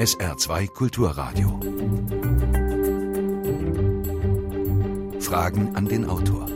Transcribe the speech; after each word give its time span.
SR2 0.00 0.68
Kulturradio. 0.68 1.60
Fragen 5.20 5.76
an 5.76 5.88
den 5.88 6.08
Autor. 6.08 6.46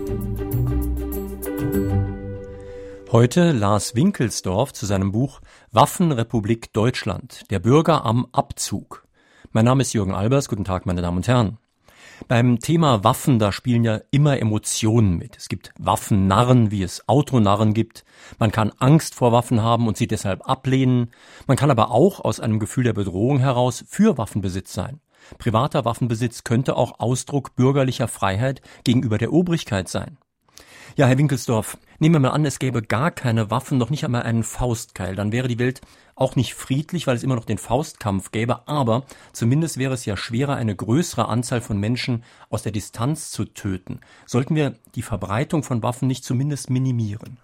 Heute 3.13 3.53
Lars 3.53 3.95
Winkelsdorf 3.95 4.73
zu 4.73 4.87
seinem 4.87 5.13
Buch 5.13 5.43
Waffenrepublik 5.73 6.73
Deutschland, 6.73 7.43
der 7.51 7.59
Bürger 7.59 8.07
am 8.07 8.27
Abzug. 8.33 9.07
Mein 9.53 9.67
Name 9.67 9.83
ist 9.83 9.93
Jürgen 9.93 10.15
Albers, 10.15 10.49
guten 10.49 10.65
Tag 10.65 10.87
meine 10.87 11.03
Damen 11.03 11.19
und 11.19 11.29
Herren. 11.29 11.59
Beim 12.29 12.59
Thema 12.59 13.05
Waffen, 13.05 13.39
da 13.39 13.53
spielen 13.53 13.85
ja 13.85 14.01
immer 14.11 14.39
Emotionen 14.39 15.17
mit. 15.17 15.37
Es 15.37 15.49
gibt 15.49 15.73
Waffennarren, 15.79 16.71
wie 16.71 16.83
es 16.83 17.09
Autonarren 17.09 17.75
gibt. 17.75 18.05
Man 18.39 18.53
kann 18.53 18.73
Angst 18.79 19.15
vor 19.15 19.33
Waffen 19.33 19.63
haben 19.63 19.87
und 19.89 19.97
sie 19.97 20.07
deshalb 20.07 20.49
ablehnen. 20.49 21.11
Man 21.47 21.57
kann 21.57 21.71
aber 21.71 21.91
auch 21.91 22.21
aus 22.21 22.41
einem 22.41 22.59
Gefühl 22.59 22.85
der 22.85 22.93
Bedrohung 22.93 23.39
heraus 23.39 23.85
für 23.89 24.17
Waffenbesitz 24.17 24.73
sein. 24.73 25.01
Privater 25.39 25.85
Waffenbesitz 25.85 26.45
könnte 26.45 26.77
auch 26.77 27.01
Ausdruck 27.01 27.57
bürgerlicher 27.57 28.09
Freiheit 28.09 28.61
gegenüber 28.85 29.19
der 29.19 29.33
Obrigkeit 29.33 29.89
sein. 29.89 30.19
Ja, 30.97 31.07
Herr 31.07 31.19
Winkelsdorf, 31.19 31.77
nehmen 31.99 32.15
wir 32.15 32.21
mal 32.21 32.31
an, 32.31 32.45
es 32.45 32.59
gäbe 32.59 32.83
gar 32.83 33.11
keine 33.11 33.51
Waffen, 33.51 33.79
noch 33.79 33.91
nicht 33.91 34.05
einmal 34.05 34.23
einen 34.23 34.45
Faustkeil. 34.45 35.17
Dann 35.17 35.33
wäre 35.33 35.49
die 35.49 35.59
Welt 35.59 35.81
auch 36.15 36.37
nicht 36.37 36.55
friedlich, 36.55 37.07
weil 37.07 37.17
es 37.17 37.23
immer 37.23 37.35
noch 37.35 37.45
den 37.45 37.59
Faustkampf 37.59 38.31
gäbe, 38.31 38.69
aber 38.69 39.05
zumindest 39.33 39.79
wäre 39.79 39.95
es 39.95 40.05
ja 40.05 40.17
schwerer, 40.17 40.55
eine 40.55 40.77
größere 40.77 41.29
Anzahl 41.29 41.61
von 41.61 41.79
Menschen 41.79 42.23
aus 42.51 42.63
der 42.63 42.73
Distanz 42.73 43.31
zu 43.31 43.45
töten. 43.45 44.01
Sollten 44.27 44.55
wir 44.55 44.75
die 44.95 45.03
Verbreitung 45.03 45.63
von 45.63 45.83
Waffen 45.83 46.07
nicht 46.07 46.25
zumindest 46.25 46.71
minimieren? 46.71 47.39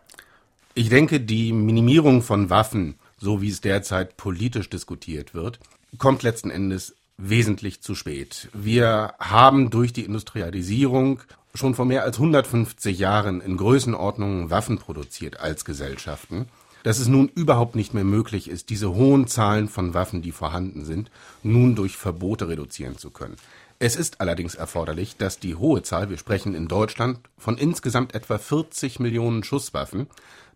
Ich 0.74 0.88
denke, 0.88 1.20
die 1.20 1.52
Minimierung 1.52 2.22
von 2.22 2.48
Waffen, 2.48 2.94
so 3.18 3.42
wie 3.42 3.50
es 3.50 3.60
derzeit 3.60 4.16
politisch 4.16 4.70
diskutiert 4.70 5.34
wird, 5.34 5.58
kommt 5.98 6.22
letzten 6.22 6.50
Endes 6.50 6.94
wesentlich 7.16 7.82
zu 7.82 7.94
spät. 7.94 8.48
Wir 8.54 9.14
haben 9.18 9.70
durch 9.70 9.92
die 9.92 10.04
Industrialisierung 10.04 11.20
schon 11.54 11.74
vor 11.74 11.84
mehr 11.84 12.04
als 12.04 12.18
150 12.18 12.98
Jahren 12.98 13.40
in 13.40 13.56
Größenordnungen 13.56 14.50
Waffen 14.50 14.78
produziert 14.78 15.40
als 15.40 15.64
Gesellschaften, 15.64 16.46
dass 16.82 16.98
es 16.98 17.08
nun 17.08 17.28
überhaupt 17.28 17.74
nicht 17.74 17.94
mehr 17.94 18.04
möglich 18.04 18.48
ist, 18.48 18.70
diese 18.70 18.94
hohen 18.94 19.26
Zahlen 19.26 19.68
von 19.68 19.94
Waffen, 19.94 20.22
die 20.22 20.32
vorhanden 20.32 20.84
sind, 20.84 21.10
nun 21.42 21.74
durch 21.74 21.96
Verbote 21.96 22.48
reduzieren 22.48 22.96
zu 22.96 23.10
können. 23.10 23.36
Es 23.78 23.96
ist 23.96 24.20
allerdings 24.20 24.54
erforderlich, 24.54 25.16
dass 25.16 25.38
die 25.38 25.54
hohe 25.54 25.82
Zahl, 25.82 26.10
wir 26.10 26.18
sprechen 26.18 26.54
in 26.54 26.68
Deutschland 26.68 27.18
von 27.38 27.56
insgesamt 27.56 28.14
etwa 28.14 28.38
40 28.38 29.00
Millionen 29.00 29.42
Schusswaffen, 29.42 30.06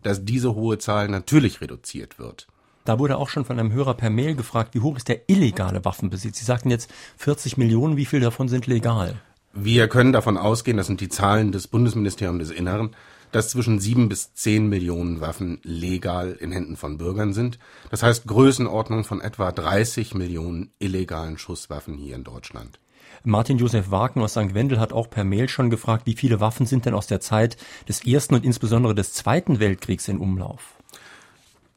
dass 0.03 0.25
diese 0.25 0.53
hohe 0.53 0.77
Zahl 0.77 1.09
natürlich 1.09 1.61
reduziert 1.61 2.19
wird. 2.19 2.47
Da 2.85 2.99
wurde 2.99 3.17
auch 3.17 3.29
schon 3.29 3.45
von 3.45 3.59
einem 3.59 3.71
Hörer 3.71 3.95
per 3.95 4.11
Mail 4.11 4.35
gefragt, 4.35 4.75
wie 4.75 4.79
hoch 4.79 4.95
ist 4.95 5.07
der 5.07 5.27
illegale 5.27 5.83
Waffenbesitz? 5.83 6.37
Sie 6.37 6.45
sagten 6.45 6.69
jetzt 6.69 6.91
40 7.17 7.57
Millionen, 7.57 7.97
wie 7.97 8.05
viel 8.05 8.19
davon 8.19 8.47
sind 8.47 8.67
legal? 8.67 9.19
Wir 9.57 9.87
können 9.87 10.11
davon 10.11 10.37
ausgehen, 10.37 10.75
das 10.75 10.87
sind 10.87 10.99
die 10.99 11.07
Zahlen 11.07 11.53
des 11.53 11.67
Bundesministeriums 11.67 12.49
des 12.49 12.57
Inneren, 12.57 12.89
dass 13.31 13.49
zwischen 13.49 13.79
sieben 13.79 14.09
bis 14.09 14.33
zehn 14.33 14.67
Millionen 14.67 15.21
Waffen 15.21 15.59
legal 15.63 16.33
in 16.37 16.51
Händen 16.51 16.75
von 16.75 16.97
Bürgern 16.97 17.31
sind. 17.31 17.57
Das 17.89 18.03
heißt 18.03 18.27
Größenordnung 18.27 19.05
von 19.05 19.21
etwa 19.21 19.53
30 19.53 20.13
Millionen 20.13 20.73
illegalen 20.79 21.37
Schusswaffen 21.37 21.95
hier 21.95 22.15
in 22.15 22.25
Deutschland. 22.25 22.79
Martin 23.23 23.57
Josef 23.57 23.91
Wagen 23.91 24.21
aus 24.21 24.31
St. 24.31 24.53
Wendel 24.53 24.77
hat 24.77 24.91
auch 24.91 25.09
per 25.09 25.23
Mail 25.23 25.47
schon 25.47 25.69
gefragt, 25.69 26.05
wie 26.05 26.17
viele 26.17 26.41
Waffen 26.41 26.65
sind 26.65 26.85
denn 26.85 26.93
aus 26.93 27.07
der 27.07 27.21
Zeit 27.21 27.55
des 27.87 28.05
Ersten 28.05 28.35
und 28.35 28.43
insbesondere 28.43 28.93
des 28.93 29.13
Zweiten 29.13 29.61
Weltkriegs 29.61 30.09
in 30.09 30.19
Umlauf? 30.19 30.75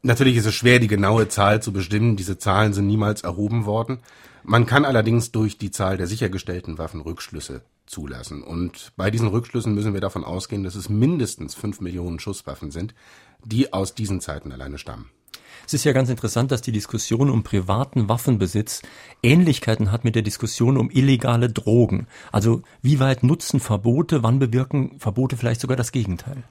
Natürlich 0.03 0.37
ist 0.37 0.47
es 0.47 0.55
schwer, 0.55 0.81
die 0.81 0.89
genaue 0.89 1.29
Zahl 1.29 1.63
zu 1.63 1.73
bestimmen. 1.73 2.17
Diese 2.17 2.39
Zahlen 2.39 2.73
sind 2.73 2.89
niemals 2.89 3.23
erhoben 3.23 3.67
worden. 3.67 4.01
Man 4.43 4.67
kann 4.67 4.85
allerdings 4.85 5.33
durch 5.33 5.59
die 5.59 5.71
Zahl 5.71 5.97
der 5.97 6.07
sichergestellten 6.07 6.79
Waffen 6.79 7.01
Rückschlüsse 7.01 7.63
zulassen. 7.87 8.43
Und 8.43 8.93
bei 8.97 9.11
diesen 9.11 9.29
Rückschlüssen 9.29 9.75
müssen 9.75 9.95
wir 9.95 10.01
davon 10.01 10.25
ausgehen, 10.25 10.63
dass 10.63 10.75
es 10.75 10.89
mindestens 10.89 11.55
fünf 11.55 11.81
Millionen 11.81 12.21
Schusswaffen 12.21 12.71
sind, 12.71 12.95
die 13.45 13.73
aus 13.73 13.95
diesen 13.95 14.21
Zeiten 14.21 14.53
alleine 14.53 14.79
stammen. 14.79 15.11
Es 15.67 15.75
ist 15.75 15.85
ja 15.85 15.93
ganz 15.93 16.09
interessant, 16.09 16.51
dass 16.51 16.63
die 16.63 16.73
Diskussion 16.73 17.29
um 17.29 17.43
privaten 17.43 18.09
Waffenbesitz 18.09 18.83
Ähnlichkeiten 19.23 19.93
hat 19.93 20.05
mit 20.05 20.15
der 20.15 20.23
Diskussion 20.23 20.79
um 20.79 20.91
illegale 20.91 21.51
Drogen. 21.51 22.07
Also 22.33 22.63
wie 22.81 23.01
weit 23.01 23.23
nutzen 23.23 23.61
Verbote, 23.61 24.23
wann 24.23 24.39
bewirken 24.39 24.99
Verbote 24.99 25.37
vielleicht 25.37 25.61
sogar 25.61 25.77
das 25.77 25.93
Gegenteil? 25.93 26.43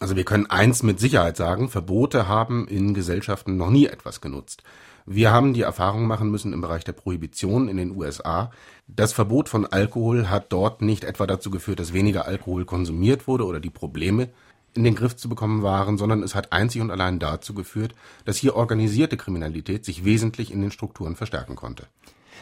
Also 0.00 0.16
wir 0.16 0.24
können 0.24 0.46
eins 0.46 0.82
mit 0.82 0.98
Sicherheit 0.98 1.36
sagen, 1.36 1.68
Verbote 1.68 2.26
haben 2.26 2.66
in 2.66 2.94
Gesellschaften 2.94 3.56
noch 3.56 3.70
nie 3.70 3.86
etwas 3.86 4.20
genutzt. 4.20 4.62
Wir 5.06 5.32
haben 5.32 5.52
die 5.52 5.60
Erfahrung 5.60 6.06
machen 6.06 6.30
müssen 6.30 6.54
im 6.54 6.62
Bereich 6.62 6.82
der 6.82 6.92
Prohibition 6.92 7.68
in 7.68 7.76
den 7.76 7.94
USA. 7.94 8.50
Das 8.86 9.12
Verbot 9.12 9.50
von 9.50 9.66
Alkohol 9.66 10.30
hat 10.30 10.50
dort 10.50 10.80
nicht 10.80 11.04
etwa 11.04 11.26
dazu 11.26 11.50
geführt, 11.50 11.78
dass 11.78 11.92
weniger 11.92 12.26
Alkohol 12.26 12.64
konsumiert 12.64 13.26
wurde 13.26 13.44
oder 13.44 13.60
die 13.60 13.70
Probleme 13.70 14.30
in 14.72 14.82
den 14.82 14.94
Griff 14.94 15.14
zu 15.14 15.28
bekommen 15.28 15.62
waren, 15.62 15.98
sondern 15.98 16.22
es 16.22 16.34
hat 16.34 16.52
einzig 16.52 16.80
und 16.80 16.90
allein 16.90 17.18
dazu 17.18 17.52
geführt, 17.52 17.94
dass 18.24 18.38
hier 18.38 18.56
organisierte 18.56 19.18
Kriminalität 19.18 19.84
sich 19.84 20.04
wesentlich 20.04 20.50
in 20.50 20.62
den 20.62 20.70
Strukturen 20.70 21.16
verstärken 21.16 21.54
konnte. 21.54 21.86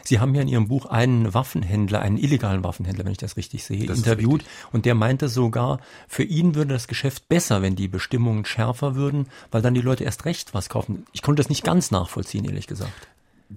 Sie 0.03 0.19
haben 0.19 0.35
ja 0.35 0.41
in 0.41 0.47
Ihrem 0.47 0.67
Buch 0.67 0.85
einen 0.85 1.33
Waffenhändler, 1.33 2.01
einen 2.01 2.17
illegalen 2.17 2.63
Waffenhändler, 2.63 3.05
wenn 3.05 3.13
ich 3.13 3.17
das 3.17 3.37
richtig 3.37 3.63
sehe, 3.63 3.85
das 3.85 3.97
interviewt. 3.97 4.43
Und 4.71 4.85
der 4.85 4.95
meinte 4.95 5.29
sogar, 5.29 5.79
für 6.07 6.23
ihn 6.23 6.55
würde 6.55 6.73
das 6.73 6.87
Geschäft 6.87 7.29
besser, 7.29 7.61
wenn 7.61 7.75
die 7.75 7.87
Bestimmungen 7.87 8.45
schärfer 8.45 8.95
würden, 8.95 9.27
weil 9.51 9.61
dann 9.61 9.73
die 9.73 9.81
Leute 9.81 10.03
erst 10.03 10.25
recht 10.25 10.53
was 10.53 10.69
kaufen. 10.69 11.05
Ich 11.13 11.21
konnte 11.21 11.41
das 11.41 11.49
nicht 11.49 11.63
ganz 11.63 11.91
nachvollziehen, 11.91 12.45
ehrlich 12.45 12.67
gesagt. 12.67 12.91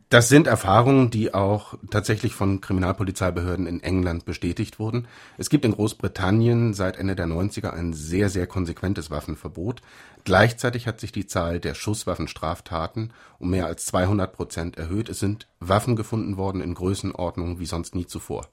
Das 0.09 0.29
sind 0.29 0.47
Erfahrungen, 0.47 1.11
die 1.11 1.33
auch 1.33 1.75
tatsächlich 1.91 2.35
von 2.35 2.61
Kriminalpolizeibehörden 2.61 3.67
in 3.67 3.83
England 3.83 4.25
bestätigt 4.25 4.79
wurden. 4.79 5.07
Es 5.39 5.49
gibt 5.49 5.65
in 5.65 5.73
Großbritannien 5.73 6.75
seit 6.75 6.97
Ende 6.97 7.17
der 7.17 7.27
90er 7.27 7.71
ein 7.71 7.93
sehr, 7.93 8.29
sehr 8.29 8.47
konsequentes 8.47 9.11
Waffenverbot. 9.11 9.83
Gleichzeitig 10.25 10.87
hat 10.87 11.01
sich 11.01 11.13
die 11.13 11.27
Zahl 11.27 11.61
der 11.61 11.75
Schusswaffenstraftaten 11.75 13.13
um 13.39 13.51
mehr 13.51 13.67
als 13.67 13.87
200 13.87 14.33
Prozent 14.33 14.77
erhöht. 14.77 15.09
Es 15.09 15.21
sind 15.21 15.47
Waffen 15.61 15.97
gefunden 15.97 16.37
worden 16.37 16.61
in 16.61 16.75
Größenordnungen 16.75 17.59
wie 17.59 17.67
sonst 17.67 17.95
nie 17.95 18.07
zuvor. 18.07 18.49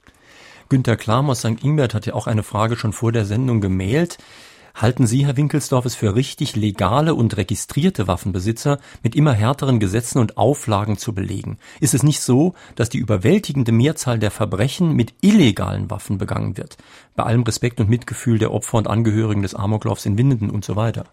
Günter 0.69 0.97
Klam 0.97 1.29
aus 1.29 1.39
St. 1.39 1.63
Ingbert 1.63 1.93
hat 1.93 2.05
ja 2.05 2.13
auch 2.13 2.27
eine 2.27 2.43
Frage 2.43 2.75
schon 2.77 2.93
vor 2.93 3.11
der 3.11 3.25
Sendung 3.25 3.59
gemailt. 3.59 4.17
Halten 4.75 5.05
Sie, 5.05 5.25
Herr 5.25 5.37
Winkelsdorf, 5.37 5.85
es 5.85 5.93
für 5.93 6.15
richtig, 6.15 6.55
legale 6.55 7.13
und 7.13 7.37
registrierte 7.37 8.07
Waffenbesitzer 8.07 8.79
mit 9.03 9.15
immer 9.15 9.31
härteren 9.31 9.79
Gesetzen 9.79 10.17
und 10.17 10.35
Auflagen 10.35 10.97
zu 10.97 11.13
belegen? 11.13 11.59
Ist 11.79 11.93
es 11.93 12.01
nicht 12.01 12.21
so, 12.21 12.55
dass 12.75 12.89
die 12.89 12.97
überwältigende 12.97 13.71
Mehrzahl 13.71 14.17
der 14.17 14.31
Verbrechen 14.31 14.93
mit 14.93 15.13
illegalen 15.21 15.91
Waffen 15.91 16.17
begangen 16.17 16.57
wird? 16.57 16.77
Bei 17.15 17.23
allem 17.23 17.43
Respekt 17.43 17.79
und 17.81 17.89
Mitgefühl 17.89 18.39
der 18.39 18.51
Opfer 18.51 18.79
und 18.79 18.87
Angehörigen 18.87 19.43
des 19.43 19.53
Amoklaufs 19.53 20.07
in 20.07 20.17
Winnenden 20.17 20.49
und 20.49 20.65
so 20.65 20.75
weiter. 20.75 21.05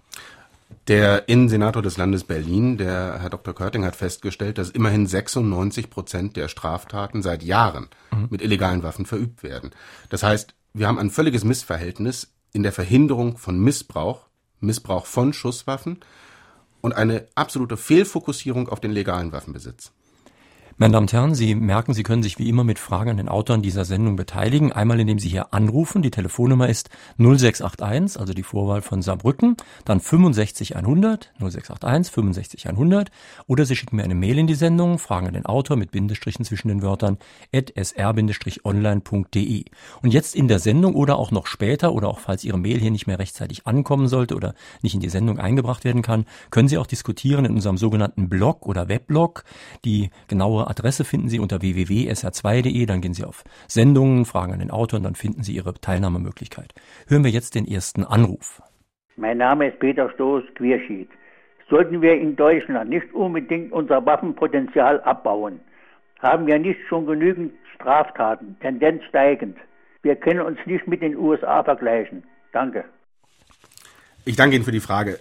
Der 0.88 1.28
Innensenator 1.28 1.82
des 1.82 1.98
Landes 1.98 2.24
Berlin, 2.24 2.78
der 2.78 3.18
Herr 3.20 3.30
Dr. 3.30 3.54
Körting, 3.54 3.84
hat 3.84 3.94
festgestellt, 3.94 4.56
dass 4.56 4.70
immerhin 4.70 5.06
96 5.06 5.90
Prozent 5.90 6.36
der 6.36 6.48
Straftaten 6.48 7.20
seit 7.20 7.42
Jahren 7.42 7.88
mhm. 8.10 8.28
mit 8.30 8.40
illegalen 8.40 8.82
Waffen 8.82 9.04
verübt 9.04 9.42
werden. 9.42 9.70
Das 10.08 10.22
heißt, 10.22 10.54
wir 10.72 10.88
haben 10.88 10.98
ein 10.98 11.10
völliges 11.10 11.44
Missverhältnis 11.44 12.32
in 12.52 12.62
der 12.62 12.72
Verhinderung 12.72 13.38
von 13.38 13.58
Missbrauch, 13.58 14.26
Missbrauch 14.60 15.06
von 15.06 15.32
Schusswaffen 15.32 16.00
und 16.80 16.94
eine 16.94 17.26
absolute 17.34 17.76
Fehlfokussierung 17.76 18.68
auf 18.68 18.80
den 18.80 18.90
legalen 18.90 19.32
Waffenbesitz. 19.32 19.92
Meine 20.82 20.92
Damen 20.92 21.04
und 21.04 21.12
Herren, 21.12 21.34
Sie 21.34 21.54
merken, 21.54 21.92
Sie 21.92 22.02
können 22.02 22.22
sich 22.22 22.38
wie 22.38 22.48
immer 22.48 22.64
mit 22.64 22.78
Fragen 22.78 23.10
an 23.10 23.18
den 23.18 23.28
Autoren 23.28 23.60
dieser 23.60 23.84
Sendung 23.84 24.16
beteiligen. 24.16 24.72
Einmal, 24.72 24.98
indem 24.98 25.18
Sie 25.18 25.28
hier 25.28 25.52
anrufen. 25.52 26.00
Die 26.00 26.10
Telefonnummer 26.10 26.70
ist 26.70 26.88
0681, 27.18 28.18
also 28.18 28.32
die 28.32 28.42
Vorwahl 28.42 28.80
von 28.80 29.02
Saarbrücken, 29.02 29.58
dann 29.84 30.00
65100, 30.00 31.32
0681 31.38 32.14
65100. 32.14 33.10
Oder 33.46 33.66
Sie 33.66 33.76
schicken 33.76 33.96
mir 33.96 34.04
eine 34.04 34.14
Mail 34.14 34.38
in 34.38 34.46
die 34.46 34.54
Sendung, 34.54 34.98
Fragen 34.98 35.26
an 35.26 35.34
den 35.34 35.44
Autor 35.44 35.76
mit 35.76 35.90
Bindestrichen 35.90 36.46
zwischen 36.46 36.68
den 36.68 36.80
Wörtern 36.80 37.18
at 37.52 37.74
sr-online.de. 37.76 39.64
Und 40.00 40.14
jetzt 40.14 40.34
in 40.34 40.48
der 40.48 40.60
Sendung 40.60 40.94
oder 40.94 41.18
auch 41.18 41.30
noch 41.30 41.46
später 41.46 41.92
oder 41.92 42.08
auch 42.08 42.20
falls 42.20 42.42
Ihre 42.42 42.58
Mail 42.58 42.80
hier 42.80 42.90
nicht 42.90 43.06
mehr 43.06 43.18
rechtzeitig 43.18 43.66
ankommen 43.66 44.08
sollte 44.08 44.34
oder 44.34 44.54
nicht 44.80 44.94
in 44.94 45.00
die 45.00 45.10
Sendung 45.10 45.38
eingebracht 45.40 45.84
werden 45.84 46.00
kann, 46.00 46.24
können 46.50 46.68
Sie 46.68 46.78
auch 46.78 46.86
diskutieren 46.86 47.44
in 47.44 47.52
unserem 47.52 47.76
sogenannten 47.76 48.30
Blog 48.30 48.66
oder 48.66 48.88
Weblog. 48.88 49.44
Die 49.84 50.08
genaue 50.26 50.69
Adresse 50.70 51.04
finden 51.04 51.28
Sie 51.28 51.40
unter 51.40 51.60
www.sr2.de, 51.60 52.86
dann 52.86 53.00
gehen 53.00 53.14
Sie 53.14 53.24
auf 53.24 53.44
Sendungen, 53.68 54.24
Fragen 54.24 54.52
an 54.52 54.60
den 54.60 54.70
Autor 54.70 54.98
und 54.98 55.04
dann 55.04 55.14
finden 55.14 55.42
Sie 55.42 55.54
Ihre 55.54 55.74
Teilnahmemöglichkeit. 55.74 56.72
Hören 57.08 57.24
wir 57.24 57.30
jetzt 57.30 57.54
den 57.54 57.66
ersten 57.66 58.04
Anruf. 58.04 58.62
Mein 59.16 59.38
Name 59.38 59.68
ist 59.68 59.78
Peter 59.80 60.08
Stoß, 60.14 60.44
Queerschied. 60.54 61.10
Sollten 61.68 62.00
wir 62.00 62.14
in 62.14 62.36
Deutschland 62.36 62.90
nicht 62.90 63.12
unbedingt 63.12 63.72
unser 63.72 64.04
Waffenpotenzial 64.06 65.00
abbauen, 65.02 65.60
haben 66.20 66.46
wir 66.46 66.58
nicht 66.58 66.80
schon 66.88 67.06
genügend 67.06 67.52
Straftaten, 67.74 68.56
Tendenz 68.60 69.02
steigend. 69.08 69.56
Wir 70.02 70.16
können 70.16 70.40
uns 70.40 70.58
nicht 70.66 70.86
mit 70.86 71.02
den 71.02 71.16
USA 71.16 71.62
vergleichen. 71.62 72.24
Danke. 72.52 72.84
Ich 74.24 74.36
danke 74.36 74.56
Ihnen 74.56 74.64
für 74.64 74.72
die 74.72 74.80
Frage. 74.80 75.18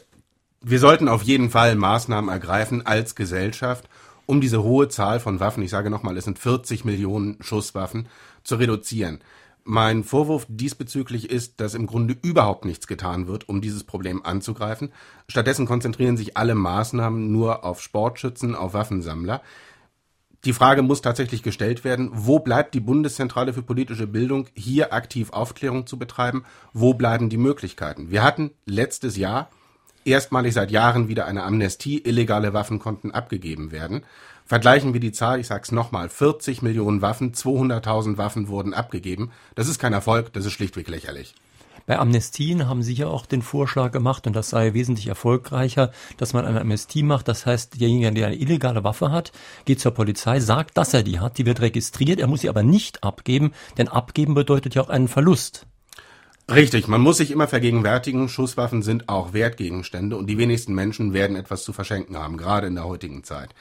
Wir 0.61 0.79
sollten 0.79 1.07
auf 1.07 1.21
jeden 1.21 1.49
Fall 1.49 1.75
Maßnahmen 1.75 2.29
ergreifen 2.29 2.85
als 2.85 3.15
Gesellschaft, 3.15 3.89
um 4.29 4.41
diese 4.41 4.61
hohe 4.61 4.87
Zahl 4.89 5.19
von 5.19 5.39
Waffen, 5.39 5.63
ich 5.63 5.71
sage 5.71 5.89
nochmal, 5.89 6.15
es 6.15 6.25
sind 6.25 6.37
40 6.37 6.85
Millionen 6.85 7.41
Schusswaffen, 7.41 8.07
zu 8.43 8.57
reduzieren. 8.57 9.21
Mein 9.63 10.03
Vorwurf 10.03 10.45
diesbezüglich 10.47 11.31
ist, 11.31 11.59
dass 11.59 11.73
im 11.73 11.87
Grunde 11.87 12.15
überhaupt 12.21 12.63
nichts 12.63 12.85
getan 12.85 13.25
wird, 13.25 13.49
um 13.49 13.59
dieses 13.59 13.85
Problem 13.85 14.23
anzugreifen. 14.23 14.93
Stattdessen 15.27 15.65
konzentrieren 15.65 16.15
sich 16.15 16.37
alle 16.37 16.53
Maßnahmen 16.53 17.31
nur 17.31 17.65
auf 17.65 17.81
Sportschützen, 17.81 18.53
auf 18.53 18.75
Waffensammler. 18.75 19.41
Die 20.45 20.53
Frage 20.53 20.83
muss 20.83 21.01
tatsächlich 21.01 21.41
gestellt 21.41 21.83
werden, 21.83 22.11
wo 22.13 22.37
bleibt 22.37 22.75
die 22.75 22.81
Bundeszentrale 22.81 23.51
für 23.51 23.63
politische 23.63 24.05
Bildung, 24.05 24.45
hier 24.53 24.93
aktiv 24.93 25.31
Aufklärung 25.31 25.87
zu 25.87 25.97
betreiben? 25.97 26.45
Wo 26.71 26.93
bleiben 26.93 27.29
die 27.29 27.37
Möglichkeiten? 27.37 28.11
Wir 28.11 28.21
hatten 28.21 28.51
letztes 28.65 29.17
Jahr 29.17 29.49
erstmalig 30.09 30.53
seit 30.53 30.71
Jahren 30.71 31.07
wieder 31.07 31.25
eine 31.25 31.43
Amnestie, 31.43 31.99
illegale 31.99 32.53
Waffen 32.53 32.79
konnten 32.79 33.11
abgegeben 33.11 33.71
werden. 33.71 34.03
Vergleichen 34.45 34.93
wir 34.93 34.99
die 34.99 35.11
Zahl, 35.11 35.39
ich 35.39 35.47
sag's 35.47 35.71
nochmal, 35.71 36.09
40 36.09 36.61
Millionen 36.61 37.01
Waffen, 37.01 37.33
200.000 37.33 38.17
Waffen 38.17 38.47
wurden 38.47 38.73
abgegeben. 38.73 39.31
Das 39.55 39.67
ist 39.67 39.79
kein 39.79 39.93
Erfolg, 39.93 40.33
das 40.33 40.45
ist 40.45 40.53
schlichtweg 40.53 40.87
lächerlich. 40.87 41.35
Bei 41.85 41.97
Amnestien 41.97 42.67
haben 42.67 42.83
Sie 42.83 42.93
ja 42.93 43.07
auch 43.07 43.25
den 43.25 43.41
Vorschlag 43.41 43.91
gemacht, 43.91 44.27
und 44.27 44.35
das 44.35 44.49
sei 44.49 44.73
wesentlich 44.73 45.07
erfolgreicher, 45.07 45.91
dass 46.17 46.33
man 46.33 46.45
eine 46.45 46.61
Amnestie 46.61 47.03
macht. 47.03 47.27
Das 47.27 47.45
heißt, 47.45 47.79
derjenige, 47.79 48.11
der 48.11 48.27
eine 48.27 48.35
illegale 48.35 48.83
Waffe 48.83 49.11
hat, 49.11 49.31
geht 49.65 49.79
zur 49.79 49.93
Polizei, 49.93 50.39
sagt, 50.39 50.77
dass 50.77 50.93
er 50.93 51.03
die 51.03 51.19
hat, 51.19 51.37
die 51.37 51.45
wird 51.45 51.61
registriert, 51.61 52.19
er 52.19 52.27
muss 52.27 52.41
sie 52.41 52.49
aber 52.49 52.63
nicht 52.63 53.03
abgeben, 53.03 53.53
denn 53.77 53.87
abgeben 53.87 54.35
bedeutet 54.35 54.75
ja 54.75 54.83
auch 54.83 54.89
einen 54.89 55.07
Verlust. 55.07 55.65
Richtig, 56.49 56.87
man 56.87 57.01
muss 57.01 57.17
sich 57.17 57.29
immer 57.29 57.47
vergegenwärtigen, 57.47 58.27
Schusswaffen 58.27 58.81
sind 58.81 59.07
auch 59.07 59.33
Wertgegenstände 59.33 60.17
und 60.17 60.25
die 60.25 60.39
wenigsten 60.39 60.73
Menschen 60.73 61.13
werden 61.13 61.35
etwas 61.35 61.63
zu 61.63 61.73
verschenken 61.73 62.17
haben, 62.17 62.37
gerade 62.37 62.65
in 62.65 62.73
der 62.73 62.85
heutigen 62.85 63.23
Zeit. 63.23 63.53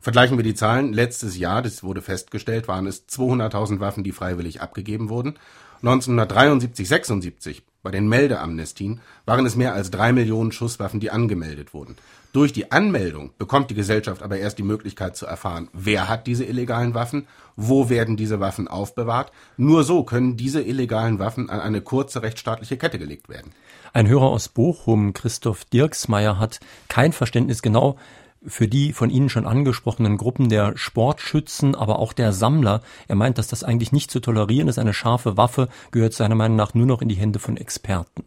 Vergleichen 0.00 0.36
wir 0.36 0.42
die 0.42 0.56
Zahlen. 0.56 0.92
Letztes 0.92 1.38
Jahr, 1.38 1.62
das 1.62 1.84
wurde 1.84 2.02
festgestellt, 2.02 2.66
waren 2.66 2.88
es 2.88 3.06
200.000 3.08 3.78
Waffen, 3.78 4.02
die 4.02 4.10
freiwillig 4.10 4.60
abgegeben 4.60 5.08
wurden. 5.08 5.38
1973, 5.82 6.88
76 6.88 7.62
bei 7.84 7.92
den 7.92 8.08
Meldeamnestien 8.08 9.00
waren 9.24 9.46
es 9.46 9.54
mehr 9.54 9.74
als 9.74 9.92
drei 9.92 10.12
Millionen 10.12 10.50
Schusswaffen, 10.50 10.98
die 10.98 11.12
angemeldet 11.12 11.72
wurden. 11.72 11.94
Durch 12.32 12.54
die 12.54 12.72
Anmeldung 12.72 13.32
bekommt 13.36 13.70
die 13.70 13.74
Gesellschaft 13.74 14.22
aber 14.22 14.38
erst 14.38 14.56
die 14.56 14.62
Möglichkeit 14.62 15.16
zu 15.16 15.26
erfahren, 15.26 15.68
wer 15.74 16.08
hat 16.08 16.26
diese 16.26 16.44
illegalen 16.46 16.94
Waffen, 16.94 17.26
wo 17.56 17.90
werden 17.90 18.16
diese 18.16 18.40
Waffen 18.40 18.68
aufbewahrt. 18.68 19.32
Nur 19.58 19.84
so 19.84 20.02
können 20.02 20.38
diese 20.38 20.62
illegalen 20.62 21.18
Waffen 21.18 21.50
an 21.50 21.60
eine 21.60 21.82
kurze 21.82 22.22
rechtsstaatliche 22.22 22.78
Kette 22.78 22.98
gelegt 22.98 23.28
werden. 23.28 23.52
Ein 23.92 24.08
Hörer 24.08 24.28
aus 24.28 24.48
Bochum, 24.48 25.12
Christoph 25.12 25.66
Dirksmeier, 25.66 26.38
hat 26.38 26.60
kein 26.88 27.12
Verständnis 27.12 27.60
genau 27.60 27.98
für 28.46 28.66
die 28.66 28.94
von 28.94 29.10
Ihnen 29.10 29.28
schon 29.28 29.46
angesprochenen 29.46 30.16
Gruppen 30.16 30.48
der 30.48 30.76
Sportschützen, 30.76 31.74
aber 31.74 31.98
auch 31.98 32.14
der 32.14 32.32
Sammler. 32.32 32.80
Er 33.08 33.14
meint, 33.14 33.36
dass 33.36 33.48
das 33.48 33.62
eigentlich 33.62 33.92
nicht 33.92 34.10
zu 34.10 34.20
tolerieren 34.20 34.68
ist. 34.68 34.78
Eine 34.78 34.94
scharfe 34.94 35.36
Waffe 35.36 35.68
gehört 35.90 36.14
seiner 36.14 36.34
Meinung 36.34 36.56
nach 36.56 36.72
nur 36.72 36.86
noch 36.86 37.02
in 37.02 37.08
die 37.08 37.14
Hände 37.14 37.38
von 37.38 37.58
Experten. 37.58 38.24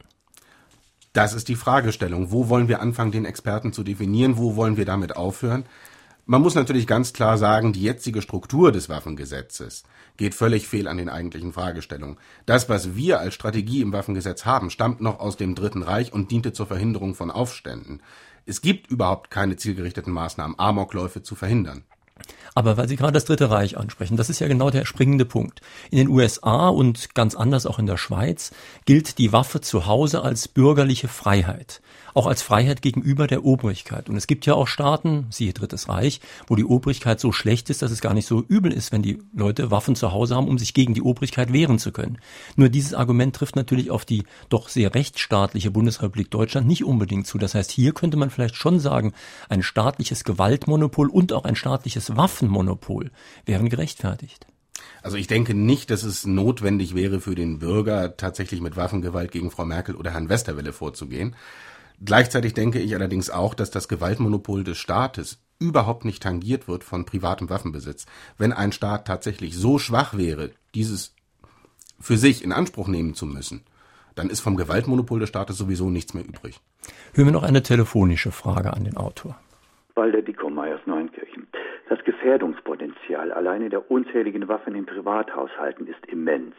Das 1.15 1.31
ist 1.31 1.47
die 1.47 1.55
Fragestellung. 1.55 2.29
Wo 2.33 2.49
wollen 2.49 2.67
wir 2.67 2.81
anfangen, 2.81 3.13
den 3.13 3.23
Experten 3.23 3.71
zu 3.71 3.85
definieren? 3.85 4.35
Wo 4.35 4.57
wollen 4.57 4.75
wir 4.75 4.83
damit 4.83 5.15
aufhören? 5.15 5.63
Man 6.25 6.41
muss 6.41 6.55
natürlich 6.55 6.87
ganz 6.87 7.13
klar 7.13 7.37
sagen, 7.37 7.71
die 7.71 7.83
jetzige 7.83 8.21
Struktur 8.21 8.73
des 8.73 8.89
Waffengesetzes 8.89 9.83
geht 10.17 10.35
völlig 10.35 10.67
fehl 10.67 10.89
an 10.89 10.97
den 10.97 11.07
eigentlichen 11.07 11.53
Fragestellungen. 11.53 12.17
Das, 12.45 12.67
was 12.67 12.97
wir 12.97 13.21
als 13.21 13.33
Strategie 13.33 13.79
im 13.79 13.93
Waffengesetz 13.93 14.43
haben, 14.43 14.69
stammt 14.69 14.99
noch 14.99 15.21
aus 15.21 15.37
dem 15.37 15.55
Dritten 15.55 15.83
Reich 15.83 16.11
und 16.11 16.31
diente 16.31 16.51
zur 16.51 16.67
Verhinderung 16.67 17.15
von 17.15 17.31
Aufständen. 17.31 18.01
Es 18.45 18.59
gibt 18.59 18.91
überhaupt 18.91 19.31
keine 19.31 19.55
zielgerichteten 19.55 20.11
Maßnahmen, 20.11 20.59
Amokläufe 20.59 21.23
zu 21.23 21.35
verhindern. 21.35 21.85
Aber 22.53 22.77
weil 22.77 22.87
Sie 22.87 22.95
gerade 22.95 23.13
das 23.13 23.25
Dritte 23.25 23.49
Reich 23.49 23.77
ansprechen, 23.77 24.15
das 24.15 24.29
ist 24.29 24.39
ja 24.39 24.47
genau 24.47 24.69
der 24.69 24.85
springende 24.85 25.25
Punkt. 25.25 25.61
In 25.91 25.97
den 25.97 26.07
USA 26.07 26.69
und 26.69 27.13
ganz 27.13 27.35
anders 27.35 27.65
auch 27.65 27.79
in 27.79 27.85
der 27.85 27.97
Schweiz 27.97 28.51
gilt 28.85 29.17
die 29.17 29.33
Waffe 29.33 29.59
zu 29.59 29.85
Hause 29.85 30.21
als 30.21 30.47
bürgerliche 30.47 31.09
Freiheit 31.09 31.81
auch 32.15 32.27
als 32.27 32.41
Freiheit 32.41 32.81
gegenüber 32.81 33.27
der 33.27 33.43
Obrigkeit. 33.43 34.09
Und 34.09 34.15
es 34.15 34.25
gibt 34.25 34.45
ja 34.45 34.53
auch 34.53 34.67
Staaten, 34.67 35.27
siehe 35.29 35.53
Drittes 35.53 35.89
Reich, 35.89 36.21
wo 36.47 36.55
die 36.55 36.63
Obrigkeit 36.63 37.19
so 37.19 37.33
schlecht 37.33 37.69
ist, 37.69 37.81
dass 37.81 37.91
es 37.91 37.99
gar 37.99 38.13
nicht 38.13 38.25
so 38.25 38.41
übel 38.47 38.71
ist, 38.71 38.93
wenn 38.93 39.01
die 39.01 39.19
Leute 39.33 39.69
Waffen 39.69 39.95
zu 39.95 40.13
Hause 40.13 40.35
haben, 40.35 40.47
um 40.47 40.57
sich 40.57 40.73
gegen 40.73 40.93
die 40.93 41.01
Obrigkeit 41.01 41.51
wehren 41.51 41.77
zu 41.77 41.91
können. 41.91 42.17
Nur 42.55 42.69
dieses 42.69 42.93
Argument 42.93 43.35
trifft 43.35 43.57
natürlich 43.57 43.91
auf 43.91 44.05
die 44.05 44.23
doch 44.47 44.69
sehr 44.69 44.95
rechtsstaatliche 44.95 45.71
Bundesrepublik 45.71 46.31
Deutschland 46.31 46.67
nicht 46.67 46.85
unbedingt 46.85 47.27
zu. 47.27 47.37
Das 47.37 47.53
heißt, 47.53 47.69
hier 47.69 47.93
könnte 47.93 48.15
man 48.15 48.29
vielleicht 48.29 48.55
schon 48.55 48.79
sagen, 48.79 49.13
ein 49.49 49.61
staatliches 49.61 50.23
Gewaltmonopol 50.23 51.09
und 51.09 51.33
auch 51.33 51.43
ein 51.43 51.57
staatliches 51.57 52.04
Waffenmonopol 52.15 53.11
wären 53.45 53.69
gerechtfertigt. 53.69 54.47
Also 55.01 55.17
ich 55.17 55.27
denke 55.27 55.53
nicht, 55.53 55.89
dass 55.89 56.03
es 56.03 56.25
notwendig 56.25 56.95
wäre 56.95 57.19
für 57.19 57.35
den 57.35 57.59
Bürger, 57.59 58.17
tatsächlich 58.17 58.61
mit 58.61 58.75
Waffengewalt 58.75 59.31
gegen 59.31 59.51
Frau 59.51 59.65
Merkel 59.65 59.95
oder 59.95 60.11
Herrn 60.11 60.29
Westerwelle 60.29 60.73
vorzugehen. 60.73 61.35
Gleichzeitig 62.03 62.53
denke 62.53 62.79
ich 62.79 62.93
allerdings 62.95 63.29
auch, 63.29 63.53
dass 63.53 63.71
das 63.71 63.87
Gewaltmonopol 63.87 64.63
des 64.63 64.77
Staates 64.77 65.39
überhaupt 65.59 66.03
nicht 66.03 66.21
tangiert 66.21 66.67
wird 66.67 66.83
von 66.83 67.05
privatem 67.05 67.49
Waffenbesitz. 67.49 68.05
Wenn 68.37 68.51
ein 68.51 68.71
Staat 68.71 69.07
tatsächlich 69.07 69.55
so 69.55 69.79
schwach 69.79 70.17
wäre, 70.17 70.51
dieses 70.73 71.15
für 71.99 72.17
sich 72.17 72.43
in 72.43 72.51
Anspruch 72.51 72.89
nehmen 72.89 73.13
zu 73.13 73.25
müssen, 73.25 73.63
dann 74.15 74.29
ist 74.29 74.41
vom 74.41 74.57
Gewaltmonopol 74.57 75.19
des 75.19 75.29
Staates 75.29 75.57
sowieso 75.57 75.89
nichts 75.89 76.13
mehr 76.13 76.25
übrig. 76.25 76.59
Hören 77.13 77.27
wir 77.27 77.33
noch 77.33 77.43
eine 77.43 77.63
telefonische 77.63 78.31
Frage 78.31 78.73
an 78.73 78.83
den 78.83 78.97
Autor. 78.97 79.37
Walter 79.95 80.21
Dickomeyer 80.21 80.74
Gefährdungspotenzial 82.25 83.31
alleine 83.31 83.69
der 83.69 83.91
unzähligen 83.91 84.47
Waffen 84.47 84.73
in 84.73 84.87
Privathaushalten 84.87 85.85
ist 85.85 86.03
immens 86.07 86.55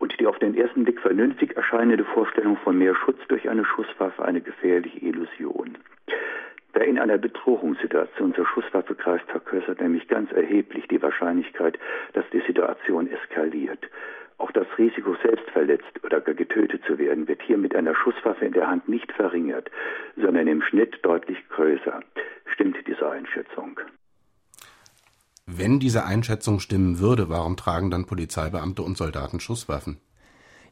und 0.00 0.18
die 0.18 0.26
auf 0.26 0.36
den 0.40 0.56
ersten 0.56 0.82
Blick 0.82 1.00
vernünftig 1.00 1.56
erscheinende 1.56 2.02
Vorstellung 2.02 2.56
von 2.56 2.76
mehr 2.76 2.96
Schutz 2.96 3.20
durch 3.28 3.48
eine 3.48 3.64
Schusswaffe 3.64 4.24
eine 4.24 4.40
gefährliche 4.40 4.98
Illusion. 4.98 5.78
Wer 6.72 6.86
in 6.86 6.98
einer 6.98 7.18
Bedrohungssituation 7.18 8.34
zur 8.34 8.44
Schusswaffe 8.48 8.96
greift, 8.96 9.30
vergrößert 9.30 9.80
nämlich 9.80 10.08
ganz 10.08 10.32
erheblich 10.32 10.88
die 10.88 11.00
Wahrscheinlichkeit, 11.00 11.78
dass 12.14 12.24
die 12.32 12.42
Situation 12.44 13.08
eskaliert. 13.08 13.88
Auch 14.38 14.50
das 14.50 14.66
Risiko, 14.76 15.14
selbst 15.22 15.48
verletzt 15.50 16.02
oder 16.02 16.20
gar 16.20 16.34
getötet 16.34 16.82
zu 16.84 16.98
werden, 16.98 17.28
wird 17.28 17.42
hier 17.42 17.58
mit 17.58 17.76
einer 17.76 17.94
Schusswaffe 17.94 18.44
in 18.44 18.54
der 18.54 18.66
Hand 18.66 18.88
nicht 18.88 19.12
verringert, 19.12 19.70
sondern 20.16 20.48
im 20.48 20.62
Schnitt 20.62 20.98
deutlich 21.02 21.38
größer. 21.50 22.00
Stimmt 22.46 22.76
diese 22.88 23.08
Einschätzung? 23.08 23.78
Wenn 25.46 25.80
diese 25.80 26.04
Einschätzung 26.04 26.60
stimmen 26.60 26.98
würde, 26.98 27.28
warum 27.28 27.56
tragen 27.56 27.90
dann 27.90 28.06
Polizeibeamte 28.06 28.82
und 28.82 28.96
Soldaten 28.96 29.40
Schusswaffen? 29.40 30.00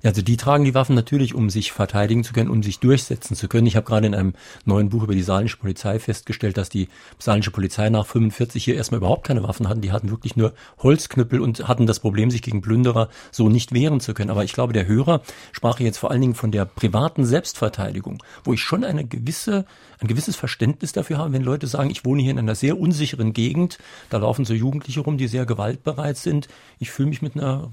Ja, 0.00 0.10
also 0.10 0.22
die 0.22 0.36
tragen 0.36 0.64
die 0.64 0.74
Waffen 0.74 0.94
natürlich, 0.94 1.34
um 1.34 1.50
sich 1.50 1.72
verteidigen 1.72 2.22
zu 2.22 2.32
können, 2.32 2.50
um 2.50 2.62
sich 2.62 2.78
durchsetzen 2.78 3.34
zu 3.34 3.48
können. 3.48 3.66
Ich 3.66 3.74
habe 3.74 3.84
gerade 3.84 4.06
in 4.06 4.14
einem 4.14 4.34
neuen 4.64 4.90
Buch 4.90 5.02
über 5.02 5.14
die 5.14 5.22
saarländische 5.22 5.56
Polizei 5.56 5.98
festgestellt, 5.98 6.56
dass 6.56 6.68
die 6.68 6.88
saarländische 7.18 7.50
Polizei 7.50 7.90
nach 7.90 8.06
45 8.06 8.62
hier 8.62 8.76
erstmal 8.76 8.98
überhaupt 8.98 9.26
keine 9.26 9.42
Waffen 9.42 9.68
hatten. 9.68 9.80
Die 9.80 9.90
hatten 9.90 10.10
wirklich 10.10 10.36
nur 10.36 10.54
Holzknüppel 10.78 11.40
und 11.40 11.66
hatten 11.66 11.88
das 11.88 11.98
Problem, 11.98 12.30
sich 12.30 12.42
gegen 12.42 12.62
Plünderer 12.62 13.08
so 13.32 13.48
nicht 13.48 13.74
wehren 13.74 13.98
zu 13.98 14.14
können. 14.14 14.30
Aber 14.30 14.44
ich 14.44 14.52
glaube, 14.52 14.72
der 14.72 14.86
Hörer 14.86 15.20
sprach 15.50 15.80
jetzt 15.80 15.98
vor 15.98 16.12
allen 16.12 16.20
Dingen 16.20 16.36
von 16.36 16.52
der 16.52 16.64
privaten 16.64 17.26
Selbstverteidigung, 17.26 18.22
wo 18.44 18.52
ich 18.52 18.60
schon 18.60 18.84
eine 18.84 19.04
gewisse, 19.04 19.64
ein 19.98 20.06
gewisses 20.06 20.36
Verständnis 20.36 20.92
dafür 20.92 21.18
habe, 21.18 21.32
wenn 21.32 21.42
Leute 21.42 21.66
sagen, 21.66 21.90
ich 21.90 22.04
wohne 22.04 22.22
hier 22.22 22.30
in 22.30 22.38
einer 22.38 22.54
sehr 22.54 22.78
unsicheren 22.78 23.32
Gegend, 23.32 23.78
da 24.10 24.18
laufen 24.18 24.44
so 24.44 24.54
Jugendliche 24.54 25.00
rum, 25.00 25.18
die 25.18 25.26
sehr 25.26 25.44
gewaltbereit 25.44 26.18
sind. 26.18 26.46
Ich 26.78 26.92
fühle 26.92 27.08
mich 27.08 27.20
mit 27.20 27.34
einer 27.34 27.72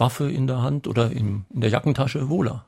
Waffe 0.00 0.30
in 0.30 0.46
der 0.46 0.62
Hand 0.62 0.86
oder 0.88 1.10
in, 1.10 1.44
in 1.50 1.60
der 1.60 1.70
Jackentasche 1.70 2.28
wohler. 2.28 2.64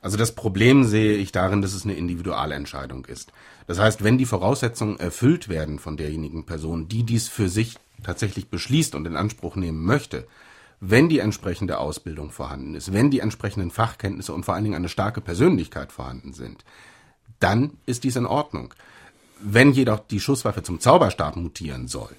Also 0.00 0.16
das 0.16 0.34
Problem 0.34 0.84
sehe 0.84 1.16
ich 1.16 1.32
darin, 1.32 1.60
dass 1.60 1.74
es 1.74 1.84
eine 1.84 1.94
Individualentscheidung 1.94 3.04
ist. 3.06 3.32
Das 3.66 3.78
heißt, 3.78 4.04
wenn 4.04 4.16
die 4.16 4.26
Voraussetzungen 4.26 4.98
erfüllt 4.98 5.48
werden 5.48 5.78
von 5.78 5.96
derjenigen 5.96 6.46
Person, 6.46 6.88
die 6.88 7.02
dies 7.02 7.28
für 7.28 7.48
sich 7.48 7.76
tatsächlich 8.02 8.48
beschließt 8.48 8.94
und 8.94 9.06
in 9.06 9.16
Anspruch 9.16 9.56
nehmen 9.56 9.84
möchte, 9.84 10.26
wenn 10.80 11.08
die 11.08 11.18
entsprechende 11.18 11.78
Ausbildung 11.78 12.30
vorhanden 12.30 12.76
ist, 12.76 12.92
wenn 12.92 13.10
die 13.10 13.18
entsprechenden 13.18 13.72
Fachkenntnisse 13.72 14.32
und 14.32 14.44
vor 14.44 14.54
allen 14.54 14.62
Dingen 14.62 14.76
eine 14.76 14.88
starke 14.88 15.20
Persönlichkeit 15.20 15.90
vorhanden 15.90 16.32
sind, 16.32 16.64
dann 17.40 17.72
ist 17.86 18.04
dies 18.04 18.16
in 18.16 18.26
Ordnung. 18.26 18.74
Wenn 19.40 19.72
jedoch 19.72 20.00
die 20.00 20.20
Schusswaffe 20.20 20.62
zum 20.62 20.78
Zauberstab 20.80 21.36
mutieren 21.36 21.88
soll, 21.88 22.10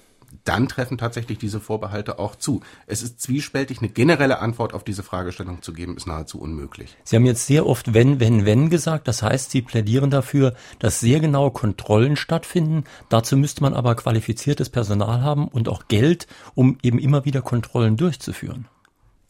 dann 0.44 0.68
treffen 0.68 0.98
tatsächlich 0.98 1.38
diese 1.38 1.60
Vorbehalte 1.60 2.18
auch 2.18 2.36
zu. 2.36 2.60
Es 2.86 3.02
ist 3.02 3.20
zwiespältig, 3.20 3.78
eine 3.78 3.88
generelle 3.88 4.40
Antwort 4.40 4.74
auf 4.74 4.84
diese 4.84 5.02
Fragestellung 5.02 5.62
zu 5.62 5.72
geben, 5.72 5.96
ist 5.96 6.06
nahezu 6.06 6.40
unmöglich. 6.40 6.96
Sie 7.04 7.16
haben 7.16 7.26
jetzt 7.26 7.46
sehr 7.46 7.66
oft 7.66 7.94
wenn, 7.94 8.20
wenn, 8.20 8.44
wenn 8.44 8.70
gesagt. 8.70 9.08
Das 9.08 9.22
heißt, 9.22 9.50
Sie 9.50 9.62
plädieren 9.62 10.10
dafür, 10.10 10.54
dass 10.78 11.00
sehr 11.00 11.20
genaue 11.20 11.50
Kontrollen 11.50 12.16
stattfinden. 12.16 12.84
Dazu 13.08 13.36
müsste 13.36 13.62
man 13.62 13.74
aber 13.74 13.94
qualifiziertes 13.94 14.70
Personal 14.70 15.22
haben 15.22 15.48
und 15.48 15.68
auch 15.68 15.88
Geld, 15.88 16.26
um 16.54 16.78
eben 16.82 16.98
immer 16.98 17.24
wieder 17.24 17.42
Kontrollen 17.42 17.96
durchzuführen. 17.96 18.66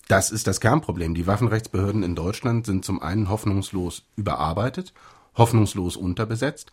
Das 0.09 0.31
ist 0.31 0.47
das 0.47 0.61
Kernproblem. 0.61 1.14
Die 1.14 1.26
Waffenrechtsbehörden 1.26 2.02
in 2.02 2.17
Deutschland 2.17 2.67
sind 2.67 2.85
zum 2.85 3.00
einen 3.00 3.29
hoffnungslos 3.29 4.02
überarbeitet, 4.17 4.93
hoffnungslos 5.37 5.97
unterbesetzt 5.97 6.73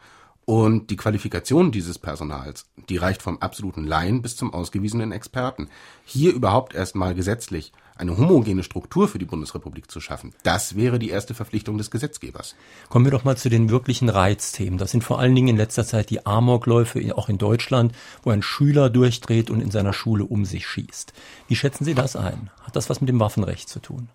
Und 0.49 0.91
die 0.91 0.95
Qualifikation 0.95 1.73
dieses 1.73 1.99
Personals, 1.99 2.67
die 2.87 2.95
reicht 2.95 3.21
vom 3.21 3.37
absoluten 3.39 3.83
Laien 3.83 4.21
bis 4.21 4.37
zum 4.37 4.53
ausgewiesenen 4.53 5.11
Experten. 5.11 5.67
Hier 6.05 6.33
überhaupt 6.33 6.73
erstmal 6.73 7.15
gesetzlich 7.15 7.73
eine 7.97 8.17
homogene 8.17 8.63
Struktur 8.63 9.09
für 9.09 9.19
die 9.19 9.25
Bundesrepublik 9.25 9.91
zu 9.91 9.99
schaffen, 9.99 10.33
das 10.43 10.77
wäre 10.77 10.99
die 10.99 11.09
erste 11.09 11.33
Verpflichtung 11.33 11.77
des 11.77 11.91
Gesetzgebers. 11.91 12.55
Kommen 12.87 13.03
wir 13.03 13.11
doch 13.11 13.25
mal 13.25 13.35
zu 13.35 13.49
den 13.49 13.69
wirklichen 13.69 14.07
Reizthemen. 14.07 14.79
Das 14.79 14.91
sind 14.91 15.03
vor 15.03 15.19
allen 15.19 15.35
Dingen 15.35 15.49
in 15.49 15.57
letzter 15.57 15.85
Zeit 15.85 16.09
die 16.11 16.25
Amokläufe, 16.25 17.13
auch 17.17 17.27
in 17.27 17.39
Deutschland, 17.39 17.93
wo 18.23 18.29
ein 18.29 18.41
Schüler 18.41 18.89
durchdreht 18.89 19.49
und 19.49 19.59
in 19.59 19.71
seiner 19.71 19.91
Schule 19.91 20.23
um 20.23 20.45
sich 20.45 20.65
schießt. 20.65 21.11
Wie 21.49 21.57
schätzen 21.57 21.83
Sie 21.83 21.93
das 21.93 22.15
ein? 22.15 22.51
Hat 22.63 22.77
das 22.77 22.89
was 22.89 23.01
mit 23.01 23.09
dem 23.09 23.19
Waffenrecht 23.19 23.67
zu 23.67 23.81
tun? 23.81 24.07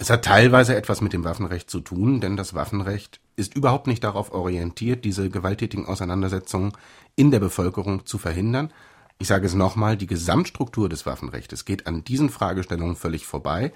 Es 0.00 0.08
hat 0.08 0.24
teilweise 0.24 0.74
etwas 0.76 1.02
mit 1.02 1.12
dem 1.12 1.24
Waffenrecht 1.24 1.68
zu 1.68 1.78
tun, 1.80 2.22
denn 2.22 2.34
das 2.34 2.54
Waffenrecht 2.54 3.20
ist 3.36 3.54
überhaupt 3.54 3.86
nicht 3.86 4.02
darauf 4.02 4.32
orientiert, 4.32 5.04
diese 5.04 5.28
gewalttätigen 5.28 5.84
Auseinandersetzungen 5.84 6.72
in 7.16 7.30
der 7.30 7.38
Bevölkerung 7.38 8.06
zu 8.06 8.16
verhindern. 8.16 8.72
Ich 9.18 9.28
sage 9.28 9.44
es 9.44 9.52
nochmal, 9.52 9.98
die 9.98 10.06
Gesamtstruktur 10.06 10.88
des 10.88 11.04
Waffenrechts 11.04 11.66
geht 11.66 11.86
an 11.86 12.02
diesen 12.02 12.30
Fragestellungen 12.30 12.96
völlig 12.96 13.26
vorbei. 13.26 13.74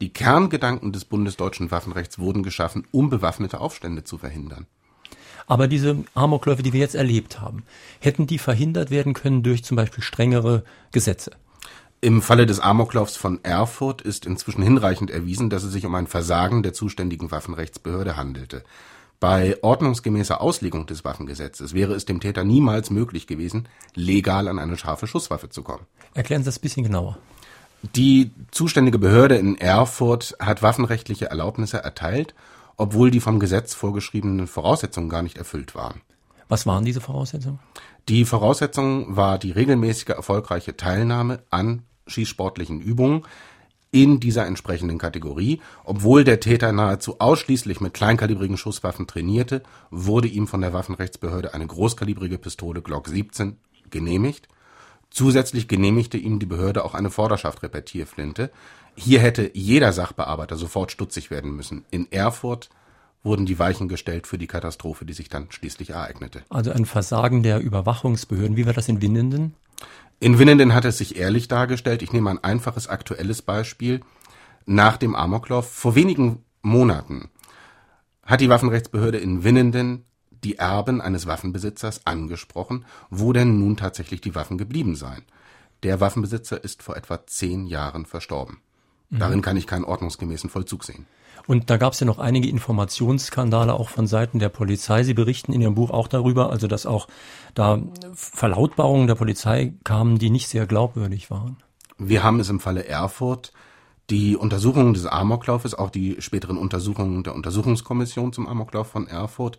Die 0.00 0.14
Kerngedanken 0.14 0.92
des 0.92 1.04
bundesdeutschen 1.04 1.70
Waffenrechts 1.70 2.18
wurden 2.18 2.42
geschaffen, 2.42 2.86
um 2.90 3.10
bewaffnete 3.10 3.60
Aufstände 3.60 4.02
zu 4.02 4.16
verhindern. 4.16 4.64
Aber 5.46 5.68
diese 5.68 6.04
Amokläufe, 6.14 6.62
die 6.62 6.72
wir 6.72 6.80
jetzt 6.80 6.94
erlebt 6.94 7.42
haben, 7.42 7.64
hätten 8.00 8.26
die 8.26 8.38
verhindert 8.38 8.90
werden 8.90 9.12
können 9.12 9.42
durch 9.42 9.62
zum 9.62 9.76
Beispiel 9.76 10.02
strengere 10.02 10.64
Gesetze? 10.90 11.32
Im 12.06 12.22
Falle 12.22 12.46
des 12.46 12.60
Amoklaufs 12.60 13.16
von 13.16 13.42
Erfurt 13.42 14.00
ist 14.00 14.26
inzwischen 14.26 14.62
hinreichend 14.62 15.10
erwiesen, 15.10 15.50
dass 15.50 15.64
es 15.64 15.72
sich 15.72 15.84
um 15.86 15.94
ein 15.96 16.06
Versagen 16.06 16.62
der 16.62 16.72
zuständigen 16.72 17.32
Waffenrechtsbehörde 17.32 18.16
handelte. 18.16 18.62
Bei 19.18 19.58
ordnungsgemäßer 19.60 20.40
Auslegung 20.40 20.86
des 20.86 21.04
Waffengesetzes 21.04 21.74
wäre 21.74 21.94
es 21.94 22.04
dem 22.04 22.20
Täter 22.20 22.44
niemals 22.44 22.90
möglich 22.90 23.26
gewesen, 23.26 23.68
legal 23.96 24.46
an 24.46 24.60
eine 24.60 24.76
scharfe 24.76 25.08
Schusswaffe 25.08 25.48
zu 25.48 25.64
kommen. 25.64 25.84
Erklären 26.14 26.42
Sie 26.42 26.46
das 26.46 26.58
ein 26.58 26.60
bisschen 26.60 26.84
genauer. 26.84 27.18
Die 27.96 28.30
zuständige 28.52 29.00
Behörde 29.00 29.34
in 29.34 29.58
Erfurt 29.58 30.36
hat 30.38 30.62
waffenrechtliche 30.62 31.26
Erlaubnisse 31.26 31.78
erteilt, 31.78 32.36
obwohl 32.76 33.10
die 33.10 33.18
vom 33.18 33.40
Gesetz 33.40 33.74
vorgeschriebenen 33.74 34.46
Voraussetzungen 34.46 35.08
gar 35.08 35.22
nicht 35.22 35.38
erfüllt 35.38 35.74
waren. 35.74 36.02
Was 36.46 36.66
waren 36.66 36.84
diese 36.84 37.00
Voraussetzungen? 37.00 37.58
Die 38.08 38.24
Voraussetzung 38.24 39.16
war 39.16 39.38
die 39.38 39.50
regelmäßige 39.50 40.10
erfolgreiche 40.10 40.76
Teilnahme 40.76 41.42
an 41.50 41.82
schießsportlichen 42.06 42.80
Übungen 42.80 43.24
in 43.90 44.20
dieser 44.20 44.46
entsprechenden 44.46 44.98
Kategorie. 44.98 45.60
Obwohl 45.84 46.24
der 46.24 46.40
Täter 46.40 46.72
nahezu 46.72 47.20
ausschließlich 47.20 47.80
mit 47.80 47.94
kleinkalibrigen 47.94 48.56
Schusswaffen 48.56 49.06
trainierte, 49.06 49.62
wurde 49.90 50.28
ihm 50.28 50.46
von 50.46 50.60
der 50.60 50.72
Waffenrechtsbehörde 50.72 51.54
eine 51.54 51.66
großkalibrige 51.66 52.38
Pistole 52.38 52.82
Glock 52.82 53.08
17 53.08 53.56
genehmigt. 53.90 54.48
Zusätzlich 55.10 55.68
genehmigte 55.68 56.18
ihm 56.18 56.38
die 56.38 56.46
Behörde 56.46 56.84
auch 56.84 56.94
eine 56.94 57.10
Vorderschaft-Repetierflinte. 57.10 58.50
Hier 58.96 59.20
hätte 59.20 59.50
jeder 59.54 59.92
Sachbearbeiter 59.92 60.56
sofort 60.56 60.92
stutzig 60.92 61.30
werden 61.30 61.54
müssen. 61.54 61.84
In 61.90 62.10
Erfurt 62.10 62.68
wurden 63.22 63.46
die 63.46 63.58
Weichen 63.58 63.88
gestellt 63.88 64.26
für 64.26 64.38
die 64.38 64.46
Katastrophe, 64.46 65.04
die 65.04 65.12
sich 65.12 65.28
dann 65.28 65.46
schließlich 65.50 65.90
ereignete. 65.90 66.42
Also 66.48 66.70
ein 66.70 66.86
Versagen 66.86 67.42
der 67.42 67.60
Überwachungsbehörden. 67.60 68.56
Wie 68.56 68.66
war 68.66 68.72
das 68.72 68.88
in 68.88 69.00
Winnenden? 69.00 69.54
In 70.18 70.38
Winnenden 70.38 70.74
hat 70.74 70.86
es 70.86 70.98
sich 70.98 71.16
ehrlich 71.16 71.48
dargestellt. 71.48 72.02
Ich 72.02 72.12
nehme 72.12 72.30
ein 72.30 72.42
einfaches 72.42 72.88
aktuelles 72.88 73.42
Beispiel. 73.42 74.00
Nach 74.64 74.96
dem 74.96 75.14
Amoklauf 75.14 75.70
vor 75.70 75.94
wenigen 75.94 76.44
Monaten 76.62 77.30
hat 78.22 78.40
die 78.40 78.48
Waffenrechtsbehörde 78.48 79.18
in 79.18 79.44
Winnenden 79.44 80.04
die 80.30 80.56
Erben 80.56 81.00
eines 81.00 81.26
Waffenbesitzers 81.26 82.06
angesprochen, 82.06 82.84
wo 83.10 83.32
denn 83.32 83.58
nun 83.58 83.76
tatsächlich 83.76 84.20
die 84.20 84.34
Waffen 84.34 84.58
geblieben 84.58 84.96
seien. 84.96 85.24
Der 85.82 86.00
Waffenbesitzer 86.00 86.62
ist 86.64 86.82
vor 86.82 86.96
etwa 86.96 87.26
zehn 87.26 87.66
Jahren 87.66 88.06
verstorben. 88.06 88.58
Mhm. 89.10 89.18
Darin 89.18 89.42
kann 89.42 89.56
ich 89.56 89.66
keinen 89.66 89.84
ordnungsgemäßen 89.84 90.50
Vollzug 90.50 90.84
sehen. 90.84 91.06
Und 91.46 91.70
da 91.70 91.76
gab 91.76 91.92
es 91.92 92.00
ja 92.00 92.06
noch 92.06 92.18
einige 92.18 92.48
Informationsskandale 92.48 93.74
auch 93.74 93.88
von 93.88 94.06
Seiten 94.06 94.38
der 94.38 94.48
Polizei. 94.48 95.04
Sie 95.04 95.14
berichten 95.14 95.52
in 95.52 95.60
Ihrem 95.60 95.76
Buch 95.76 95.90
auch 95.90 96.08
darüber, 96.08 96.50
also 96.50 96.66
dass 96.66 96.86
auch 96.86 97.06
da 97.54 97.80
Verlautbarungen 98.14 99.06
der 99.06 99.14
Polizei 99.14 99.74
kamen, 99.84 100.18
die 100.18 100.30
nicht 100.30 100.48
sehr 100.48 100.66
glaubwürdig 100.66 101.30
waren. 101.30 101.58
Wir 101.98 102.24
haben 102.24 102.40
es 102.40 102.48
im 102.48 102.60
Falle 102.60 102.86
Erfurt 102.86 103.52
die 104.10 104.36
Untersuchungen 104.36 104.94
des 104.94 105.06
Amoklaufes, 105.06 105.74
auch 105.74 105.90
die 105.90 106.16
späteren 106.20 106.58
Untersuchungen 106.58 107.24
der 107.24 107.34
Untersuchungskommission 107.34 108.32
zum 108.32 108.46
Amoklauf 108.46 108.88
von 108.88 109.06
Erfurt, 109.06 109.58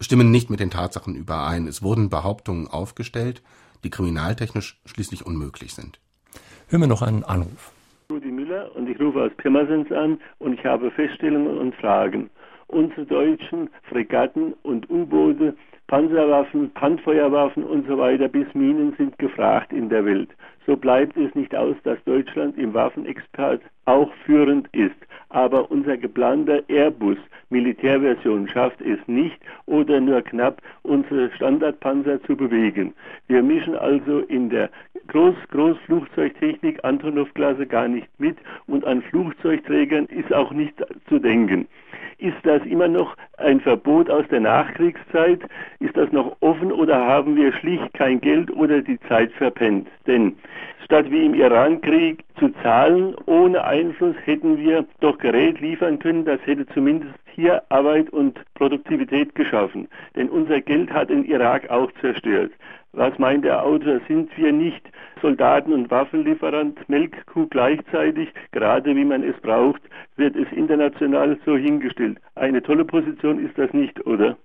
stimmen 0.00 0.30
nicht 0.30 0.50
mit 0.50 0.60
den 0.60 0.70
Tatsachen 0.70 1.14
überein. 1.14 1.66
Es 1.66 1.82
wurden 1.82 2.08
Behauptungen 2.08 2.68
aufgestellt, 2.68 3.42
die 3.82 3.90
kriminaltechnisch 3.90 4.80
schließlich 4.84 5.26
unmöglich 5.26 5.74
sind. 5.74 6.00
Hören 6.68 6.82
wir 6.82 6.88
noch 6.88 7.02
einen 7.02 7.24
Anruf. 7.24 7.72
Ich 9.00 9.06
rufe 9.06 9.22
aus 9.22 9.34
Pirmasens 9.38 9.90
an 9.92 10.20
und 10.40 10.52
ich 10.52 10.64
habe 10.66 10.90
Feststellungen 10.90 11.56
und 11.56 11.74
Fragen. 11.76 12.28
Unsere 12.66 13.06
deutschen 13.06 13.70
Fregatten 13.84 14.52
und 14.62 14.90
U-Boote, 14.90 15.56
Panzerwaffen, 15.86 16.70
Handfeuerwaffen 16.74 17.64
und 17.64 17.88
so 17.88 17.96
weiter 17.96 18.28
bis 18.28 18.46
Minen 18.52 18.92
sind 18.98 19.18
gefragt 19.18 19.72
in 19.72 19.88
der 19.88 20.04
Welt. 20.04 20.28
So 20.66 20.76
bleibt 20.76 21.16
es 21.16 21.34
nicht 21.34 21.54
aus, 21.54 21.76
dass 21.82 21.96
Deutschland 22.04 22.58
im 22.58 22.74
Waffenexpert 22.74 23.62
auch 23.86 24.12
führend 24.26 24.68
ist. 24.74 25.00
Aber 25.30 25.70
unser 25.70 25.96
geplanter 25.96 26.62
Airbus 26.68 27.18
Militärversion 27.50 28.48
schafft 28.48 28.80
es 28.80 28.98
nicht 29.06 29.40
oder 29.66 30.00
nur 30.00 30.22
knapp, 30.22 30.62
unsere 30.82 31.30
Standardpanzer 31.32 32.22
zu 32.22 32.36
bewegen. 32.36 32.94
Wir 33.26 33.42
mischen 33.42 33.76
also 33.76 34.20
in 34.20 34.50
der 34.50 34.70
Groß 35.08 35.34
Großflugzeugtechnik 35.50 36.84
Antonov-Klasse 36.84 37.66
gar 37.66 37.88
nicht 37.88 38.08
mit 38.18 38.36
und 38.66 38.84
an 38.84 39.02
Flugzeugträgern 39.02 40.06
ist 40.06 40.32
auch 40.32 40.52
nicht 40.52 40.74
zu 41.08 41.18
denken. 41.18 41.66
Ist 42.18 42.36
das 42.42 42.62
immer 42.66 42.88
noch 42.88 43.16
ein 43.38 43.60
Verbot 43.60 44.10
aus 44.10 44.26
der 44.30 44.40
Nachkriegszeit? 44.40 45.40
Ist 45.78 45.96
das 45.96 46.12
noch 46.12 46.36
offen 46.40 46.70
oder 46.70 47.06
haben 47.06 47.36
wir 47.36 47.52
schlicht 47.52 47.92
kein 47.94 48.20
Geld 48.20 48.50
oder 48.50 48.82
die 48.82 49.00
Zeit 49.08 49.32
verpennt? 49.32 49.88
Denn 50.06 50.36
statt 50.84 51.10
wie 51.10 51.24
im 51.24 51.34
Irankrieg 51.34 52.24
zu 52.38 52.50
zahlen 52.62 53.14
ohne 53.26 53.64
Einfluss, 53.64 54.16
hätten 54.24 54.58
wir 54.58 54.84
doch 55.00 55.18
Gerät 55.18 55.60
liefern 55.60 55.98
können, 55.98 56.24
das 56.24 56.40
hätte 56.44 56.66
zumindest 56.74 57.14
hier 57.34 57.62
Arbeit 57.70 58.10
und 58.10 58.38
Produktivität 58.54 59.34
geschaffen. 59.34 59.88
Denn 60.16 60.28
unser 60.28 60.60
Geld 60.60 60.90
hat 60.90 61.10
den 61.10 61.24
Irak 61.24 61.70
auch 61.70 61.90
zerstört. 62.00 62.52
Was 62.92 63.16
meint 63.18 63.44
der 63.44 63.62
Autor? 63.64 64.00
Sind 64.08 64.36
wir 64.36 64.52
nicht 64.52 64.82
Soldaten 65.22 65.72
und 65.72 65.90
Waffenlieferant, 65.90 66.88
Melkkuh 66.88 67.46
gleichzeitig? 67.46 68.28
Gerade 68.50 68.96
wie 68.96 69.04
man 69.04 69.22
es 69.22 69.40
braucht, 69.40 69.82
wird 70.16 70.34
es 70.34 70.50
international 70.50 71.38
so 71.44 71.56
hingestellt. 71.56 72.18
Eine 72.34 72.62
tolle 72.62 72.84
Position 72.84 73.44
ist 73.44 73.56
das 73.56 73.72
nicht, 73.72 74.04
oder? 74.06 74.36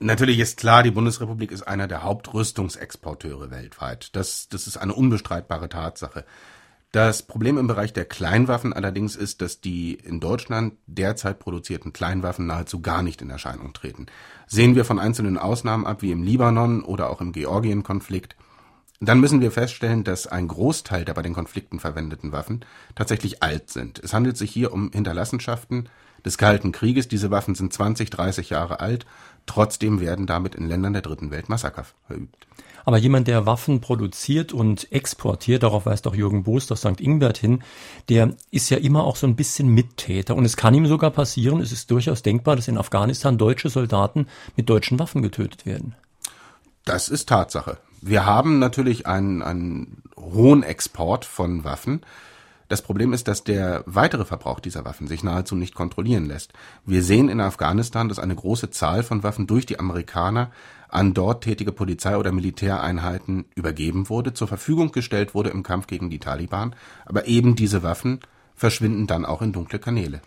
Natürlich 0.00 0.38
ist 0.38 0.60
klar, 0.60 0.82
die 0.82 0.92
Bundesrepublik 0.92 1.50
ist 1.50 1.62
einer 1.62 1.88
der 1.88 2.04
Hauptrüstungsexporteure 2.04 3.50
weltweit. 3.50 4.14
Das, 4.14 4.48
das 4.48 4.66
ist 4.68 4.76
eine 4.76 4.94
unbestreitbare 4.94 5.68
Tatsache. 5.68 6.24
Das 6.92 7.22
Problem 7.22 7.58
im 7.58 7.66
Bereich 7.66 7.92
der 7.92 8.06
Kleinwaffen 8.06 8.72
allerdings 8.72 9.14
ist, 9.14 9.42
dass 9.42 9.60
die 9.60 9.94
in 9.94 10.20
Deutschland 10.20 10.74
derzeit 10.86 11.38
produzierten 11.38 11.92
Kleinwaffen 11.92 12.46
nahezu 12.46 12.80
gar 12.80 13.02
nicht 13.02 13.20
in 13.20 13.28
Erscheinung 13.28 13.74
treten. 13.74 14.06
Sehen 14.46 14.74
wir 14.74 14.86
von 14.86 14.98
einzelnen 14.98 15.36
Ausnahmen 15.36 15.86
ab, 15.86 16.00
wie 16.00 16.12
im 16.12 16.22
Libanon 16.22 16.82
oder 16.82 17.10
auch 17.10 17.20
im 17.20 17.32
Georgien-Konflikt, 17.32 18.36
dann 19.00 19.20
müssen 19.20 19.40
wir 19.40 19.52
feststellen, 19.52 20.02
dass 20.02 20.26
ein 20.26 20.48
Großteil 20.48 21.04
der 21.04 21.14
bei 21.14 21.22
den 21.22 21.34
Konflikten 21.34 21.78
verwendeten 21.78 22.32
Waffen 22.32 22.64
tatsächlich 22.96 23.42
alt 23.42 23.70
sind. 23.70 24.00
Es 24.00 24.12
handelt 24.12 24.36
sich 24.36 24.50
hier 24.50 24.72
um 24.72 24.90
Hinterlassenschaften 24.90 25.88
des 26.24 26.36
Kalten 26.36 26.72
Krieges. 26.72 27.06
Diese 27.06 27.30
Waffen 27.30 27.54
sind 27.54 27.72
20, 27.72 28.10
30 28.10 28.50
Jahre 28.50 28.80
alt. 28.80 29.06
Trotzdem 29.48 29.98
werden 29.98 30.26
damit 30.26 30.54
in 30.54 30.68
Ländern 30.68 30.92
der 30.92 31.02
dritten 31.02 31.32
Welt 31.32 31.48
Massaker 31.48 31.84
verübt. 32.06 32.46
Aber 32.84 32.98
jemand, 32.98 33.28
der 33.28 33.44
Waffen 33.44 33.80
produziert 33.80 34.52
und 34.52 34.92
exportiert, 34.92 35.62
darauf 35.62 35.86
weist 35.86 36.06
auch 36.06 36.14
Jürgen 36.14 36.44
Boos 36.44 36.70
aus 36.70 36.80
St. 36.80 37.00
Ingbert 37.00 37.38
hin, 37.38 37.62
der 38.08 38.34
ist 38.50 38.70
ja 38.70 38.78
immer 38.78 39.04
auch 39.04 39.16
so 39.16 39.26
ein 39.26 39.36
bisschen 39.36 39.68
Mittäter. 39.68 40.36
Und 40.36 40.44
es 40.44 40.56
kann 40.56 40.74
ihm 40.74 40.86
sogar 40.86 41.10
passieren, 41.10 41.60
es 41.60 41.72
ist 41.72 41.90
durchaus 41.90 42.22
denkbar, 42.22 42.56
dass 42.56 42.68
in 42.68 42.78
Afghanistan 42.78 43.36
deutsche 43.36 43.68
Soldaten 43.68 44.26
mit 44.56 44.70
deutschen 44.70 44.98
Waffen 44.98 45.22
getötet 45.22 45.66
werden. 45.66 45.96
Das 46.84 47.08
ist 47.08 47.28
Tatsache. 47.28 47.78
Wir 48.00 48.24
haben 48.24 48.58
natürlich 48.58 49.06
einen, 49.06 49.42
einen 49.42 50.02
hohen 50.16 50.62
Export 50.62 51.24
von 51.24 51.64
Waffen. 51.64 52.02
Das 52.68 52.82
Problem 52.82 53.14
ist, 53.14 53.28
dass 53.28 53.44
der 53.44 53.82
weitere 53.86 54.26
Verbrauch 54.26 54.60
dieser 54.60 54.84
Waffen 54.84 55.08
sich 55.08 55.22
nahezu 55.22 55.56
nicht 55.56 55.74
kontrollieren 55.74 56.26
lässt. 56.26 56.52
Wir 56.84 57.02
sehen 57.02 57.30
in 57.30 57.40
Afghanistan, 57.40 58.08
dass 58.08 58.18
eine 58.18 58.34
große 58.34 58.70
Zahl 58.70 59.02
von 59.02 59.22
Waffen 59.22 59.46
durch 59.46 59.64
die 59.64 59.78
Amerikaner 59.78 60.50
an 60.88 61.14
dort 61.14 61.44
tätige 61.44 61.72
Polizei- 61.72 62.16
oder 62.16 62.32
Militäreinheiten 62.32 63.46
übergeben 63.54 64.08
wurde, 64.08 64.34
zur 64.34 64.48
Verfügung 64.48 64.92
gestellt 64.92 65.34
wurde 65.34 65.50
im 65.50 65.62
Kampf 65.62 65.86
gegen 65.86 66.10
die 66.10 66.18
Taliban, 66.18 66.74
aber 67.06 67.26
eben 67.26 67.56
diese 67.56 67.82
Waffen 67.82 68.20
verschwinden 68.54 69.06
dann 69.06 69.24
auch 69.24 69.42
in 69.42 69.52
dunkle 69.52 69.78
Kanäle. 69.78 70.20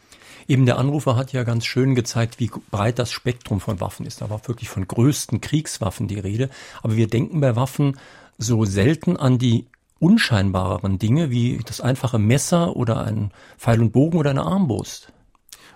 Eben 0.48 0.66
der 0.66 0.80
Anrufer 0.80 1.16
hat 1.16 1.34
ja 1.34 1.44
ganz 1.44 1.66
schön 1.66 1.96
gezeigt, 1.96 2.40
wie 2.40 2.52
breit 2.72 2.98
das 2.98 3.12
Spektrum 3.12 3.60
von 3.60 3.80
Waffen 3.80 4.06
ist. 4.06 4.22
Da 4.22 4.30
war 4.30 4.48
wirklich 4.48 4.70
von 4.70 4.88
größten 4.88 5.42
Kriegswaffen 5.42 6.08
die 6.08 6.20
Rede. 6.20 6.50
Aber 6.82 6.96
wir 6.96 7.08
denken 7.08 7.40
bei 7.42 7.56
Waffen 7.56 7.98
so 8.38 8.66
selten 8.66 9.18
an 9.18 9.38
die 9.38 9.68
unscheinbareren 10.02 10.98
Dinge 10.98 11.30
wie 11.30 11.60
das 11.66 11.80
einfache 11.80 12.20
Messer 12.20 12.76
oder 12.76 13.06
ein 13.06 13.32
Pfeil 13.58 13.82
und 13.82 13.92
Bogen 13.92 14.18
oder 14.18 14.32
eine 14.32 14.44
Armbrust. 14.44 15.14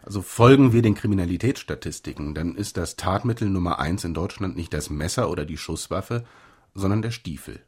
Also 0.03 0.21
folgen 0.21 0.73
wir 0.73 0.81
den 0.81 0.95
Kriminalitätsstatistiken, 0.95 2.33
dann 2.33 2.55
ist 2.55 2.77
das 2.77 2.95
Tatmittel 2.95 3.49
Nummer 3.49 3.79
eins 3.79 4.03
in 4.03 4.13
Deutschland 4.13 4.55
nicht 4.55 4.73
das 4.73 4.89
Messer 4.89 5.29
oder 5.29 5.45
die 5.45 5.57
Schusswaffe, 5.57 6.25
sondern 6.73 7.01
der 7.01 7.11
Stiefel. 7.11 7.59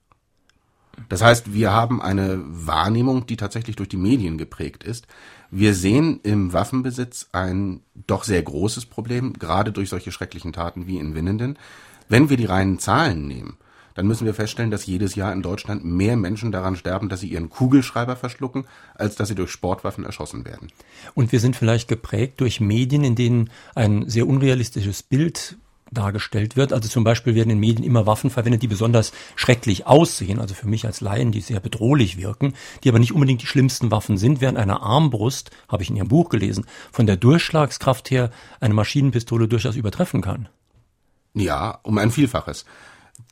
Das 1.10 1.22
heißt, 1.22 1.54
wir 1.54 1.72
haben 1.72 2.02
eine 2.02 2.42
Wahrnehmung, 2.44 3.28
die 3.28 3.38
tatsächlich 3.38 3.76
durch 3.76 3.90
die 3.90 3.98
Medien 3.98 4.38
geprägt 4.38 4.84
ist. 4.84 5.08
Wir 5.52 5.76
sehen 5.76 6.20
im 6.24 6.54
Waffenbesitz 6.54 7.30
ein 7.34 7.82
doch 8.08 8.24
sehr 8.24 8.42
großes 8.42 8.88
Problem, 8.88 9.34
gerade 9.34 9.72
durch 9.72 9.90
solche 9.90 10.12
schrecklichen 10.12 10.54
Taten 10.54 10.88
wie 10.88 10.98
in 10.98 11.14
Winnenden. 11.14 11.58
Wenn 12.10 12.30
wir 12.30 12.38
die 12.38 12.46
reinen 12.46 12.80
Zahlen 12.80 13.28
nehmen, 13.28 13.58
dann 13.98 14.06
müssen 14.06 14.28
wir 14.28 14.36
feststellen, 14.36 14.70
dass 14.70 14.86
jedes 14.86 15.16
Jahr 15.16 15.34
in 15.34 15.42
Deutschland 15.42 15.84
mehr 15.84 16.16
Menschen 16.18 16.52
daran 16.52 16.76
sterben, 16.76 17.10
dass 17.10 17.22
sie 17.22 17.30
ihren 17.30 17.50
Kugelschreiber 17.50 18.16
verschlucken, 18.16 18.66
als 18.94 19.16
dass 19.16 19.28
sie 19.28 19.34
durch 19.34 19.50
Sportwaffen 19.50 20.06
erschossen 20.06 20.46
werden. 20.46 20.68
Und 21.16 21.32
wir 21.32 21.40
sind 21.40 21.56
vielleicht 21.56 21.88
geprägt 21.88 22.40
durch 22.40 22.60
Medien, 22.60 23.04
in 23.04 23.16
denen 23.16 23.50
ein 23.74 24.08
sehr 24.08 24.28
unrealistisches 24.28 25.02
Bild 25.02 25.58
dargestellt 25.90 26.56
wird. 26.56 26.74
Also 26.74 26.88
zum 26.90 27.04
Beispiel 27.04 27.34
werden 27.34 27.50
in 27.50 27.60
Medien 27.60 27.84
immer 27.84 28.06
Waffen 28.06 28.30
verwendet, 28.30 28.62
die 28.62 28.68
besonders 28.68 29.14
schrecklich 29.36 29.88
aussehen, 29.88 30.40
also 30.40 30.54
für 30.54 30.68
mich 30.68 30.86
als 30.86 31.02
Laien, 31.02 31.32
die 31.32 31.42
sehr 31.42 31.60
bedrohlich 31.60 32.18
wirken, 32.18 32.54
die 32.84 32.90
aber 32.90 33.00
nicht 33.00 33.14
unbedingt 33.14 33.42
die 33.42 33.48
schlimmsten 33.48 33.90
Waffen 33.90 34.20
sind, 34.20 34.42
während 34.42 34.60
eine 34.60 34.82
Armbrust, 34.84 35.50
habe 35.68 35.82
ich 35.82 35.90
in 35.90 35.96
Ihrem 35.96 36.10
Buch 36.10 36.30
gelesen, 36.30 36.66
von 36.92 37.08
der 37.08 37.18
Durchschlagskraft 37.18 38.12
her 38.12 38.30
eine 38.60 38.76
Maschinenpistole 38.76 39.48
durchaus 39.48 39.76
übertreffen 39.76 40.22
kann. 40.22 40.50
Ja, 41.34 41.80
um 41.82 41.98
ein 41.98 42.12
Vielfaches. 42.12 42.66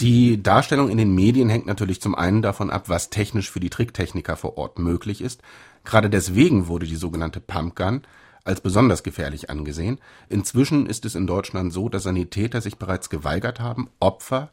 Die 0.01 0.41
Darstellung 0.41 0.89
in 0.89 0.97
den 0.97 1.13
Medien 1.13 1.49
hängt 1.49 1.67
natürlich 1.67 2.01
zum 2.01 2.15
einen 2.15 2.41
davon 2.41 2.69
ab, 2.69 2.89
was 2.89 3.09
technisch 3.09 3.49
für 3.49 3.59
die 3.59 3.69
Tricktechniker 3.69 4.35
vor 4.35 4.57
Ort 4.57 4.79
möglich 4.79 5.21
ist. 5.21 5.41
Gerade 5.85 6.09
deswegen 6.09 6.67
wurde 6.67 6.85
die 6.85 6.95
sogenannte 6.95 7.39
Pumpgun 7.39 8.01
als 8.43 8.61
besonders 8.61 9.03
gefährlich 9.03 9.49
angesehen. 9.49 9.99
Inzwischen 10.29 10.85
ist 10.85 11.05
es 11.05 11.15
in 11.15 11.27
Deutschland 11.27 11.71
so, 11.71 11.89
dass 11.89 12.03
Sanitäter 12.03 12.61
sich 12.61 12.77
bereits 12.77 13.09
geweigert 13.09 13.59
haben, 13.59 13.89
Opfer 13.99 14.49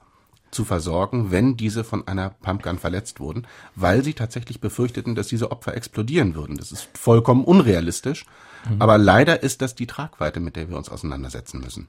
zu 0.51 0.65
versorgen, 0.65 1.31
wenn 1.31 1.57
diese 1.57 1.83
von 1.83 2.07
einer 2.07 2.31
Pumpgun 2.31 2.79
verletzt 2.79 3.21
wurden, 3.21 3.47
weil 3.75 4.05
sie 4.05 4.15
tatsächlich 4.15 4.61
befürchteten, 4.61 5.15
dass 5.15 5.29
diese 5.29 5.51
Opfer 5.51 5.75
explodieren 5.75 6.35
würden. 6.35 6.57
Das 6.57 6.73
ist 6.73 6.89
vollkommen 6.97 7.45
unrealistisch, 7.45 8.27
mhm. 8.69 8.81
aber 8.81 8.99
leider 8.99 9.43
ist 9.43 9.63
das 9.63 9.75
die 9.75 9.87
Tragweite, 9.87 10.41
mit 10.41 10.57
der 10.57 10.69
wir 10.69 10.77
uns 10.77 10.91
auseinandersetzen 10.91 11.61
müssen. 11.61 11.89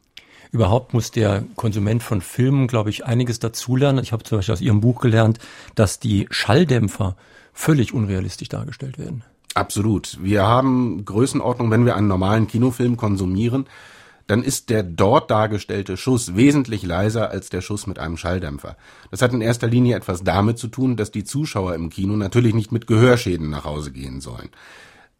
Überhaupt 0.53 0.93
muss 0.93 1.09
der 1.09 1.43
Konsument 1.55 2.03
von 2.03 2.21
Filmen, 2.21 2.67
glaube 2.67 2.91
ich, 2.91 3.05
einiges 3.05 3.39
dazulernen. 3.39 4.03
Ich 4.03 4.11
habe 4.11 4.23
zum 4.23 4.37
Beispiel 4.37 4.53
aus 4.53 4.61
Ihrem 4.61 4.81
Buch 4.81 5.01
gelernt, 5.01 5.39
dass 5.73 5.99
die 5.99 6.27
Schalldämpfer 6.29 7.17
völlig 7.53 7.91
unrealistisch 7.91 8.49
dargestellt 8.49 8.99
werden. 8.99 9.23
Absolut. 9.55 10.19
Wir 10.21 10.43
haben 10.43 11.05
Größenordnung, 11.05 11.71
wenn 11.71 11.87
wir 11.87 11.95
einen 11.95 12.07
normalen 12.07 12.45
Kinofilm 12.45 12.97
konsumieren, 12.97 13.65
dann 14.27 14.43
ist 14.43 14.69
der 14.69 14.83
dort 14.83 15.31
dargestellte 15.31 15.97
Schuss 15.97 16.35
wesentlich 16.35 16.83
leiser 16.83 17.31
als 17.31 17.49
der 17.49 17.61
Schuss 17.61 17.87
mit 17.87 17.97
einem 17.97 18.17
Schalldämpfer. 18.17 18.77
Das 19.09 19.23
hat 19.23 19.33
in 19.33 19.41
erster 19.41 19.67
Linie 19.67 19.95
etwas 19.95 20.23
damit 20.23 20.59
zu 20.59 20.67
tun, 20.67 20.97
dass 20.97 21.09
die 21.09 21.23
Zuschauer 21.23 21.73
im 21.73 21.89
Kino 21.89 22.15
natürlich 22.15 22.53
nicht 22.53 22.71
mit 22.71 22.85
Gehörschäden 22.85 23.49
nach 23.49 23.65
Hause 23.65 23.91
gehen 23.91 24.21
sollen. 24.21 24.49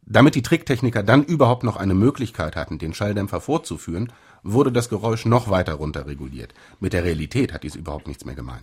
Damit 0.05 0.35
die 0.35 0.43
Tricktechniker 0.43 1.01
dann 1.01 1.23
überhaupt 1.23 1.63
noch 1.63 1.77
eine 1.77 1.95
Möglichkeit 1.95 2.55
hatten, 2.55 2.77
den 2.77 2.93
Schalldämpfer 2.93 3.41
vorzuführen, 3.41 4.11
wurde 4.43 4.71
das 4.71 4.89
Geräusch 4.89 5.25
noch 5.25 5.50
weiter 5.50 5.73
runterreguliert. 5.73 6.53
Mit 6.79 6.93
der 6.93 7.03
Realität 7.03 7.53
hat 7.53 7.63
dies 7.63 7.75
überhaupt 7.75 8.07
nichts 8.07 8.25
mehr 8.25 8.35
gemein. 8.35 8.62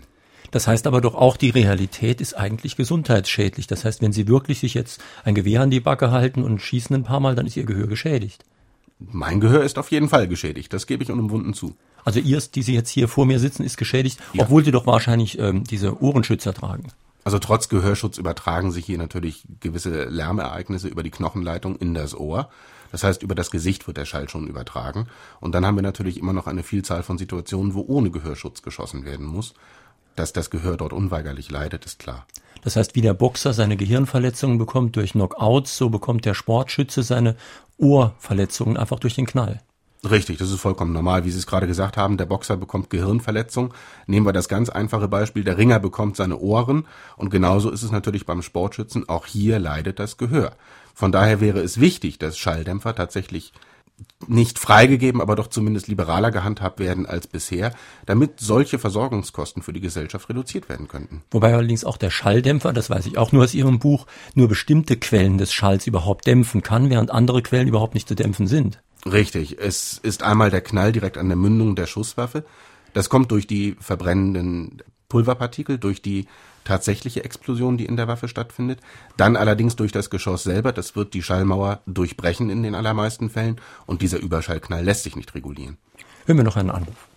Das 0.50 0.66
heißt 0.66 0.86
aber 0.86 1.00
doch 1.00 1.14
auch, 1.14 1.36
die 1.36 1.50
Realität 1.50 2.20
ist 2.20 2.34
eigentlich 2.34 2.76
gesundheitsschädlich. 2.76 3.66
Das 3.66 3.84
heißt, 3.84 4.02
wenn 4.02 4.12
Sie 4.12 4.26
wirklich 4.26 4.60
sich 4.60 4.74
jetzt 4.74 5.00
ein 5.24 5.34
Gewehr 5.34 5.62
an 5.62 5.70
die 5.70 5.80
Backe 5.80 6.10
halten 6.10 6.42
und 6.42 6.60
schießen 6.60 6.94
ein 6.94 7.04
paar 7.04 7.20
Mal, 7.20 7.34
dann 7.34 7.46
ist 7.46 7.56
Ihr 7.56 7.64
Gehör 7.64 7.86
geschädigt. 7.86 8.44
Mein 8.98 9.40
Gehör 9.40 9.62
ist 9.62 9.78
auf 9.78 9.90
jeden 9.90 10.08
Fall 10.08 10.28
geschädigt. 10.28 10.72
Das 10.72 10.86
gebe 10.86 11.02
ich 11.02 11.10
unumwunden 11.10 11.54
zu. 11.54 11.76
Also 12.04 12.18
Ihr, 12.20 12.40
die 12.40 12.62
Sie 12.62 12.74
jetzt 12.74 12.90
hier 12.90 13.08
vor 13.08 13.26
mir 13.26 13.38
sitzen, 13.38 13.62
ist 13.62 13.76
geschädigt, 13.76 14.18
ja. 14.32 14.44
obwohl 14.44 14.64
Sie 14.64 14.72
doch 14.72 14.86
wahrscheinlich 14.86 15.38
ähm, 15.38 15.64
diese 15.64 16.02
Ohrenschützer 16.02 16.52
tragen. 16.52 16.88
Also 17.22 17.38
trotz 17.38 17.68
Gehörschutz 17.68 18.18
übertragen 18.18 18.72
sich 18.72 18.86
hier 18.86 18.98
natürlich 18.98 19.44
gewisse 19.60 20.04
Lärmereignisse 20.04 20.88
über 20.88 21.02
die 21.02 21.10
Knochenleitung 21.10 21.76
in 21.76 21.94
das 21.94 22.14
Ohr. 22.14 22.48
Das 22.92 23.04
heißt, 23.04 23.22
über 23.22 23.34
das 23.34 23.50
Gesicht 23.50 23.86
wird 23.86 23.96
der 23.96 24.04
Schall 24.04 24.28
schon 24.28 24.46
übertragen. 24.46 25.06
Und 25.40 25.54
dann 25.54 25.64
haben 25.64 25.76
wir 25.76 25.82
natürlich 25.82 26.18
immer 26.18 26.32
noch 26.32 26.46
eine 26.46 26.62
Vielzahl 26.62 27.02
von 27.02 27.18
Situationen, 27.18 27.74
wo 27.74 27.84
ohne 27.86 28.10
Gehörschutz 28.10 28.62
geschossen 28.62 29.04
werden 29.04 29.26
muss. 29.26 29.54
Dass 30.16 30.32
das 30.32 30.50
Gehör 30.50 30.76
dort 30.76 30.92
unweigerlich 30.92 31.50
leidet, 31.50 31.86
ist 31.86 31.98
klar. 31.98 32.26
Das 32.62 32.76
heißt, 32.76 32.94
wie 32.94 33.00
der 33.00 33.14
Boxer 33.14 33.52
seine 33.52 33.76
Gehirnverletzungen 33.76 34.58
bekommt 34.58 34.96
durch 34.96 35.12
Knockouts, 35.12 35.76
so 35.76 35.88
bekommt 35.88 36.24
der 36.24 36.34
Sportschütze 36.34 37.02
seine 37.02 37.36
Ohrverletzungen 37.78 38.76
einfach 38.76 38.98
durch 38.98 39.14
den 39.14 39.26
Knall. 39.26 39.62
Richtig, 40.08 40.38
das 40.38 40.50
ist 40.50 40.60
vollkommen 40.60 40.92
normal. 40.92 41.24
Wie 41.24 41.30
Sie 41.30 41.38
es 41.38 41.46
gerade 41.46 41.66
gesagt 41.66 41.98
haben, 41.98 42.16
der 42.16 42.24
Boxer 42.24 42.56
bekommt 42.56 42.88
Gehirnverletzung. 42.88 43.74
Nehmen 44.06 44.24
wir 44.24 44.32
das 44.32 44.48
ganz 44.48 44.70
einfache 44.70 45.08
Beispiel, 45.08 45.44
der 45.44 45.58
Ringer 45.58 45.78
bekommt 45.78 46.16
seine 46.16 46.38
Ohren 46.38 46.86
und 47.16 47.28
genauso 47.28 47.70
ist 47.70 47.82
es 47.82 47.90
natürlich 47.90 48.24
beim 48.24 48.40
Sportschützen. 48.40 49.08
Auch 49.10 49.26
hier 49.26 49.58
leidet 49.58 49.98
das 49.98 50.16
Gehör. 50.16 50.52
Von 50.94 51.12
daher 51.12 51.40
wäre 51.40 51.60
es 51.60 51.80
wichtig, 51.80 52.18
dass 52.18 52.38
Schalldämpfer 52.38 52.94
tatsächlich 52.94 53.52
nicht 54.26 54.58
freigegeben, 54.58 55.20
aber 55.20 55.36
doch 55.36 55.48
zumindest 55.48 55.88
liberaler 55.88 56.30
gehandhabt 56.30 56.80
werden 56.80 57.04
als 57.04 57.26
bisher, 57.26 57.74
damit 58.06 58.40
solche 58.40 58.78
Versorgungskosten 58.78 59.62
für 59.62 59.74
die 59.74 59.80
Gesellschaft 59.80 60.28
reduziert 60.30 60.70
werden 60.70 60.88
könnten. 60.88 61.22
Wobei 61.30 61.52
allerdings 61.52 61.84
auch 61.84 61.98
der 61.98 62.10
Schalldämpfer, 62.10 62.72
das 62.72 62.88
weiß 62.88 63.04
ich 63.04 63.18
auch 63.18 63.32
nur 63.32 63.44
aus 63.44 63.54
Ihrem 63.54 63.78
Buch, 63.78 64.06
nur 64.34 64.48
bestimmte 64.48 64.96
Quellen 64.96 65.36
des 65.36 65.52
Schalls 65.52 65.86
überhaupt 65.86 66.26
dämpfen 66.26 66.62
kann, 66.62 66.88
während 66.88 67.10
andere 67.10 67.42
Quellen 67.42 67.68
überhaupt 67.68 67.94
nicht 67.94 68.08
zu 68.08 68.14
dämpfen 68.14 68.46
sind. 68.46 68.80
Richtig. 69.06 69.58
Es 69.58 69.98
ist 69.98 70.22
einmal 70.22 70.50
der 70.50 70.60
Knall 70.60 70.92
direkt 70.92 71.18
an 71.18 71.28
der 71.28 71.36
Mündung 71.36 71.74
der 71.74 71.86
Schusswaffe. 71.86 72.44
Das 72.92 73.08
kommt 73.08 73.30
durch 73.30 73.46
die 73.46 73.76
verbrennenden 73.80 74.82
Pulverpartikel, 75.08 75.78
durch 75.78 76.02
die 76.02 76.26
tatsächliche 76.64 77.24
Explosion, 77.24 77.78
die 77.78 77.86
in 77.86 77.96
der 77.96 78.08
Waffe 78.08 78.28
stattfindet. 78.28 78.80
Dann 79.16 79.36
allerdings 79.36 79.76
durch 79.76 79.92
das 79.92 80.10
Geschoss 80.10 80.42
selber. 80.42 80.72
Das 80.72 80.96
wird 80.96 81.14
die 81.14 81.22
Schallmauer 81.22 81.80
durchbrechen 81.86 82.50
in 82.50 82.62
den 82.62 82.74
allermeisten 82.74 83.30
Fällen. 83.30 83.60
Und 83.86 84.02
dieser 84.02 84.18
Überschallknall 84.18 84.84
lässt 84.84 85.04
sich 85.04 85.16
nicht 85.16 85.34
regulieren. 85.34 85.78
Hören 86.26 86.36
wir 86.36 86.44
noch 86.44 86.56
einen 86.56 86.70
Anruf. 86.70 87.08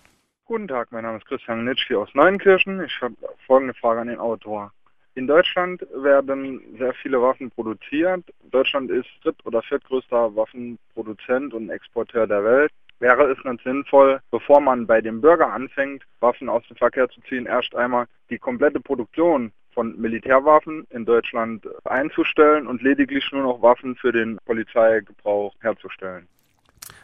Guten 0.46 0.68
Tag, 0.68 0.92
mein 0.92 1.04
Name 1.04 1.18
ist 1.18 1.26
Christian 1.26 1.64
Nitschke 1.64 1.98
aus 1.98 2.08
Neunkirchen. 2.14 2.82
Ich 2.84 3.00
habe 3.00 3.14
folgende 3.46 3.74
Frage 3.74 4.00
an 4.00 4.08
den 4.08 4.18
Autor. 4.18 4.72
In 5.16 5.28
Deutschland 5.28 5.80
werden 5.94 6.60
sehr 6.76 6.92
viele 6.94 7.22
Waffen 7.22 7.48
produziert. 7.50 8.24
Deutschland 8.50 8.90
ist 8.90 9.06
dritt- 9.22 9.44
oder 9.44 9.62
viertgrößter 9.62 10.34
Waffenproduzent 10.34 11.54
und 11.54 11.70
Exporteur 11.70 12.26
der 12.26 12.42
Welt. 12.42 12.72
Wäre 12.98 13.30
es 13.30 13.44
nicht 13.44 13.62
sinnvoll, 13.62 14.20
bevor 14.32 14.60
man 14.60 14.86
bei 14.86 15.00
dem 15.00 15.20
Bürger 15.20 15.52
anfängt, 15.52 16.04
Waffen 16.20 16.48
aus 16.48 16.66
dem 16.66 16.76
Verkehr 16.76 17.08
zu 17.08 17.20
ziehen, 17.28 17.46
erst 17.46 17.74
einmal 17.76 18.06
die 18.28 18.38
komplette 18.38 18.80
Produktion 18.80 19.52
von 19.72 20.00
Militärwaffen 20.00 20.86
in 20.90 21.04
Deutschland 21.04 21.64
einzustellen 21.84 22.66
und 22.66 22.82
lediglich 22.82 23.28
nur 23.32 23.42
noch 23.42 23.62
Waffen 23.62 23.94
für 23.96 24.10
den 24.10 24.38
Polizeigebrauch 24.46 25.54
herzustellen? 25.60 26.26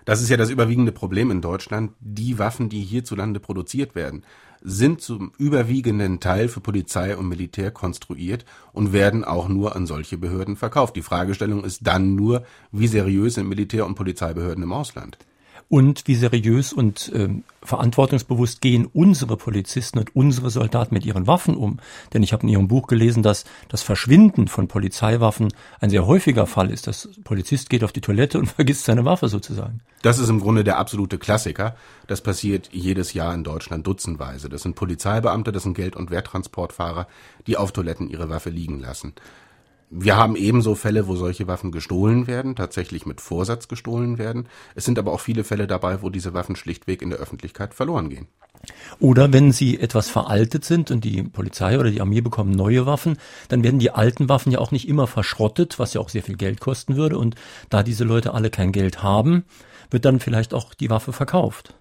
Das 0.04 0.22
ist 0.22 0.30
ja 0.30 0.36
das 0.36 0.50
überwiegende 0.50 0.92
Problem 0.92 1.30
in 1.30 1.40
Deutschland. 1.40 1.92
Die 2.00 2.38
Waffen, 2.38 2.68
die 2.68 2.80
hierzulande 2.80 3.38
produziert 3.38 3.94
werden, 3.94 4.24
sind 4.62 5.00
zum 5.00 5.32
überwiegenden 5.38 6.20
Teil 6.20 6.48
für 6.48 6.60
Polizei 6.60 7.16
und 7.16 7.28
Militär 7.28 7.70
konstruiert 7.70 8.44
und 8.72 8.92
werden 8.92 9.24
auch 9.24 9.48
nur 9.48 9.76
an 9.76 9.86
solche 9.86 10.18
Behörden 10.18 10.56
verkauft. 10.56 10.96
Die 10.96 11.02
Fragestellung 11.02 11.64
ist 11.64 11.86
dann 11.86 12.14
nur, 12.14 12.44
wie 12.72 12.88
seriös 12.88 13.34
sind 13.34 13.48
Militär- 13.48 13.86
und 13.86 13.94
Polizeibehörden 13.94 14.64
im 14.64 14.72
Ausland? 14.72 15.18
Und 15.70 16.08
wie 16.08 16.16
seriös 16.16 16.72
und 16.72 17.12
äh, 17.14 17.28
verantwortungsbewusst 17.62 18.60
gehen 18.60 18.86
unsere 18.92 19.36
Polizisten 19.36 20.00
und 20.00 20.16
unsere 20.16 20.50
Soldaten 20.50 20.92
mit 20.92 21.06
ihren 21.06 21.28
Waffen 21.28 21.56
um. 21.56 21.78
Denn 22.12 22.24
ich 22.24 22.32
habe 22.32 22.42
in 22.42 22.48
Ihrem 22.48 22.66
Buch 22.66 22.88
gelesen, 22.88 23.22
dass 23.22 23.44
das 23.68 23.82
Verschwinden 23.82 24.48
von 24.48 24.66
Polizeiwaffen 24.66 25.54
ein 25.78 25.88
sehr 25.88 26.06
häufiger 26.06 26.48
Fall 26.48 26.72
ist. 26.72 26.88
Das 26.88 27.08
Polizist 27.22 27.70
geht 27.70 27.84
auf 27.84 27.92
die 27.92 28.00
Toilette 28.00 28.40
und 28.40 28.46
vergisst 28.56 28.84
seine 28.84 29.04
Waffe 29.04 29.28
sozusagen. 29.28 29.80
Das 30.02 30.18
ist 30.18 30.28
im 30.28 30.40
Grunde 30.40 30.64
der 30.64 30.76
absolute 30.76 31.18
Klassiker. 31.18 31.76
Das 32.08 32.20
passiert 32.20 32.70
jedes 32.72 33.12
Jahr 33.12 33.32
in 33.32 33.44
Deutschland 33.44 33.86
dutzendweise. 33.86 34.48
Das 34.48 34.62
sind 34.62 34.74
Polizeibeamte, 34.74 35.52
das 35.52 35.62
sind 35.62 35.74
Geld- 35.74 35.94
und 35.94 36.10
Werttransportfahrer, 36.10 37.06
die 37.46 37.56
auf 37.56 37.70
Toiletten 37.70 38.10
ihre 38.10 38.28
Waffe 38.28 38.50
liegen 38.50 38.80
lassen. 38.80 39.14
Wir 39.92 40.16
haben 40.16 40.36
ebenso 40.36 40.76
Fälle, 40.76 41.08
wo 41.08 41.16
solche 41.16 41.48
Waffen 41.48 41.72
gestohlen 41.72 42.28
werden, 42.28 42.54
tatsächlich 42.54 43.06
mit 43.06 43.20
Vorsatz 43.20 43.66
gestohlen 43.66 44.18
werden. 44.18 44.48
Es 44.76 44.84
sind 44.84 45.00
aber 45.00 45.12
auch 45.12 45.18
viele 45.18 45.42
Fälle 45.42 45.66
dabei, 45.66 46.00
wo 46.00 46.10
diese 46.10 46.32
Waffen 46.32 46.54
schlichtweg 46.54 47.02
in 47.02 47.10
der 47.10 47.18
Öffentlichkeit 47.18 47.74
verloren 47.74 48.08
gehen. 48.08 48.28
Oder 49.00 49.32
wenn 49.32 49.50
sie 49.50 49.80
etwas 49.80 50.08
veraltet 50.08 50.64
sind 50.64 50.92
und 50.92 51.02
die 51.02 51.24
Polizei 51.24 51.76
oder 51.76 51.90
die 51.90 52.00
Armee 52.00 52.20
bekommen 52.20 52.52
neue 52.52 52.86
Waffen, 52.86 53.18
dann 53.48 53.64
werden 53.64 53.80
die 53.80 53.90
alten 53.90 54.28
Waffen 54.28 54.52
ja 54.52 54.60
auch 54.60 54.70
nicht 54.70 54.86
immer 54.86 55.08
verschrottet, 55.08 55.80
was 55.80 55.92
ja 55.92 56.00
auch 56.00 56.08
sehr 56.08 56.22
viel 56.22 56.36
Geld 56.36 56.60
kosten 56.60 56.94
würde. 56.94 57.18
Und 57.18 57.34
da 57.68 57.82
diese 57.82 58.04
Leute 58.04 58.32
alle 58.32 58.50
kein 58.50 58.70
Geld 58.70 59.02
haben, 59.02 59.44
wird 59.90 60.04
dann 60.04 60.20
vielleicht 60.20 60.54
auch 60.54 60.72
die 60.72 60.90
Waffe 60.90 61.12
verkauft. 61.12 61.74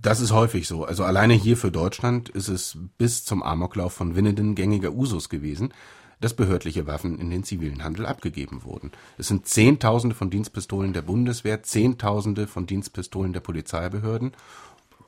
Das 0.00 0.20
ist 0.20 0.32
häufig 0.32 0.66
so. 0.66 0.84
Also 0.84 1.04
alleine 1.04 1.34
hier 1.34 1.58
für 1.58 1.70
Deutschland 1.70 2.30
ist 2.30 2.48
es 2.48 2.78
bis 2.96 3.24
zum 3.26 3.42
Amoklauf 3.42 3.92
von 3.92 4.16
Winnenden 4.16 4.54
gängiger 4.54 4.92
Usus 4.92 5.28
gewesen, 5.28 5.74
dass 6.20 6.34
behördliche 6.34 6.86
Waffen 6.86 7.18
in 7.18 7.30
den 7.30 7.44
zivilen 7.44 7.84
Handel 7.84 8.06
abgegeben 8.06 8.64
wurden. 8.64 8.92
Es 9.18 9.28
sind 9.28 9.46
Zehntausende 9.46 10.14
von 10.14 10.30
Dienstpistolen 10.30 10.92
der 10.92 11.02
Bundeswehr, 11.02 11.62
Zehntausende 11.62 12.46
von 12.46 12.66
Dienstpistolen 12.66 13.32
der 13.32 13.40
Polizeibehörden, 13.40 14.32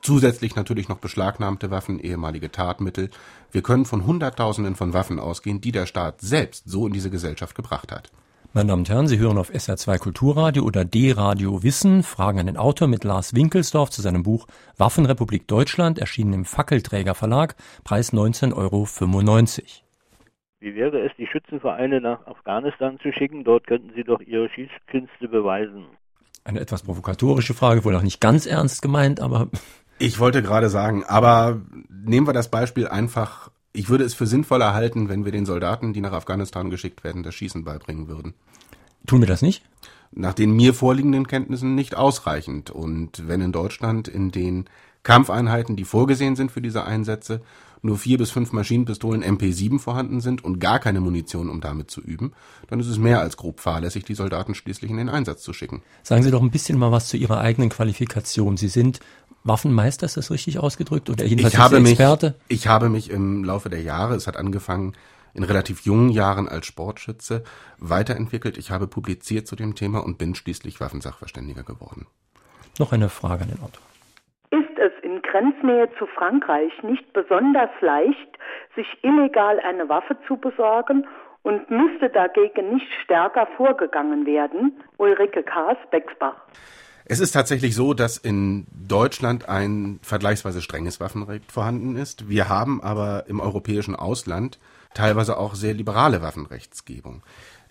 zusätzlich 0.01 0.55
natürlich 0.55 0.89
noch 0.89 0.99
beschlagnahmte 0.99 1.71
Waffen, 1.71 1.99
ehemalige 1.99 2.51
Tatmittel. 2.51 3.09
Wir 3.51 3.61
können 3.61 3.85
von 3.85 4.05
Hunderttausenden 4.05 4.75
von 4.75 4.93
Waffen 4.93 5.19
ausgehen, 5.19 5.61
die 5.61 5.71
der 5.71 5.85
Staat 5.85 6.21
selbst 6.21 6.63
so 6.69 6.87
in 6.87 6.93
diese 6.93 7.09
Gesellschaft 7.09 7.55
gebracht 7.55 7.91
hat. 7.91 8.11
Meine 8.53 8.69
Damen 8.69 8.81
und 8.81 8.89
Herren, 8.89 9.07
Sie 9.07 9.19
hören 9.19 9.37
auf 9.37 9.51
SR2 9.51 9.99
Kulturradio 9.99 10.63
oder 10.63 10.85
D-Radio 10.85 11.61
Wissen 11.63 12.01
Fragen 12.01 12.39
an 12.39 12.47
den 12.47 12.57
Autor 12.57 12.87
mit 12.87 13.03
Lars 13.03 13.35
Winkelsdorf 13.35 13.89
zu 13.89 14.01
seinem 14.01 14.23
Buch 14.23 14.47
Waffenrepublik 14.77 15.47
Deutschland, 15.47 15.99
erschienen 15.99 16.33
im 16.33 16.45
Fackelträger 16.45 17.13
Verlag, 17.13 17.55
Preis 17.83 18.13
19,95 18.13 18.53
Euro. 18.55 19.86
Wie 20.67 20.75
wäre 20.75 20.99
es, 20.99 21.13
die 21.17 21.27
Schützenvereine 21.27 22.01
nach 22.01 22.27
Afghanistan 22.27 22.99
zu 23.01 23.13
schicken? 23.13 23.45
Dort 23.45 23.67
könnten 23.67 23.93
sie 23.95 24.03
doch 24.03 24.19
ihre 24.19 24.49
Schießkünste 24.49 25.29
beweisen. 25.29 25.85
Eine 26.43 26.59
etwas 26.59 26.83
provokatorische 26.83 27.53
Frage, 27.53 27.85
wohl 27.85 27.95
auch 27.95 28.01
nicht 28.01 28.19
ganz 28.19 28.45
ernst 28.45 28.81
gemeint, 28.81 29.21
aber. 29.21 29.47
Ich 29.99 30.19
wollte 30.19 30.43
gerade 30.43 30.69
sagen, 30.69 31.03
aber 31.05 31.59
nehmen 31.89 32.27
wir 32.27 32.33
das 32.33 32.51
Beispiel 32.51 32.87
einfach. 32.87 33.49
Ich 33.73 33.89
würde 33.89 34.03
es 34.03 34.13
für 34.13 34.27
sinnvoller 34.27 34.75
halten, 34.75 35.09
wenn 35.09 35.25
wir 35.25 35.31
den 35.31 35.47
Soldaten, 35.47 35.91
die 35.91 36.01
nach 36.01 36.11
Afghanistan 36.11 36.69
geschickt 36.69 37.03
werden, 37.03 37.23
das 37.23 37.33
Schießen 37.33 37.63
beibringen 37.63 38.07
würden. 38.07 38.35
Tun 39.07 39.21
wir 39.21 39.27
das 39.27 39.41
nicht? 39.41 39.63
Nach 40.11 40.35
den 40.35 40.51
mir 40.51 40.75
vorliegenden 40.75 41.25
Kenntnissen 41.25 41.73
nicht 41.73 41.97
ausreichend. 41.97 42.69
Und 42.69 43.27
wenn 43.27 43.41
in 43.41 43.51
Deutschland 43.51 44.07
in 44.07 44.29
den 44.29 44.65
Kampfeinheiten, 45.01 45.75
die 45.75 45.85
vorgesehen 45.85 46.35
sind 46.35 46.51
für 46.51 46.61
diese 46.61 46.85
Einsätze, 46.85 47.41
nur 47.87 47.97
vier 47.97 48.19
bis 48.19 48.29
fünf 48.29 48.51
Maschinenpistolen 48.53 49.23
MP7 49.23 49.79
vorhanden 49.79 50.21
sind 50.21 50.43
und 50.43 50.59
gar 50.59 50.77
keine 50.77 50.99
Munition, 50.99 51.49
um 51.49 51.59
damit 51.61 51.89
zu 51.89 52.01
üben, 52.01 52.33
dann 52.67 52.79
ist 52.79 52.87
es 52.87 52.99
mehr 52.99 53.19
als 53.19 53.37
grob 53.37 53.59
fahrlässig, 53.59 54.05
die 54.05 54.13
Soldaten 54.13 54.53
schließlich 54.53 54.91
in 54.91 54.97
den 54.97 55.09
Einsatz 55.09 55.41
zu 55.41 55.53
schicken. 55.53 55.81
Sagen 56.03 56.21
Sie 56.21 56.29
doch 56.29 56.41
ein 56.41 56.51
bisschen 56.51 56.77
mal 56.77 56.91
was 56.91 57.07
zu 57.07 57.17
Ihrer 57.17 57.39
eigenen 57.39 57.69
Qualifikation. 57.69 58.57
Sie 58.57 58.67
sind 58.67 58.99
Waffenmeister, 59.43 60.05
ist 60.05 60.17
das 60.17 60.29
richtig 60.29 60.59
ausgedrückt? 60.59 61.09
Oder 61.09 61.25
jedenfalls 61.25 61.53
ich 61.53 61.59
habe 61.59 61.79
Experte? 61.79 62.35
Mich, 62.47 62.59
ich 62.59 62.67
habe 62.67 62.89
mich 62.89 63.09
im 63.09 63.43
Laufe 63.43 63.69
der 63.69 63.81
Jahre, 63.81 64.15
es 64.15 64.27
hat 64.27 64.37
angefangen 64.37 64.93
in 65.33 65.43
relativ 65.43 65.81
jungen 65.81 66.09
Jahren 66.09 66.49
als 66.49 66.65
Sportschütze, 66.65 67.43
weiterentwickelt. 67.77 68.57
Ich 68.57 68.71
habe 68.71 68.87
publiziert 68.87 69.47
zu 69.47 69.55
dem 69.55 69.75
Thema 69.75 70.03
und 70.03 70.17
bin 70.17 70.35
schließlich 70.35 70.79
Waffensachverständiger 70.79 71.63
geworden. 71.63 72.07
Noch 72.79 72.91
eine 72.91 73.09
Frage 73.09 73.43
an 73.43 73.49
den 73.49 73.59
Autor. 73.59 73.86
Grenznähe 75.31 75.89
zu 75.97 76.07
Frankreich 76.07 76.71
nicht 76.83 77.13
besonders 77.13 77.69
leicht, 77.81 78.37
sich 78.75 78.87
illegal 79.03 79.59
eine 79.59 79.87
Waffe 79.89 80.17
zu 80.27 80.37
besorgen 80.37 81.05
und 81.43 81.69
müsste 81.69 82.09
dagegen 82.09 82.73
nicht 82.73 82.87
stärker 83.03 83.47
vorgegangen 83.57 84.25
werden? 84.25 84.79
Ulrike 84.97 85.43
Kaas, 85.43 85.77
Bexbach. 85.91 86.35
Es 87.05 87.21
ist 87.21 87.31
tatsächlich 87.31 87.73
so, 87.73 87.93
dass 87.93 88.17
in 88.17 88.67
Deutschland 88.71 89.47
ein 89.47 89.99
vergleichsweise 90.01 90.61
strenges 90.61 90.99
Waffenrecht 90.99 91.51
vorhanden 91.51 91.95
ist. 91.95 92.27
Wir 92.27 92.49
haben 92.49 92.81
aber 92.83 93.25
im 93.27 93.39
europäischen 93.39 93.95
Ausland 93.95 94.59
teilweise 94.93 95.37
auch 95.37 95.55
sehr 95.55 95.73
liberale 95.73 96.21
Waffenrechtsgebung. 96.21 97.23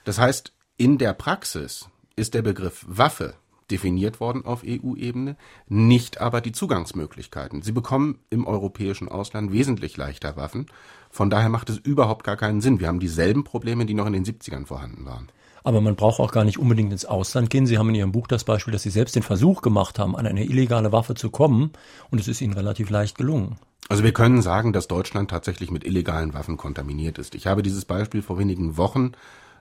Das 0.05 0.19
heißt, 0.19 0.55
in 0.79 0.97
der 0.97 1.13
Praxis 1.13 1.91
ist 2.17 2.33
der 2.33 2.43
Begriff 2.43 2.85
Waffe 2.89 3.35
definiert 3.71 4.21
worden 4.21 4.45
auf 4.45 4.63
EU-Ebene, 4.67 5.37
nicht 5.69 6.21
aber 6.21 6.41
die 6.41 6.53
Zugangsmöglichkeiten. 6.53 7.63
Sie 7.63 7.73
bekommen 7.73 8.21
im 8.31 8.47
europäischen 8.47 9.09
Ausland 9.09 9.53
wesentlich 9.53 9.97
leichter 9.97 10.37
Waffen. 10.37 10.67
Von 11.11 11.31
daher 11.31 11.49
macht 11.49 11.71
es 11.71 11.79
überhaupt 11.79 12.25
gar 12.25 12.37
keinen 12.37 12.61
Sinn. 12.61 12.81
Wir 12.81 12.89
haben 12.89 13.01
dieselben 13.01 13.45
Probleme, 13.45 13.87
die 13.87 13.95
noch 13.95 14.07
in 14.07 14.13
den 14.13 14.25
70ern 14.25 14.67
vorhanden 14.67 15.05
waren. 15.05 15.29
Aber 15.65 15.81
man 15.81 15.97
braucht 15.97 16.21
auch 16.21 16.31
gar 16.31 16.45
nicht 16.45 16.59
unbedingt 16.59 16.93
ins 16.93 17.05
Ausland 17.05 17.51
gehen. 17.51 17.67
Sie 17.67 17.77
haben 17.77 17.89
in 17.89 17.97
Ihrem 17.97 18.13
Buch 18.13 18.29
das 18.29 18.45
Beispiel, 18.45 18.71
dass 18.71 18.85
Sie 18.85 18.91
selbst 18.91 19.17
den 19.17 19.25
Versuch 19.25 19.63
gemacht 19.63 19.99
haben, 19.99 20.15
an 20.15 20.25
eine 20.25 20.45
illegale 20.45 20.93
Waffe 20.93 21.17
zu 21.17 21.31
kommen, 21.31 21.73
und 22.11 22.21
es 22.21 22.29
ist 22.29 22.41
Ihnen 22.41 22.53
relativ 22.53 22.89
leicht 22.89 23.19
gelungen. 23.19 23.57
Also 23.89 24.05
wir 24.05 24.13
können 24.13 24.43
sagen, 24.43 24.73
dass 24.73 24.87
Deutschland 24.87 25.31
tatsächlich 25.31 25.73
mit 25.73 25.85
illegalen 25.85 26.35
Waffen 26.35 26.57
kontaminiert 26.57 27.19
ist. 27.19 27.35
Ich 27.35 27.49
habe 27.49 27.63
dieses 27.63 27.85
Beispiel 27.85 28.23
vor 28.23 28.39
wenigen 28.39 28.77
Wochen 28.77 29.13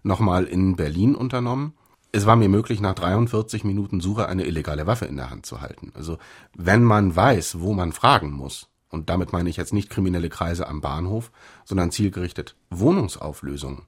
nochmal 0.04 0.46
in 0.46 0.76
Berlin 0.76 1.16
unternommen 1.16 1.74
es 2.16 2.26
war 2.26 2.38
mir 2.38 2.48
möglich, 2.48 2.80
nach 2.80 2.96
43 2.96 3.66
Minuten 3.66 4.00
Suche 4.00 4.30
eine 4.30 4.46
illegale 4.46 4.88
Waffe 4.88 5.06
in 5.06 5.18
der 5.18 5.30
Hand 5.30 5.46
zu 5.46 5.60
halten. 5.60 5.92
Also 5.96 6.18
wenn 6.56 6.82
man 6.82 7.14
weiß, 7.14 7.60
wo 7.60 7.74
man 7.74 7.92
fragen 7.92 8.32
muss, 8.32 8.70
und 8.90 9.10
damit 9.10 9.34
meine 9.34 9.50
ich 9.50 9.58
jetzt 9.58 9.74
nicht 9.74 9.90
kriminelle 9.90 10.30
Kreise 10.30 10.68
am 10.68 10.80
Bahnhof, 10.80 11.32
sondern 11.66 11.92
zielgerichtet 11.92 12.56
Wohnungsauflösungen, 12.70 13.82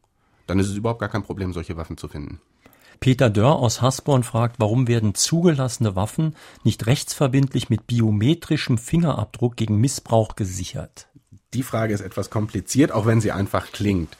dann 0.45 0.59
ist 0.59 0.67
es 0.67 0.75
überhaupt 0.75 0.99
gar 0.99 1.07
kein 1.07 1.23
Problem, 1.23 1.53
solche 1.53 1.77
Waffen 1.77 1.97
zu 1.97 2.09
finden. 2.09 2.41
Peter 2.99 3.29
Dörr 3.29 3.59
aus 3.59 3.81
Hasborn 3.81 4.23
fragt, 4.23 4.59
warum 4.59 4.89
werden 4.89 5.15
zugelassene 5.15 5.95
Waffen 5.95 6.35
nicht 6.63 6.85
rechtsverbindlich 6.85 7.69
mit 7.69 7.87
biometrischem 7.87 8.77
Fingerabdruck 8.77 9.55
gegen 9.55 9.77
Missbrauch 9.79 10.35
gesichert? 10.35 11.07
Die 11.53 11.63
Frage 11.63 11.93
ist 11.93 12.01
etwas 12.01 12.29
kompliziert, 12.29 12.91
auch 12.91 13.05
wenn 13.05 13.21
sie 13.21 13.31
einfach 13.31 13.71
klingt. 13.71 14.17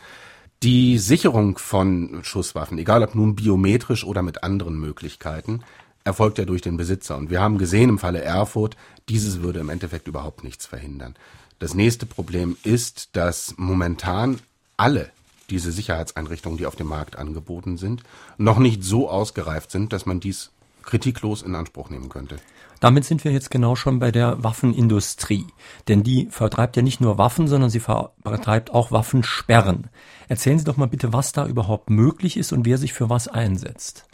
Die 0.63 0.97
Sicherung 0.97 1.59
von 1.59 2.21
Schusswaffen, 2.23 2.79
egal 2.79 3.03
ob 3.03 3.13
nun 3.13 3.35
biometrisch 3.35 4.03
oder 4.03 4.23
mit 4.23 4.43
anderen 4.43 4.79
Möglichkeiten, 4.79 5.61
erfolgt 6.03 6.39
ja 6.39 6.45
durch 6.45 6.61
den 6.61 6.77
Besitzer. 6.77 7.15
Und 7.15 7.29
wir 7.29 7.41
haben 7.41 7.59
gesehen 7.59 7.89
im 7.89 7.99
Falle 7.99 8.21
Erfurt, 8.21 8.75
dieses 9.07 9.43
würde 9.43 9.59
im 9.59 9.69
Endeffekt 9.69 10.07
überhaupt 10.07 10.43
nichts 10.43 10.65
verhindern. 10.65 11.15
Das 11.59 11.75
nächste 11.75 12.07
Problem 12.07 12.57
ist, 12.63 13.15
dass 13.15 13.53
momentan 13.57 14.39
alle 14.77 15.11
diese 15.49 15.71
Sicherheitseinrichtungen, 15.71 16.57
die 16.57 16.65
auf 16.65 16.75
dem 16.75 16.87
Markt 16.87 17.17
angeboten 17.17 17.77
sind, 17.77 18.03
noch 18.37 18.57
nicht 18.57 18.83
so 18.83 19.09
ausgereift 19.09 19.69
sind, 19.69 19.93
dass 19.93 20.05
man 20.05 20.19
dies 20.19 20.49
kritiklos 20.87 21.43
in 21.43 21.53
Anspruch 21.53 21.91
nehmen 21.91 22.09
könnte. 22.09 22.37
Damit 22.79 23.05
sind 23.05 23.23
wir 23.23 23.31
jetzt 23.31 23.51
genau 23.51 23.75
schon 23.75 23.99
bei 23.99 24.11
der 24.11 24.43
Waffenindustrie. 24.43 25.45
Denn 25.87 26.01
die 26.01 26.27
vertreibt 26.31 26.75
ja 26.75 26.81
nicht 26.81 27.01
nur 27.01 27.17
Waffen, 27.17 27.47
sondern 27.47 27.69
sie 27.69 27.79
vertreibt 27.79 28.71
auch 28.73 28.91
Waffensperren. 28.91 29.89
Erzählen 30.27 30.57
Sie 30.57 30.65
doch 30.65 30.77
mal 30.77 30.87
bitte, 30.87 31.13
was 31.13 31.31
da 31.31 31.45
überhaupt 31.45 31.89
möglich 31.89 32.37
ist 32.37 32.51
und 32.51 32.65
wer 32.65 32.77
sich 32.77 32.93
für 32.93 33.09
was 33.09 33.27
einsetzt. 33.27 34.05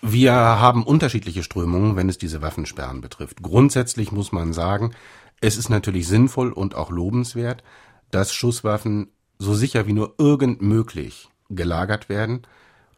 Wir 0.00 0.32
haben 0.32 0.82
unterschiedliche 0.82 1.44
Strömungen, 1.44 1.94
wenn 1.96 2.08
es 2.08 2.18
diese 2.18 2.42
Waffensperren 2.42 3.00
betrifft. 3.00 3.42
Grundsätzlich 3.42 4.10
muss 4.10 4.32
man 4.32 4.52
sagen, 4.52 4.92
es 5.40 5.56
ist 5.56 5.70
natürlich 5.70 6.08
sinnvoll 6.08 6.52
und 6.52 6.74
auch 6.74 6.90
lobenswert, 6.90 7.62
dass 8.10 8.32
Schusswaffen 8.32 9.08
so 9.38 9.54
sicher 9.54 9.86
wie 9.86 9.92
nur 9.92 10.14
irgend 10.18 10.60
möglich 10.60 11.30
gelagert 11.50 12.08
werden, 12.08 12.42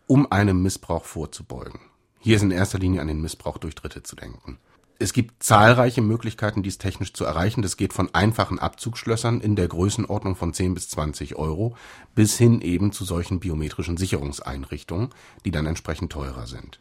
um 0.06 0.30
einem 0.32 0.62
Missbrauch 0.62 1.04
vorzubeugen. 1.04 1.80
Hier 2.24 2.36
ist 2.36 2.42
in 2.42 2.52
erster 2.52 2.78
Linie 2.78 3.02
an 3.02 3.08
den 3.08 3.20
Missbrauch 3.20 3.58
durch 3.58 3.74
Dritte 3.74 4.02
zu 4.02 4.16
denken. 4.16 4.56
Es 4.98 5.12
gibt 5.12 5.42
zahlreiche 5.42 6.00
Möglichkeiten, 6.00 6.62
dies 6.62 6.78
technisch 6.78 7.12
zu 7.12 7.26
erreichen. 7.26 7.60
Das 7.60 7.76
geht 7.76 7.92
von 7.92 8.14
einfachen 8.14 8.58
Abzugsschlössern 8.58 9.42
in 9.42 9.56
der 9.56 9.68
Größenordnung 9.68 10.34
von 10.34 10.54
10 10.54 10.72
bis 10.72 10.88
20 10.88 11.36
Euro 11.36 11.76
bis 12.14 12.38
hin 12.38 12.62
eben 12.62 12.92
zu 12.92 13.04
solchen 13.04 13.40
biometrischen 13.40 13.98
Sicherungseinrichtungen, 13.98 15.10
die 15.44 15.50
dann 15.50 15.66
entsprechend 15.66 16.12
teurer 16.12 16.46
sind. 16.46 16.80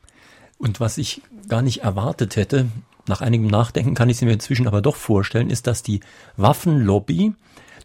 Und 0.60 0.79
was 0.79 0.97
ich 0.97 1.21
gar 1.49 1.62
nicht 1.62 1.82
erwartet 1.82 2.38
hätte, 2.38 2.69
nach 3.06 3.19
einigem 3.19 3.47
Nachdenken 3.47 3.95
kann 3.95 4.08
ich 4.08 4.15
sie 4.15 4.25
mir 4.25 4.32
inzwischen 4.32 4.65
aber 4.65 4.82
doch 4.82 4.95
vorstellen, 4.95 5.49
ist, 5.49 5.67
dass 5.67 5.84
die 5.84 5.99
Waffenlobby 6.38 7.34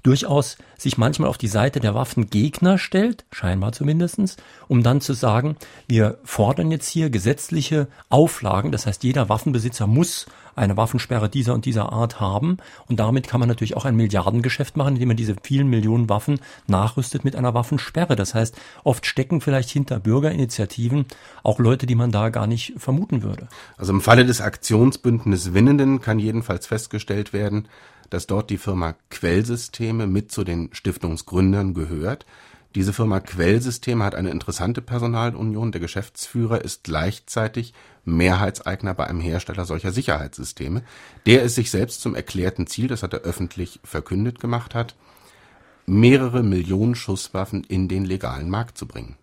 durchaus 0.09 0.57
sich 0.79 0.97
manchmal 0.97 1.29
auf 1.29 1.37
die 1.37 1.49
Seite 1.49 1.81
der 1.81 1.95
Waffengegner 1.95 2.79
stellt, 2.79 3.27
scheinbar 3.31 3.73
zumindestens, 3.73 4.39
um 4.67 4.83
dann 4.83 5.03
zu 5.03 5.13
sagen, 5.13 5.57
wir 5.87 6.17
fordern 6.25 6.71
jetzt 6.71 6.89
hier 6.89 7.11
gesetzliche 7.11 7.89
Auflagen, 8.09 8.73
das 8.73 8.87
heißt 8.87 9.05
jeder 9.05 9.29
Waffenbesitzer 9.29 9.87
muss 9.87 10.25
eine 10.57 10.79
Waffensperre 10.79 11.29
dieser 11.29 11.53
und 11.53 11.67
dieser 11.67 11.93
Art 11.93 12.21
haben 12.21 12.57
und 12.87 12.99
damit 13.01 13.29
kann 13.29 13.39
man 13.39 13.51
natürlich 13.51 13.77
auch 13.77 13.85
ein 13.85 13.97
Milliardengeschäft 13.97 14.79
machen, 14.79 14.95
indem 14.95 15.09
man 15.09 15.17
diese 15.19 15.37
vielen 15.43 15.69
Millionen 15.69 16.09
Waffen 16.09 16.41
nachrüstet 16.67 17.23
mit 17.23 17.37
einer 17.37 17.53
Waffensperre. 17.53 18.17
Das 18.17 18.35
heißt, 18.35 18.57
oft 18.85 19.05
stecken 19.05 19.43
vielleicht 19.43 19.69
hinter 19.69 20.01
Bürgerinitiativen 20.01 21.05
auch 21.43 21.59
Leute, 21.59 21.85
die 21.85 21.95
man 21.95 22.13
da 22.13 22.31
gar 22.31 22.47
nicht 22.47 22.73
vermuten 22.79 23.23
würde. 23.23 23.47
Also 23.77 23.93
im 23.93 24.01
Falle 24.01 24.25
des 24.25 24.41
Aktionsbündnisses 24.41 25.53
Winnenden 25.53 26.01
kann 26.01 26.19
jedenfalls 26.19 26.67
festgestellt 26.67 27.35
werden, 27.35 27.69
dass 28.11 28.27
dort 28.27 28.51
die 28.51 28.59
Firma 28.59 28.95
Quellsysteme 29.11 30.07
mit 30.07 30.33
zu 30.33 30.45
den 30.45 30.71
Stiftungsgründern 30.73 31.75
gehört, 31.75 32.27
Diese 32.75 32.93
Firma 32.93 33.21
Quellsystem 33.21 34.03
hat 34.03 34.15
eine 34.15 34.31
interessante 34.31 34.83
Personalunion. 34.83 35.73
Der 35.73 35.81
Geschäftsführer 35.81 36.63
ist 36.63 36.85
gleichzeitig 36.85 37.73
Mehrheitseigner 38.05 38.95
bei 38.95 39.07
einem 39.07 39.21
Hersteller 39.21 39.65
solcher 39.65 39.91
Sicherheitssysteme, 39.91 40.83
der 41.27 41.43
es 41.45 41.55
sich 41.55 41.71
selbst 41.71 42.03
zum 42.03 42.15
erklärten 42.15 42.67
Ziel, 42.67 42.89
das 42.89 43.03
hat 43.03 43.15
er 43.15 43.21
öffentlich 43.21 43.81
verkündet 43.85 44.39
gemacht 44.39 44.75
hat, 44.75 44.97
mehrere 45.87 46.43
Millionen 46.43 46.95
Schusswaffen 46.95 47.65
in 47.65 47.89
den 47.89 48.05
legalen 48.05 48.51
Markt 48.51 48.77
zu 48.77 48.87
bringen. 48.87 49.17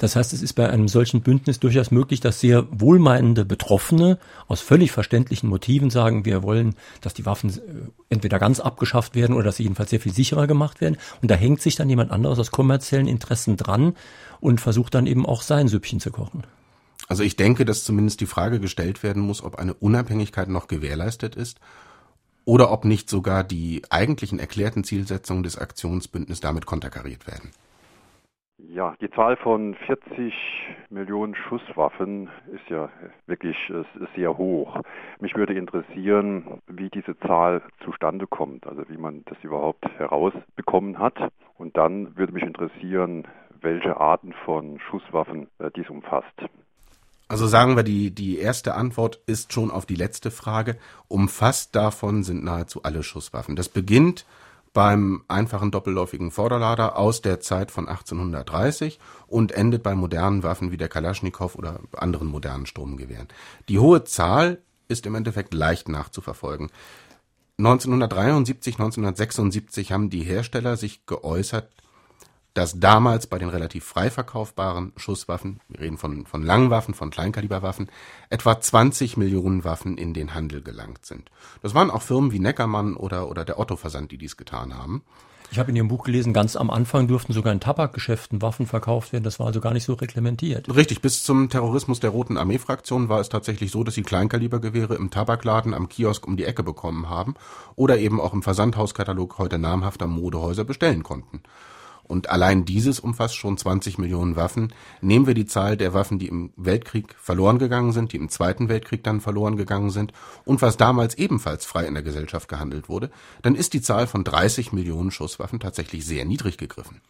Das 0.00 0.16
heißt, 0.16 0.32
es 0.32 0.40
ist 0.40 0.54
bei 0.54 0.68
einem 0.70 0.88
solchen 0.88 1.20
Bündnis 1.20 1.60
durchaus 1.60 1.90
möglich, 1.90 2.20
dass 2.20 2.40
sehr 2.40 2.66
wohlmeinende 2.70 3.44
Betroffene 3.44 4.18
aus 4.48 4.62
völlig 4.62 4.92
verständlichen 4.92 5.46
Motiven 5.50 5.90
sagen, 5.90 6.24
wir 6.24 6.42
wollen, 6.42 6.74
dass 7.02 7.12
die 7.12 7.26
Waffen 7.26 7.50
äh, 7.50 7.60
entweder 8.08 8.38
ganz 8.38 8.60
abgeschafft 8.60 9.14
werden 9.14 9.36
oder 9.36 9.44
dass 9.44 9.56
sie 9.56 9.64
jedenfalls 9.64 9.90
sehr 9.90 10.00
viel 10.00 10.14
sicherer 10.14 10.46
gemacht 10.46 10.80
werden. 10.80 10.96
Und 11.20 11.30
da 11.30 11.34
hängt 11.34 11.60
sich 11.60 11.76
dann 11.76 11.90
jemand 11.90 12.12
anderes 12.12 12.38
aus 12.38 12.50
kommerziellen 12.50 13.08
Interessen 13.08 13.58
dran 13.58 13.94
und 14.40 14.58
versucht 14.58 14.94
dann 14.94 15.06
eben 15.06 15.26
auch 15.26 15.42
sein 15.42 15.68
Süppchen 15.68 16.00
zu 16.00 16.10
kochen. 16.10 16.44
Also 17.06 17.22
ich 17.22 17.36
denke, 17.36 17.66
dass 17.66 17.84
zumindest 17.84 18.22
die 18.22 18.26
Frage 18.26 18.58
gestellt 18.58 19.02
werden 19.02 19.20
muss, 19.20 19.44
ob 19.44 19.56
eine 19.56 19.74
Unabhängigkeit 19.74 20.48
noch 20.48 20.66
gewährleistet 20.66 21.36
ist 21.36 21.60
oder 22.46 22.70
ob 22.70 22.86
nicht 22.86 23.10
sogar 23.10 23.44
die 23.44 23.82
eigentlichen 23.90 24.38
erklärten 24.38 24.82
Zielsetzungen 24.82 25.42
des 25.42 25.58
Aktionsbündnisses 25.58 26.40
damit 26.40 26.64
konterkariert 26.64 27.26
werden. 27.26 27.50
Ja, 28.72 28.94
die 29.00 29.10
Zahl 29.10 29.36
von 29.36 29.74
40 29.86 30.32
Millionen 30.90 31.34
Schusswaffen 31.34 32.28
ist 32.54 32.68
ja 32.68 32.88
wirklich 33.26 33.56
sehr 34.14 34.38
hoch. 34.38 34.80
Mich 35.18 35.34
würde 35.34 35.54
interessieren, 35.54 36.60
wie 36.68 36.88
diese 36.88 37.18
Zahl 37.18 37.62
zustande 37.84 38.28
kommt, 38.28 38.68
also 38.68 38.82
wie 38.88 38.96
man 38.96 39.24
das 39.24 39.38
überhaupt 39.42 39.84
herausbekommen 39.98 41.00
hat. 41.00 41.16
Und 41.58 41.76
dann 41.76 42.16
würde 42.16 42.32
mich 42.32 42.44
interessieren, 42.44 43.26
welche 43.60 43.96
Arten 43.96 44.32
von 44.44 44.78
Schusswaffen 44.88 45.48
äh, 45.58 45.70
dies 45.74 45.90
umfasst. 45.90 46.26
Also 47.26 47.48
sagen 47.48 47.74
wir, 47.74 47.82
die, 47.82 48.14
die 48.14 48.38
erste 48.38 48.76
Antwort 48.76 49.20
ist 49.26 49.52
schon 49.52 49.72
auf 49.72 49.84
die 49.84 49.96
letzte 49.96 50.30
Frage. 50.30 50.76
Umfasst 51.08 51.74
davon 51.74 52.22
sind 52.22 52.44
nahezu 52.44 52.84
alle 52.84 53.02
Schusswaffen. 53.02 53.56
Das 53.56 53.68
beginnt 53.68 54.26
beim 54.72 55.24
einfachen 55.26 55.70
doppelläufigen 55.70 56.30
Vorderlader 56.30 56.96
aus 56.96 57.22
der 57.22 57.40
Zeit 57.40 57.70
von 57.70 57.88
1830 57.88 59.00
und 59.26 59.52
endet 59.52 59.82
bei 59.82 59.94
modernen 59.94 60.42
Waffen 60.42 60.70
wie 60.70 60.76
der 60.76 60.88
Kalaschnikow 60.88 61.54
oder 61.56 61.80
anderen 61.96 62.28
modernen 62.28 62.66
Sturmgewehren. 62.66 63.28
Die 63.68 63.78
hohe 63.78 64.04
Zahl 64.04 64.62
ist 64.88 65.06
im 65.06 65.14
Endeffekt 65.14 65.54
leicht 65.54 65.88
nachzuverfolgen. 65.88 66.70
1973, 67.58 68.74
1976 68.74 69.92
haben 69.92 70.08
die 70.08 70.22
Hersteller 70.22 70.76
sich 70.76 71.04
geäußert, 71.06 71.70
dass 72.54 72.80
damals 72.80 73.26
bei 73.26 73.38
den 73.38 73.48
relativ 73.48 73.84
frei 73.84 74.10
verkaufbaren 74.10 74.92
Schusswaffen, 74.96 75.60
wir 75.68 75.80
reden 75.80 75.98
von, 75.98 76.26
von 76.26 76.42
Langwaffen, 76.42 76.94
von 76.94 77.10
Kleinkaliberwaffen, 77.10 77.88
etwa 78.28 78.60
20 78.60 79.16
Millionen 79.16 79.64
Waffen 79.64 79.96
in 79.96 80.14
den 80.14 80.34
Handel 80.34 80.62
gelangt 80.62 81.06
sind. 81.06 81.30
Das 81.62 81.74
waren 81.74 81.90
auch 81.90 82.02
Firmen 82.02 82.32
wie 82.32 82.40
Neckermann 82.40 82.96
oder, 82.96 83.28
oder 83.28 83.44
der 83.44 83.58
Otto-Versand, 83.58 84.10
die 84.10 84.18
dies 84.18 84.36
getan 84.36 84.76
haben. 84.76 85.02
Ich 85.52 85.58
habe 85.58 85.70
in 85.70 85.76
Ihrem 85.76 85.88
Buch 85.88 86.04
gelesen, 86.04 86.32
ganz 86.32 86.54
am 86.54 86.70
Anfang 86.70 87.08
durften 87.08 87.32
sogar 87.32 87.52
in 87.52 87.58
Tabakgeschäften 87.58 88.40
Waffen 88.40 88.66
verkauft 88.66 89.12
werden. 89.12 89.24
Das 89.24 89.40
war 89.40 89.48
also 89.48 89.60
gar 89.60 89.72
nicht 89.72 89.82
so 89.82 89.94
reglementiert. 89.94 90.72
Richtig, 90.72 91.02
bis 91.02 91.24
zum 91.24 91.48
Terrorismus 91.48 91.98
der 91.98 92.10
Roten 92.10 92.36
Armee-Fraktion 92.36 93.08
war 93.08 93.18
es 93.18 93.30
tatsächlich 93.30 93.72
so, 93.72 93.82
dass 93.82 93.94
sie 93.94 94.02
Kleinkalibergewehre 94.02 94.94
im 94.94 95.10
Tabakladen 95.10 95.74
am 95.74 95.88
Kiosk 95.88 96.24
um 96.24 96.36
die 96.36 96.44
Ecke 96.44 96.62
bekommen 96.62 97.08
haben 97.08 97.34
oder 97.74 97.98
eben 97.98 98.20
auch 98.20 98.32
im 98.32 98.44
Versandhauskatalog 98.44 99.38
heute 99.38 99.58
namhafter 99.58 100.06
Modehäuser 100.06 100.62
bestellen 100.62 101.02
konnten. 101.02 101.42
Und 102.10 102.28
allein 102.28 102.64
dieses 102.64 102.98
umfasst 102.98 103.36
schon 103.36 103.56
20 103.56 103.96
Millionen 103.96 104.34
Waffen. 104.34 104.74
Nehmen 105.00 105.28
wir 105.28 105.34
die 105.34 105.46
Zahl 105.46 105.76
der 105.76 105.94
Waffen, 105.94 106.18
die 106.18 106.26
im 106.26 106.52
Weltkrieg 106.56 107.14
verloren 107.16 107.60
gegangen 107.60 107.92
sind, 107.92 108.12
die 108.12 108.16
im 108.16 108.28
Zweiten 108.28 108.68
Weltkrieg 108.68 109.04
dann 109.04 109.20
verloren 109.20 109.56
gegangen 109.56 109.90
sind 109.90 110.12
und 110.44 110.60
was 110.60 110.76
damals 110.76 111.14
ebenfalls 111.16 111.64
frei 111.64 111.86
in 111.86 111.94
der 111.94 112.02
Gesellschaft 112.02 112.48
gehandelt 112.48 112.88
wurde, 112.88 113.10
dann 113.42 113.54
ist 113.54 113.74
die 113.74 113.80
Zahl 113.80 114.08
von 114.08 114.24
30 114.24 114.72
Millionen 114.72 115.12
Schusswaffen 115.12 115.60
tatsächlich 115.60 116.04
sehr 116.04 116.24
niedrig 116.24 116.58
gegriffen. 116.58 117.00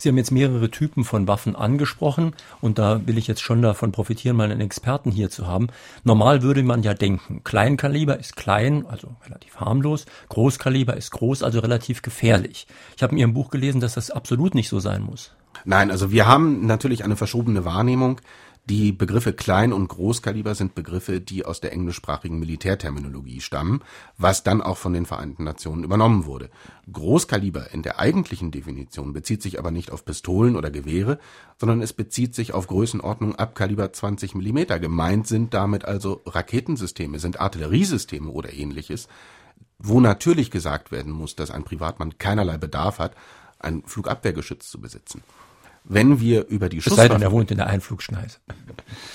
Sie 0.00 0.08
haben 0.08 0.16
jetzt 0.16 0.30
mehrere 0.30 0.70
Typen 0.70 1.04
von 1.04 1.28
Waffen 1.28 1.54
angesprochen 1.54 2.32
und 2.62 2.78
da 2.78 3.06
will 3.06 3.18
ich 3.18 3.26
jetzt 3.26 3.42
schon 3.42 3.60
davon 3.60 3.92
profitieren, 3.92 4.34
mal 4.34 4.50
einen 4.50 4.62
Experten 4.62 5.10
hier 5.10 5.28
zu 5.28 5.46
haben. 5.46 5.66
Normal 6.04 6.40
würde 6.40 6.62
man 6.62 6.82
ja 6.82 6.94
denken, 6.94 7.44
Kleinkaliber 7.44 8.18
ist 8.18 8.34
klein, 8.34 8.86
also 8.86 9.08
relativ 9.26 9.56
harmlos, 9.56 10.06
Großkaliber 10.30 10.96
ist 10.96 11.10
groß, 11.10 11.42
also 11.42 11.60
relativ 11.60 12.00
gefährlich. 12.00 12.66
Ich 12.96 13.02
habe 13.02 13.12
in 13.12 13.18
Ihrem 13.18 13.34
Buch 13.34 13.50
gelesen, 13.50 13.82
dass 13.82 13.92
das 13.92 14.10
absolut 14.10 14.54
nicht 14.54 14.70
so 14.70 14.80
sein 14.80 15.02
muss. 15.02 15.32
Nein, 15.66 15.90
also 15.90 16.10
wir 16.10 16.26
haben 16.26 16.64
natürlich 16.64 17.04
eine 17.04 17.16
verschobene 17.16 17.66
Wahrnehmung. 17.66 18.22
Die 18.66 18.92
Begriffe 18.92 19.32
Klein- 19.32 19.72
und 19.72 19.88
Großkaliber 19.88 20.54
sind 20.54 20.74
Begriffe, 20.74 21.20
die 21.20 21.44
aus 21.44 21.60
der 21.60 21.72
englischsprachigen 21.72 22.38
Militärterminologie 22.38 23.40
stammen, 23.40 23.82
was 24.16 24.44
dann 24.44 24.60
auch 24.60 24.76
von 24.76 24.92
den 24.92 25.06
Vereinten 25.06 25.44
Nationen 25.44 25.82
übernommen 25.82 26.24
wurde. 26.24 26.50
Großkaliber 26.92 27.72
in 27.72 27.82
der 27.82 27.98
eigentlichen 27.98 28.50
Definition 28.52 29.12
bezieht 29.12 29.42
sich 29.42 29.58
aber 29.58 29.70
nicht 29.70 29.90
auf 29.90 30.04
Pistolen 30.04 30.56
oder 30.56 30.70
Gewehre, 30.70 31.18
sondern 31.58 31.80
es 31.82 31.92
bezieht 31.92 32.34
sich 32.34 32.52
auf 32.52 32.68
Größenordnung 32.68 33.34
ab 33.34 33.54
Kaliber 33.54 33.92
20 33.92 34.34
Millimeter. 34.34 34.78
Gemeint 34.78 35.26
sind 35.26 35.52
damit 35.52 35.84
also 35.84 36.22
Raketensysteme, 36.26 37.18
sind 37.18 37.40
Artilleriesysteme 37.40 38.30
oder 38.30 38.52
ähnliches, 38.52 39.08
wo 39.78 40.00
natürlich 40.00 40.50
gesagt 40.50 40.92
werden 40.92 41.12
muss, 41.12 41.34
dass 41.34 41.50
ein 41.50 41.64
Privatmann 41.64 42.18
keinerlei 42.18 42.58
Bedarf 42.58 42.98
hat, 42.98 43.16
ein 43.58 43.82
Flugabwehrgeschütz 43.84 44.70
zu 44.70 44.80
besitzen 44.80 45.22
wenn 45.84 46.20
wir 46.20 46.46
über 46.48 46.68
die 46.68 46.80
Schusswaffen... 46.80 47.04
Es 47.04 47.08
sei 47.08 47.14
denn, 47.14 47.22
er 47.22 47.32
wohnt 47.32 47.50
in 47.50 47.56
der 47.56 47.66
Einflugschneise. 47.66 48.38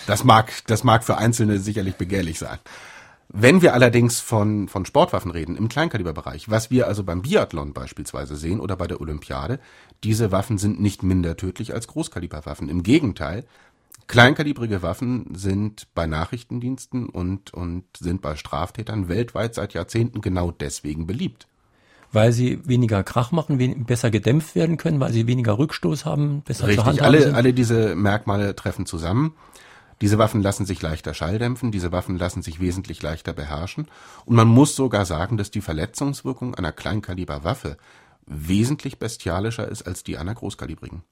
Das 0.07 0.23
mag, 0.23 0.51
das 0.67 0.83
mag 0.83 1.03
für 1.03 1.17
Einzelne 1.17 1.59
sicherlich 1.59 1.95
begehrlich 1.95 2.39
sein. 2.39 2.59
Wenn 3.29 3.61
wir 3.61 3.73
allerdings 3.73 4.19
von, 4.19 4.67
von 4.67 4.85
Sportwaffen 4.85 5.31
reden, 5.31 5.55
im 5.55 5.67
Kleinkaliberbereich, 5.67 6.49
was 6.49 6.69
wir 6.69 6.87
also 6.87 7.03
beim 7.03 7.21
Biathlon 7.21 7.73
beispielsweise 7.73 8.35
sehen 8.35 8.59
oder 8.59 8.75
bei 8.77 8.87
der 8.87 9.01
Olympiade, 9.01 9.59
diese 10.03 10.31
Waffen 10.31 10.57
sind 10.57 10.79
nicht 10.79 11.03
minder 11.03 11.35
tödlich 11.35 11.73
als 11.73 11.87
Großkaliberwaffen. 11.87 12.69
Im 12.69 12.83
Gegenteil, 12.83 13.45
kleinkalibrige 14.07 14.83
Waffen 14.83 15.33
sind 15.35 15.87
bei 15.95 16.05
Nachrichtendiensten 16.05 17.09
und, 17.09 17.53
und 17.53 17.85
sind 17.97 18.21
bei 18.21 18.35
Straftätern 18.35 19.09
weltweit 19.09 19.55
seit 19.55 19.73
Jahrzehnten 19.73 20.21
genau 20.21 20.51
deswegen 20.51 21.07
beliebt 21.07 21.47
weil 22.15 22.31
sie 22.31 22.59
weniger 22.67 23.03
Krach 23.03 23.31
machen, 23.31 23.85
besser 23.85 24.09
gedämpft 24.09 24.55
werden 24.55 24.77
können, 24.77 24.99
weil 24.99 25.13
sie 25.13 25.27
weniger 25.27 25.57
Rückstoß 25.57 26.05
haben, 26.05 26.41
besser 26.41 26.67
Richtig, 26.67 26.95
zu 26.95 27.03
alle, 27.03 27.21
sind. 27.21 27.35
alle 27.35 27.53
diese 27.53 27.95
Merkmale 27.95 28.55
treffen 28.55 28.85
zusammen. 28.85 29.35
Diese 30.01 30.17
Waffen 30.17 30.41
lassen 30.41 30.65
sich 30.65 30.81
leichter 30.81 31.13
schalldämpfen, 31.13 31.71
diese 31.71 31.91
Waffen 31.91 32.17
lassen 32.17 32.41
sich 32.41 32.59
wesentlich 32.59 33.01
leichter 33.01 33.33
beherrschen. 33.33 33.87
Und 34.25 34.35
man 34.35 34.47
muss 34.47 34.75
sogar 34.75 35.05
sagen, 35.05 35.37
dass 35.37 35.51
die 35.51 35.61
Verletzungswirkung 35.61 36.55
einer 36.55 36.71
Kleinkaliberwaffe 36.71 37.77
wesentlich 38.25 38.99
bestialischer 38.99 39.67
ist 39.67 39.83
als 39.83 40.03
die 40.03 40.17
einer 40.17 40.33
großkalibrigen. 40.33 41.03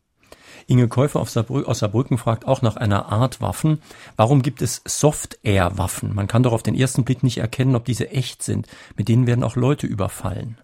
Inge 0.68 0.88
Käufer 0.88 1.20
aus 1.20 1.34
Saarbrücken 1.34 2.18
fragt 2.18 2.46
auch 2.46 2.62
nach 2.62 2.76
einer 2.76 3.12
Art 3.12 3.42
Waffen. 3.42 3.80
Warum 4.16 4.42
gibt 4.42 4.62
es 4.62 4.82
Soft-Air-Waffen? 4.86 6.14
Man 6.14 6.28
kann 6.28 6.44
doch 6.44 6.54
auf 6.54 6.64
den 6.64 6.76
ersten 6.76 7.04
Blick 7.04 7.24
nicht 7.24 7.38
erkennen, 7.38 7.76
ob 7.76 7.86
diese 7.86 8.10
echt 8.10 8.44
sind. 8.44 8.68
Mit 8.98 9.08
denen 9.08 9.28
werden 9.28 9.44
auch 9.44 9.56
Leute 9.56 9.88
überfallen. 9.88 10.58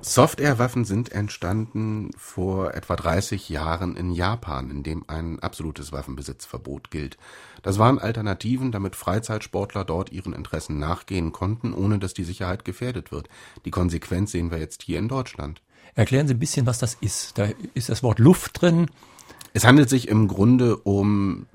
Software-Waffen 0.00 0.84
sind 0.84 1.12
entstanden 1.12 2.10
vor 2.16 2.74
etwa 2.74 2.96
30 2.96 3.48
Jahren 3.48 3.96
in 3.96 4.12
Japan, 4.12 4.70
in 4.70 4.82
dem 4.82 5.04
ein 5.08 5.40
absolutes 5.40 5.92
Waffenbesitzverbot 5.92 6.90
gilt. 6.90 7.16
Das 7.62 7.78
waren 7.78 7.98
Alternativen, 7.98 8.72
damit 8.72 8.94
Freizeitsportler 8.94 9.84
dort 9.84 10.12
ihren 10.12 10.32
Interessen 10.32 10.78
nachgehen 10.78 11.32
konnten, 11.32 11.72
ohne 11.72 11.98
dass 11.98 12.14
die 12.14 12.24
Sicherheit 12.24 12.64
gefährdet 12.64 13.10
wird. 13.10 13.28
Die 13.64 13.70
Konsequenz 13.70 14.32
sehen 14.32 14.50
wir 14.50 14.58
jetzt 14.58 14.82
hier 14.82 14.98
in 14.98 15.08
Deutschland. 15.08 15.62
Erklären 15.94 16.28
Sie 16.28 16.34
ein 16.34 16.38
bisschen, 16.38 16.66
was 16.66 16.78
das 16.78 16.94
ist. 17.00 17.38
Da 17.38 17.48
ist 17.74 17.88
das 17.88 18.02
Wort 18.02 18.18
Luft 18.18 18.60
drin. 18.60 18.88
Es 19.54 19.64
handelt 19.64 19.88
sich 19.88 20.08
im 20.08 20.28
Grunde 20.28 20.76
um 20.76 21.46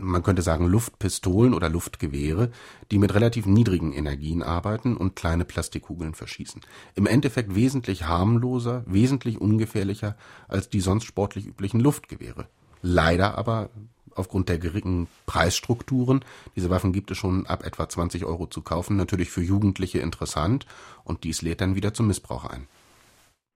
man 0.00 0.22
könnte 0.22 0.42
sagen 0.42 0.66
Luftpistolen 0.66 1.54
oder 1.54 1.68
Luftgewehre, 1.68 2.50
die 2.90 2.98
mit 2.98 3.14
relativ 3.14 3.46
niedrigen 3.46 3.92
Energien 3.92 4.42
arbeiten 4.42 4.96
und 4.96 5.16
kleine 5.16 5.44
Plastikkugeln 5.44 6.14
verschießen. 6.14 6.60
Im 6.94 7.06
Endeffekt 7.06 7.54
wesentlich 7.54 8.04
harmloser, 8.04 8.82
wesentlich 8.86 9.40
ungefährlicher 9.40 10.16
als 10.48 10.68
die 10.68 10.80
sonst 10.80 11.04
sportlich 11.04 11.46
üblichen 11.46 11.80
Luftgewehre. 11.80 12.46
Leider 12.82 13.36
aber 13.36 13.70
aufgrund 14.14 14.48
der 14.48 14.58
geringen 14.58 15.08
Preisstrukturen, 15.26 16.24
diese 16.56 16.70
Waffen 16.70 16.92
gibt 16.92 17.10
es 17.10 17.18
schon 17.18 17.46
ab 17.46 17.64
etwa 17.64 17.88
20 17.88 18.24
Euro 18.24 18.46
zu 18.46 18.62
kaufen, 18.62 18.96
natürlich 18.96 19.30
für 19.30 19.42
Jugendliche 19.42 20.00
interessant 20.00 20.66
und 21.04 21.24
dies 21.24 21.42
lädt 21.42 21.60
dann 21.60 21.74
wieder 21.74 21.94
zum 21.94 22.06
Missbrauch 22.06 22.44
ein. 22.44 22.66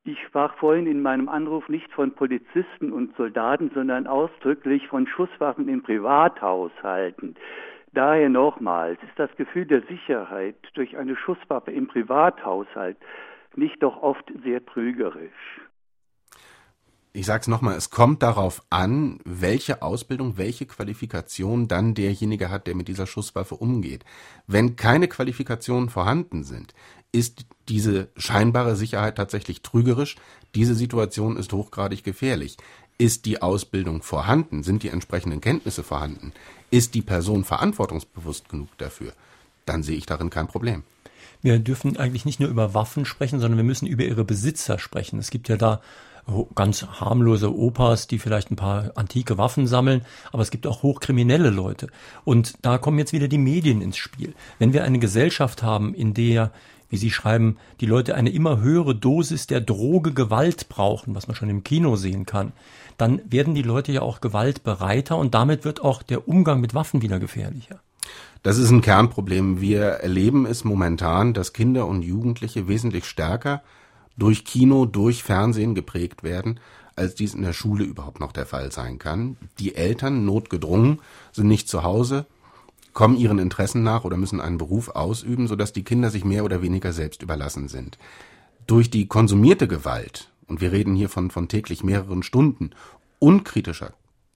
Ich 0.07 0.19
sprach 0.27 0.55
vorhin 0.57 0.87
in 0.87 1.01
meinem 1.01 1.31
Anruf 1.31 1.67
nicht 1.71 1.91
von 1.93 2.15
Polizisten 2.15 2.93
und 2.93 3.17
Soldaten, 3.17 3.71
sondern 3.75 4.07
ausdrücklich 4.07 4.87
von 4.89 5.07
Schusswaffen 5.07 5.67
in 5.67 5.83
Privathaushalten. 5.83 7.37
Daher 7.93 8.29
nochmals, 8.29 8.99
ist 9.03 9.19
das 9.19 9.35
Gefühl 9.37 9.65
der 9.65 9.81
Sicherheit 9.83 10.57
durch 10.75 10.99
eine 10.99 11.17
Schusswaffe 11.17 11.71
im 11.71 11.89
Privathaushalt 11.89 12.99
nicht 13.57 13.83
doch 13.83 14.03
oft 14.03 14.31
sehr 14.45 14.67
trügerisch? 14.67 15.61
Ich 17.17 17.27
sage 17.27 17.43
es 17.43 17.49
nochmal, 17.49 17.77
es 17.77 17.91
kommt 17.91 18.25
darauf 18.25 18.61
an, 18.71 19.21
welche 19.25 19.83
Ausbildung, 19.83 20.37
welche 20.37 20.67
Qualifikation 20.67 21.69
dann 21.69 21.95
derjenige 21.95 22.51
hat, 22.51 22.67
der 22.67 22.75
mit 22.75 22.89
dieser 22.89 23.07
Schusswaffe 23.07 23.55
umgeht. 23.55 24.05
Wenn 24.49 24.75
keine 24.75 25.07
Qualifikationen 25.07 25.89
vorhanden 25.89 26.43
sind, 26.43 26.75
ist 27.15 27.47
diese 27.69 28.09
scheinbare 28.17 28.77
Sicherheit 28.77 29.17
tatsächlich 29.17 29.63
trügerisch. 29.63 30.17
Diese 30.55 30.75
Situation 30.75 31.37
ist 31.37 31.53
hochgradig 31.53 32.03
gefährlich. 32.03 32.57
Ist 32.99 33.25
die 33.25 33.41
Ausbildung 33.41 34.03
vorhanden? 34.03 34.63
Sind 34.63 34.83
die 34.83 34.89
entsprechenden 34.89 35.41
Kenntnisse 35.41 35.83
vorhanden? 35.83 36.33
Ist 36.71 36.95
die 36.95 37.03
Person 37.03 37.45
verantwortungsbewusst 37.45 38.49
genug 38.49 38.69
dafür? 38.79 39.13
Dann 39.65 39.83
sehe 39.83 39.97
ich 39.97 40.07
darin 40.07 40.31
kein 40.31 40.49
Problem. 40.49 40.83
Wir 41.41 41.59
dürfen 41.59 41.97
eigentlich 41.97 42.25
nicht 42.25 42.41
nur 42.41 42.49
über 42.49 42.75
Waffen 42.75 43.05
sprechen, 43.05 43.39
sondern 43.39 43.59
wir 43.59 43.65
müssen 43.65 43.87
über 43.87 44.05
ihre 44.05 44.25
Besitzer 44.25 44.79
sprechen. 44.79 45.19
Es 45.19 45.31
gibt 45.31 45.49
ja 45.49 45.57
da 45.57 45.81
ganz 46.55 46.85
harmlose 46.87 47.55
Opas, 47.55 48.07
die 48.07 48.19
vielleicht 48.19 48.51
ein 48.51 48.57
paar 48.57 48.93
antike 48.95 49.37
Waffen 49.37 49.67
sammeln, 49.67 50.05
aber 50.33 50.43
es 50.43 50.51
gibt 50.51 50.67
auch 50.67 50.83
hochkriminelle 50.83 51.51
Leute. 51.51 51.89
Und 52.25 52.55
da 52.63 52.79
kommen 52.79 52.99
jetzt 52.99 53.13
wieder 53.13 53.29
die 53.29 53.39
Medien 53.39 53.83
ins 53.83 53.99
Spiel. 53.99 54.35
Wenn 54.59 54.73
wir 54.73 54.85
eine 54.85 54.99
Gesellschaft 54.99 55.63
haben, 55.63 55.95
in 55.95 56.15
der 56.15 56.51
wie 56.95 56.99
Sie 56.99 57.11
schreiben, 57.11 57.57
die 57.81 57.87
Leute 57.87 58.15
eine 58.15 58.31
immer 58.31 58.61
höhere 58.61 58.95
Dosis 58.95 59.49
der 59.49 59.61
Droge 59.61 60.13
Gewalt 60.13 60.69
brauchen, 60.69 61.17
was 61.17 61.27
man 61.27 61.35
schon 61.35 61.51
im 61.51 61.65
Kino 61.65 61.97
sehen 61.97 62.25
kann, 62.25 62.53
dann 62.99 63.21
werden 63.29 63.57
die 63.57 63.63
Leute 63.63 63.91
ja 63.91 64.03
auch 64.03 64.21
gewaltbereiter 64.21 65.19
und 65.19 65.35
damit 65.35 65.65
wird 65.65 65.83
auch 65.83 66.05
der 66.05 66.29
Umgang 66.29 66.61
mit 66.61 66.73
Waffen 66.73 67.03
wieder 67.03 67.19
gefährlicher. 67.19 67.81
Das 68.45 68.59
ist 68.59 68.71
ein 68.71 68.81
Kernproblem. 68.81 69.61
Wir 69.61 69.83
erleben 69.83 70.47
es 70.47 70.63
momentan, 70.63 71.35
dass 71.35 71.53
Kinder 71.53 71.87
und 71.87 72.03
Jugendliche 72.03 72.69
wesentlich 72.69 73.07
stärker 73.07 73.63
durch 74.17 74.45
Kino, 74.45 74.87
durch 74.87 75.25
Fernsehen 75.25 75.75
geprägt 75.75 76.23
werden, 76.23 76.61
als 76.95 77.17
dies 77.17 77.35
in 77.35 77.43
der 77.43 77.55
Schule 77.55 77.83
überhaupt 77.83 78.21
noch 78.21 78.31
der 78.31 78.47
Fall 78.47 78.71
sein 78.71 79.01
kann. 79.01 79.37
Die 79.59 79.75
Eltern, 79.75 80.25
notgedrungen, 80.25 81.01
sind 81.33 81.49
nicht 81.49 81.69
zu 81.69 81.83
Hause, 81.83 82.27
kommen 82.95 83.17
ihren 83.17 83.39
Interessen 83.39 83.83
nach 83.83 84.05
oder 84.05 84.17
müssen 84.17 84.41
einen 84.41 84.59
Beruf 84.59 84.89
ausüben, 84.89 85.47
sodass 85.47 85.73
die 85.73 85.85
Kinder 85.85 86.11
sich 86.11 86.25
mehr 86.25 86.45
oder 86.45 86.63
weniger 86.63 86.93
selbst 86.93 87.23
überlassen 87.23 87.69
sind. 87.69 87.99
Durch 88.67 88.91
die 88.91 89.07
konsumierte 89.07 89.69
Gewalt, 89.69 90.31
und 90.47 90.61
wir 90.61 90.73
reden 90.73 90.95
hier 90.95 91.09
von, 91.09 91.31
von 91.31 91.49
täglich 91.49 91.85
mehreren 91.85 92.23
Stunden, 92.23 92.71
unkritischer 93.19 93.93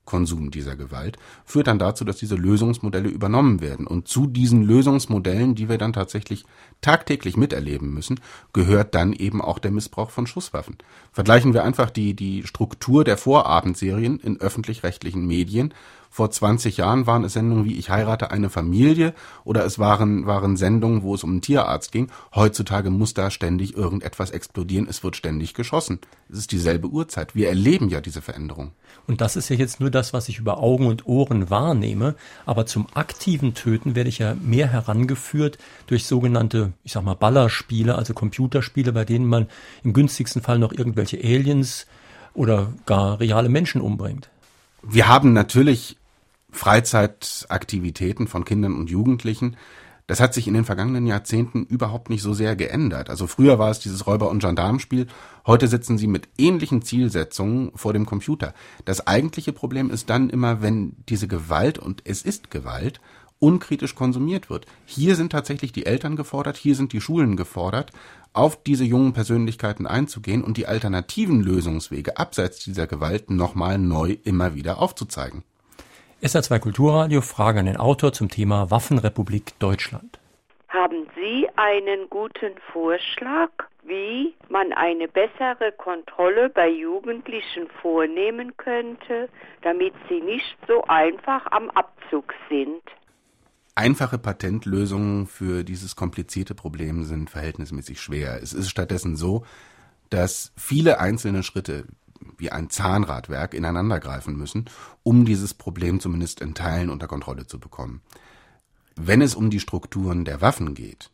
Konsum 0.08 0.50
dieser 0.50 0.74
Gewalt 0.74 1.18
führt 1.44 1.66
dann 1.66 1.78
dazu, 1.78 2.02
dass 2.02 2.16
diese 2.16 2.34
Lösungsmodelle 2.34 3.10
übernommen 3.10 3.60
werden. 3.60 3.86
Und 3.86 4.08
zu 4.08 4.26
diesen 4.26 4.62
Lösungsmodellen, 4.62 5.54
die 5.54 5.68
wir 5.68 5.76
dann 5.76 5.92
tatsächlich 5.92 6.46
tagtäglich 6.80 7.36
miterleben 7.36 7.92
müssen, 7.92 8.18
gehört 8.54 8.94
dann 8.94 9.12
eben 9.12 9.42
auch 9.42 9.58
der 9.58 9.70
Missbrauch 9.70 10.08
von 10.08 10.26
Schusswaffen. 10.26 10.78
Vergleichen 11.12 11.52
wir 11.52 11.62
einfach 11.62 11.90
die, 11.90 12.14
die 12.14 12.46
Struktur 12.46 13.04
der 13.04 13.18
Vorabendserien 13.18 14.18
in 14.18 14.40
öffentlich-rechtlichen 14.40 15.26
Medien 15.26 15.74
vor 16.10 16.30
20 16.30 16.76
Jahren 16.78 17.06
waren 17.06 17.24
es 17.24 17.34
Sendungen 17.34 17.64
wie 17.64 17.78
Ich 17.78 17.90
heirate 17.90 18.30
eine 18.30 18.50
Familie 18.50 19.14
oder 19.44 19.64
es 19.64 19.78
waren, 19.78 20.26
waren 20.26 20.56
Sendungen, 20.56 21.02
wo 21.02 21.14
es 21.14 21.24
um 21.24 21.30
einen 21.30 21.40
Tierarzt 21.42 21.92
ging. 21.92 22.10
Heutzutage 22.34 22.90
muss 22.90 23.14
da 23.14 23.30
ständig 23.30 23.76
irgendetwas 23.76 24.30
explodieren. 24.30 24.86
Es 24.88 25.04
wird 25.04 25.16
ständig 25.16 25.54
geschossen. 25.54 26.00
Es 26.30 26.38
ist 26.38 26.52
dieselbe 26.52 26.88
Uhrzeit. 26.88 27.34
Wir 27.34 27.48
erleben 27.48 27.88
ja 27.88 28.00
diese 28.00 28.22
Veränderung. 28.22 28.72
Und 29.06 29.20
das 29.20 29.36
ist 29.36 29.48
ja 29.48 29.56
jetzt 29.56 29.80
nur 29.80 29.90
das, 29.90 30.12
was 30.12 30.28
ich 30.28 30.38
über 30.38 30.58
Augen 30.58 30.86
und 30.86 31.06
Ohren 31.06 31.50
wahrnehme. 31.50 32.14
Aber 32.46 32.66
zum 32.66 32.86
aktiven 32.94 33.54
Töten 33.54 33.94
werde 33.94 34.08
ich 34.08 34.18
ja 34.18 34.34
mehr 34.34 34.68
herangeführt 34.68 35.58
durch 35.86 36.06
sogenannte, 36.06 36.72
ich 36.84 36.92
sag 36.92 37.04
mal, 37.04 37.14
Ballerspiele, 37.14 37.94
also 37.94 38.14
Computerspiele, 38.14 38.92
bei 38.92 39.04
denen 39.04 39.26
man 39.26 39.46
im 39.84 39.92
günstigsten 39.92 40.42
Fall 40.42 40.58
noch 40.58 40.72
irgendwelche 40.72 41.18
Aliens 41.18 41.86
oder 42.34 42.72
gar 42.86 43.20
reale 43.20 43.48
Menschen 43.48 43.80
umbringt. 43.80 44.30
Wir 44.82 45.08
haben 45.08 45.32
natürlich 45.32 45.96
Freizeitaktivitäten 46.50 48.28
von 48.28 48.44
Kindern 48.44 48.74
und 48.74 48.90
Jugendlichen. 48.90 49.56
Das 50.06 50.20
hat 50.20 50.32
sich 50.32 50.48
in 50.48 50.54
den 50.54 50.64
vergangenen 50.64 51.06
Jahrzehnten 51.06 51.66
überhaupt 51.66 52.08
nicht 52.08 52.22
so 52.22 52.32
sehr 52.32 52.56
geändert. 52.56 53.10
Also 53.10 53.26
früher 53.26 53.58
war 53.58 53.70
es 53.70 53.78
dieses 53.78 54.06
Räuber- 54.06 54.30
und 54.30 54.38
Gendarmspiel. 54.38 55.06
Heute 55.46 55.68
sitzen 55.68 55.98
sie 55.98 56.06
mit 56.06 56.28
ähnlichen 56.38 56.80
Zielsetzungen 56.80 57.72
vor 57.74 57.92
dem 57.92 58.06
Computer. 58.06 58.54
Das 58.86 59.06
eigentliche 59.06 59.52
Problem 59.52 59.90
ist 59.90 60.08
dann 60.08 60.30
immer, 60.30 60.62
wenn 60.62 60.96
diese 61.10 61.28
Gewalt, 61.28 61.78
und 61.78 62.02
es 62.06 62.22
ist 62.22 62.50
Gewalt, 62.50 63.00
unkritisch 63.40 63.94
konsumiert 63.94 64.50
wird. 64.50 64.66
Hier 64.86 65.16
sind 65.16 65.32
tatsächlich 65.32 65.72
die 65.72 65.86
Eltern 65.86 66.16
gefordert, 66.16 66.56
hier 66.56 66.74
sind 66.74 66.92
die 66.92 67.00
Schulen 67.00 67.36
gefordert, 67.36 67.92
auf 68.32 68.62
diese 68.62 68.84
jungen 68.84 69.12
Persönlichkeiten 69.12 69.86
einzugehen 69.86 70.42
und 70.42 70.56
die 70.56 70.66
alternativen 70.66 71.40
Lösungswege 71.42 72.16
abseits 72.16 72.64
dieser 72.64 72.86
Gewalt 72.86 73.30
nochmal 73.30 73.78
neu 73.78 74.16
immer 74.24 74.54
wieder 74.54 74.80
aufzuzeigen. 74.80 75.44
SR2 76.22 76.58
Kulturradio, 76.58 77.20
Frage 77.20 77.60
an 77.60 77.66
den 77.66 77.76
Autor 77.76 78.12
zum 78.12 78.28
Thema 78.28 78.70
Waffenrepublik 78.70 79.58
Deutschland. 79.60 80.18
Haben 80.68 81.06
Sie 81.14 81.48
einen 81.56 82.10
guten 82.10 82.54
Vorschlag, 82.72 83.50
wie 83.84 84.34
man 84.48 84.72
eine 84.72 85.08
bessere 85.08 85.72
Kontrolle 85.76 86.48
bei 86.50 86.68
Jugendlichen 86.68 87.68
vornehmen 87.80 88.56
könnte, 88.56 89.28
damit 89.62 89.94
sie 90.08 90.20
nicht 90.20 90.56
so 90.66 90.84
einfach 90.84 91.46
am 91.52 91.70
Abzug 91.70 92.34
sind? 92.50 92.82
Einfache 93.78 94.18
Patentlösungen 94.18 95.28
für 95.28 95.62
dieses 95.62 95.94
komplizierte 95.94 96.56
Problem 96.56 97.04
sind 97.04 97.30
verhältnismäßig 97.30 98.00
schwer. 98.00 98.42
Es 98.42 98.52
ist 98.52 98.70
stattdessen 98.70 99.14
so, 99.14 99.46
dass 100.10 100.50
viele 100.56 100.98
einzelne 100.98 101.44
Schritte 101.44 101.86
wie 102.36 102.50
ein 102.50 102.70
Zahnradwerk 102.70 103.54
ineinandergreifen 103.54 104.36
müssen, 104.36 104.64
um 105.04 105.24
dieses 105.24 105.54
Problem 105.54 106.00
zumindest 106.00 106.40
in 106.40 106.54
Teilen 106.54 106.90
unter 106.90 107.06
Kontrolle 107.06 107.46
zu 107.46 107.60
bekommen. 107.60 108.02
Wenn 108.96 109.22
es 109.22 109.36
um 109.36 109.48
die 109.48 109.60
Strukturen 109.60 110.24
der 110.24 110.40
Waffen 110.40 110.74
geht, 110.74 111.12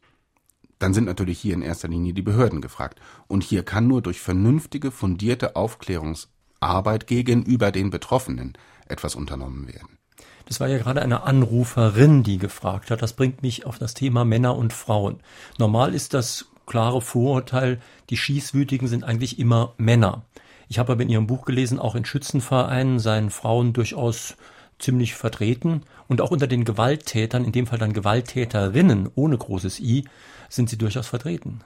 dann 0.79 0.95
sind 0.95 1.05
natürlich 1.05 1.39
hier 1.39 1.53
in 1.53 1.61
erster 1.61 1.89
Linie 1.89 2.15
die 2.15 2.23
Behörden 2.23 2.63
gefragt. 2.63 2.99
Und 3.27 3.45
hier 3.45 3.63
kann 3.63 3.89
nur 3.89 4.01
durch 4.01 4.23
vernünftige, 4.23 4.91
fundierte 4.91 5.55
Aufklärungsarbeit 5.55 7.07
gegenüber 7.09 7.71
den 7.73 7.91
Betroffenen 7.91 8.57
etwas 8.87 9.17
unternommen 9.17 9.69
werden. 9.69 9.99
Das 10.47 10.61
war 10.61 10.69
ja 10.69 10.79
gerade 10.79 11.03
eine 11.03 11.23
Anruferin, 11.25 12.23
die 12.23 12.39
gefragt 12.39 12.91
hat. 12.91 13.03
Das 13.03 13.15
bringt 13.15 13.43
mich 13.43 13.67
auf 13.67 13.79
das 13.79 13.95
Thema 13.95 14.25
Männer 14.25 14.57
und 14.57 14.73
Frauen. 14.73 15.21
Normal 15.59 15.95
ist 15.95 16.15
das 16.15 16.47
klare 16.67 17.01
Vorurteil, 17.01 17.81
die 18.11 18.17
Schießwütigen 18.17 18.89
sind 18.89 19.05
eigentlich 19.05 19.39
immer 19.39 19.75
Männer. 19.77 20.23
Ich 20.69 20.79
habe 20.79 20.93
aber 20.93 21.03
in 21.03 21.09
Ihrem 21.09 21.27
Buch 21.27 21.45
gelesen, 21.45 21.79
auch 21.79 21.95
in 21.95 22.05
Schützenvereinen 22.05 22.99
seien 22.99 23.31
Frauen 23.31 23.73
durchaus 23.73 24.37
ziemlich 24.79 25.15
vertreten 25.15 25.83
und 26.09 26.21
auch 26.21 26.31
unter 26.31 26.47
den 26.47 26.65
Gewalttätern, 26.65 27.45
in 27.45 27.53
dem 27.53 27.67
Fall 27.67 27.79
dann 27.79 27.93
Gewalttäterinnen 27.93 29.09
ohne 29.15 29.39
großes 29.39 29.81
I, 29.81 30.05
sind 30.49 30.69
sie 30.69 30.79
durchaus 30.79 31.07
vertreten. 31.07 31.61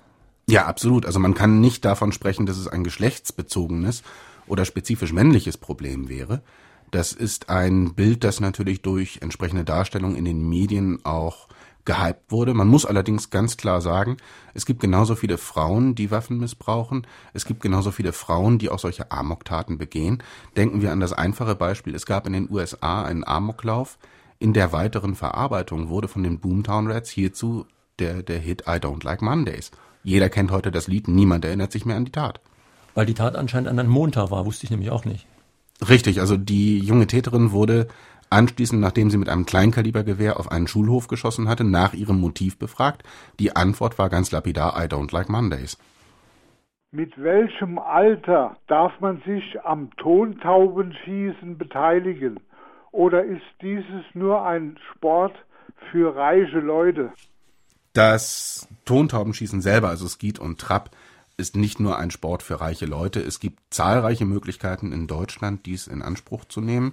Ja, 0.48 0.66
absolut. 0.66 1.04
Also 1.04 1.18
man 1.18 1.34
kann 1.34 1.60
nicht 1.60 1.84
davon 1.84 2.12
sprechen, 2.12 2.46
dass 2.46 2.56
es 2.56 2.68
ein 2.68 2.84
geschlechtsbezogenes 2.84 4.02
oder 4.46 4.64
spezifisch 4.64 5.12
männliches 5.12 5.58
Problem 5.58 6.08
wäre. 6.08 6.42
Das 6.90 7.12
ist 7.12 7.50
ein 7.50 7.94
Bild, 7.94 8.24
das 8.24 8.40
natürlich 8.40 8.82
durch 8.82 9.18
entsprechende 9.20 9.64
Darstellung 9.64 10.16
in 10.16 10.24
den 10.24 10.48
Medien 10.48 11.04
auch 11.04 11.48
gehypt 11.84 12.30
wurde. 12.30 12.52
Man 12.52 12.68
muss 12.68 12.84
allerdings 12.84 13.30
ganz 13.30 13.56
klar 13.56 13.80
sagen, 13.80 14.18
es 14.52 14.66
gibt 14.66 14.80
genauso 14.80 15.14
viele 15.14 15.38
Frauen, 15.38 15.94
die 15.94 16.10
Waffen 16.10 16.38
missbrauchen. 16.38 17.06
Es 17.32 17.46
gibt 17.46 17.60
genauso 17.60 17.90
viele 17.90 18.12
Frauen, 18.12 18.58
die 18.58 18.68
auch 18.68 18.78
solche 18.78 19.10
Amoktaten 19.10 19.78
begehen. 19.78 20.22
Denken 20.56 20.82
wir 20.82 20.92
an 20.92 21.00
das 21.00 21.14
einfache 21.14 21.54
Beispiel. 21.54 21.94
Es 21.94 22.04
gab 22.04 22.26
in 22.26 22.34
den 22.34 22.50
USA 22.50 23.04
einen 23.04 23.24
Amoklauf. 23.24 23.98
In 24.38 24.52
der 24.52 24.72
weiteren 24.72 25.14
Verarbeitung 25.14 25.88
wurde 25.88 26.08
von 26.08 26.22
den 26.22 26.40
Boomtown 26.40 26.90
Rats 26.90 27.10
hierzu 27.10 27.66
der, 27.98 28.22
der 28.22 28.38
Hit 28.38 28.64
I 28.66 28.72
Don't 28.72 29.04
Like 29.04 29.22
Mondays. 29.22 29.70
Jeder 30.04 30.28
kennt 30.28 30.50
heute 30.50 30.70
das 30.70 30.88
Lied, 30.88 31.08
niemand 31.08 31.44
erinnert 31.44 31.72
sich 31.72 31.84
mehr 31.84 31.96
an 31.96 32.04
die 32.04 32.12
Tat. 32.12 32.40
Weil 32.94 33.06
die 33.06 33.14
Tat 33.14 33.34
anscheinend 33.34 33.68
an 33.68 33.78
einem 33.78 33.90
Montag 33.90 34.30
war, 34.30 34.46
wusste 34.46 34.64
ich 34.64 34.70
nämlich 34.70 34.90
auch 34.90 35.04
nicht. 35.04 35.26
Richtig, 35.86 36.20
also 36.20 36.36
die 36.36 36.78
junge 36.78 37.06
Täterin 37.06 37.52
wurde 37.52 37.88
anschließend, 38.30 38.80
nachdem 38.80 39.10
sie 39.10 39.18
mit 39.18 39.28
einem 39.28 39.46
Kleinkalibergewehr 39.46 40.38
auf 40.38 40.50
einen 40.50 40.66
Schulhof 40.66 41.08
geschossen 41.08 41.48
hatte, 41.48 41.64
nach 41.64 41.94
ihrem 41.94 42.20
Motiv 42.20 42.58
befragt. 42.58 43.02
Die 43.38 43.54
Antwort 43.54 43.98
war 43.98 44.08
ganz 44.08 44.30
lapidar, 44.32 44.76
I 44.76 44.86
don't 44.86 45.12
like 45.12 45.28
Mondays. 45.28 45.78
Mit 46.90 47.22
welchem 47.22 47.78
Alter 47.78 48.56
darf 48.66 48.98
man 49.00 49.22
sich 49.26 49.60
am 49.62 49.90
Tontaubenschießen 49.98 51.58
beteiligen? 51.58 52.40
Oder 52.92 53.24
ist 53.24 53.42
dieses 53.60 54.04
nur 54.14 54.44
ein 54.44 54.78
Sport 54.94 55.34
für 55.90 56.16
reiche 56.16 56.60
Leute? 56.60 57.12
Das 57.92 58.68
Tontaubenschießen 58.84 59.60
selber, 59.60 59.88
also 59.88 60.06
Skeet 60.06 60.38
und 60.38 60.58
Trap, 60.58 60.90
ist 61.38 61.56
nicht 61.56 61.80
nur 61.80 61.98
ein 61.98 62.10
Sport 62.10 62.42
für 62.42 62.60
reiche 62.60 62.84
Leute. 62.84 63.20
Es 63.20 63.40
gibt 63.40 63.62
zahlreiche 63.70 64.26
Möglichkeiten 64.26 64.92
in 64.92 65.06
Deutschland, 65.06 65.64
dies 65.66 65.86
in 65.86 66.02
Anspruch 66.02 66.44
zu 66.44 66.60
nehmen. 66.60 66.92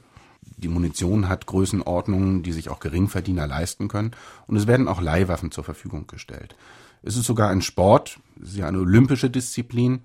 Die 0.58 0.68
Munition 0.68 1.28
hat 1.28 1.48
Größenordnungen, 1.48 2.44
die 2.44 2.54
sich 2.54 2.70
auch 2.70 2.80
Geringverdiener 2.80 3.48
leisten 3.48 3.88
können. 3.88 4.12
Und 4.46 4.56
es 4.56 4.68
werden 4.68 4.88
auch 4.88 5.02
Leihwaffen 5.02 5.52
zur 5.52 5.64
Verfügung 5.64 6.06
gestellt. 6.06 6.56
Es 7.02 7.18
ist 7.18 7.26
sogar 7.26 7.50
ein 7.50 7.64
Sport, 7.64 8.20
es 8.42 8.50
ist 8.50 8.58
ja 8.58 8.68
eine 8.68 8.80
olympische 8.80 9.32
Disziplin, 9.32 10.02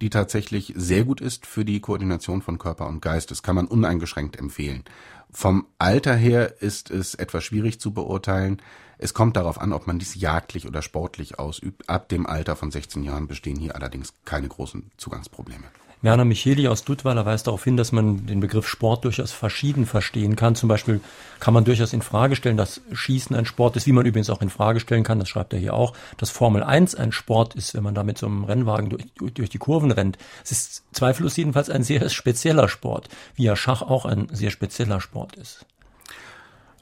die 0.00 0.10
tatsächlich 0.10 0.72
sehr 0.76 1.04
gut 1.04 1.20
ist 1.20 1.46
für 1.46 1.64
die 1.64 1.80
Koordination 1.80 2.42
von 2.42 2.58
Körper 2.58 2.86
und 2.86 3.00
Geist. 3.00 3.30
Das 3.30 3.42
kann 3.42 3.56
man 3.56 3.66
uneingeschränkt 3.66 4.36
empfehlen. 4.38 4.84
Vom 5.30 5.66
Alter 5.78 6.14
her 6.14 6.60
ist 6.60 6.90
es 6.90 7.14
etwas 7.14 7.44
schwierig 7.44 7.80
zu 7.80 7.92
beurteilen. 7.92 8.62
Es 8.98 9.12
kommt 9.12 9.36
darauf 9.36 9.60
an, 9.60 9.72
ob 9.72 9.86
man 9.86 9.98
dies 9.98 10.14
jagdlich 10.14 10.66
oder 10.66 10.82
sportlich 10.82 11.38
ausübt. 11.38 11.88
Ab 11.88 12.08
dem 12.08 12.26
Alter 12.26 12.56
von 12.56 12.70
16 12.70 13.02
Jahren 13.02 13.26
bestehen 13.26 13.58
hier 13.58 13.74
allerdings 13.74 14.14
keine 14.24 14.48
großen 14.48 14.90
Zugangsprobleme. 14.96 15.64
Werner 16.02 16.24
Micheli 16.24 16.68
aus 16.68 16.84
Dudweiler 16.84 17.24
weist 17.24 17.46
darauf 17.46 17.64
hin, 17.64 17.76
dass 17.76 17.90
man 17.90 18.26
den 18.26 18.40
Begriff 18.40 18.68
Sport 18.68 19.04
durchaus 19.04 19.32
verschieden 19.32 19.86
verstehen 19.86 20.36
kann. 20.36 20.54
Zum 20.54 20.68
Beispiel 20.68 21.00
kann 21.40 21.54
man 21.54 21.64
durchaus 21.64 21.92
in 21.92 22.02
Frage 22.02 22.36
stellen, 22.36 22.56
dass 22.56 22.82
Schießen 22.92 23.34
ein 23.34 23.46
Sport 23.46 23.76
ist, 23.76 23.86
wie 23.86 23.92
man 23.92 24.04
übrigens 24.04 24.30
auch 24.30 24.42
in 24.42 24.50
Frage 24.50 24.80
stellen 24.80 25.04
kann, 25.04 25.18
das 25.18 25.28
schreibt 25.28 25.52
er 25.52 25.58
hier 25.58 25.74
auch, 25.74 25.94
dass 26.18 26.30
Formel 26.30 26.62
1 26.62 26.94
ein 26.94 27.12
Sport 27.12 27.54
ist, 27.54 27.74
wenn 27.74 27.82
man 27.82 27.94
da 27.94 28.02
mit 28.02 28.18
so 28.18 28.26
einem 28.26 28.44
Rennwagen 28.44 28.90
durch, 28.90 29.04
durch 29.34 29.48
die 29.48 29.58
Kurven 29.58 29.90
rennt. 29.90 30.18
Es 30.44 30.52
ist 30.52 30.84
zweifellos 30.92 31.36
jedenfalls 31.36 31.70
ein 31.70 31.82
sehr 31.82 32.08
spezieller 32.10 32.68
Sport, 32.68 33.08
wie 33.34 33.44
ja 33.44 33.56
Schach 33.56 33.82
auch 33.82 34.04
ein 34.04 34.28
sehr 34.30 34.50
spezieller 34.50 35.00
Sport 35.00 35.36
ist. 35.36 35.64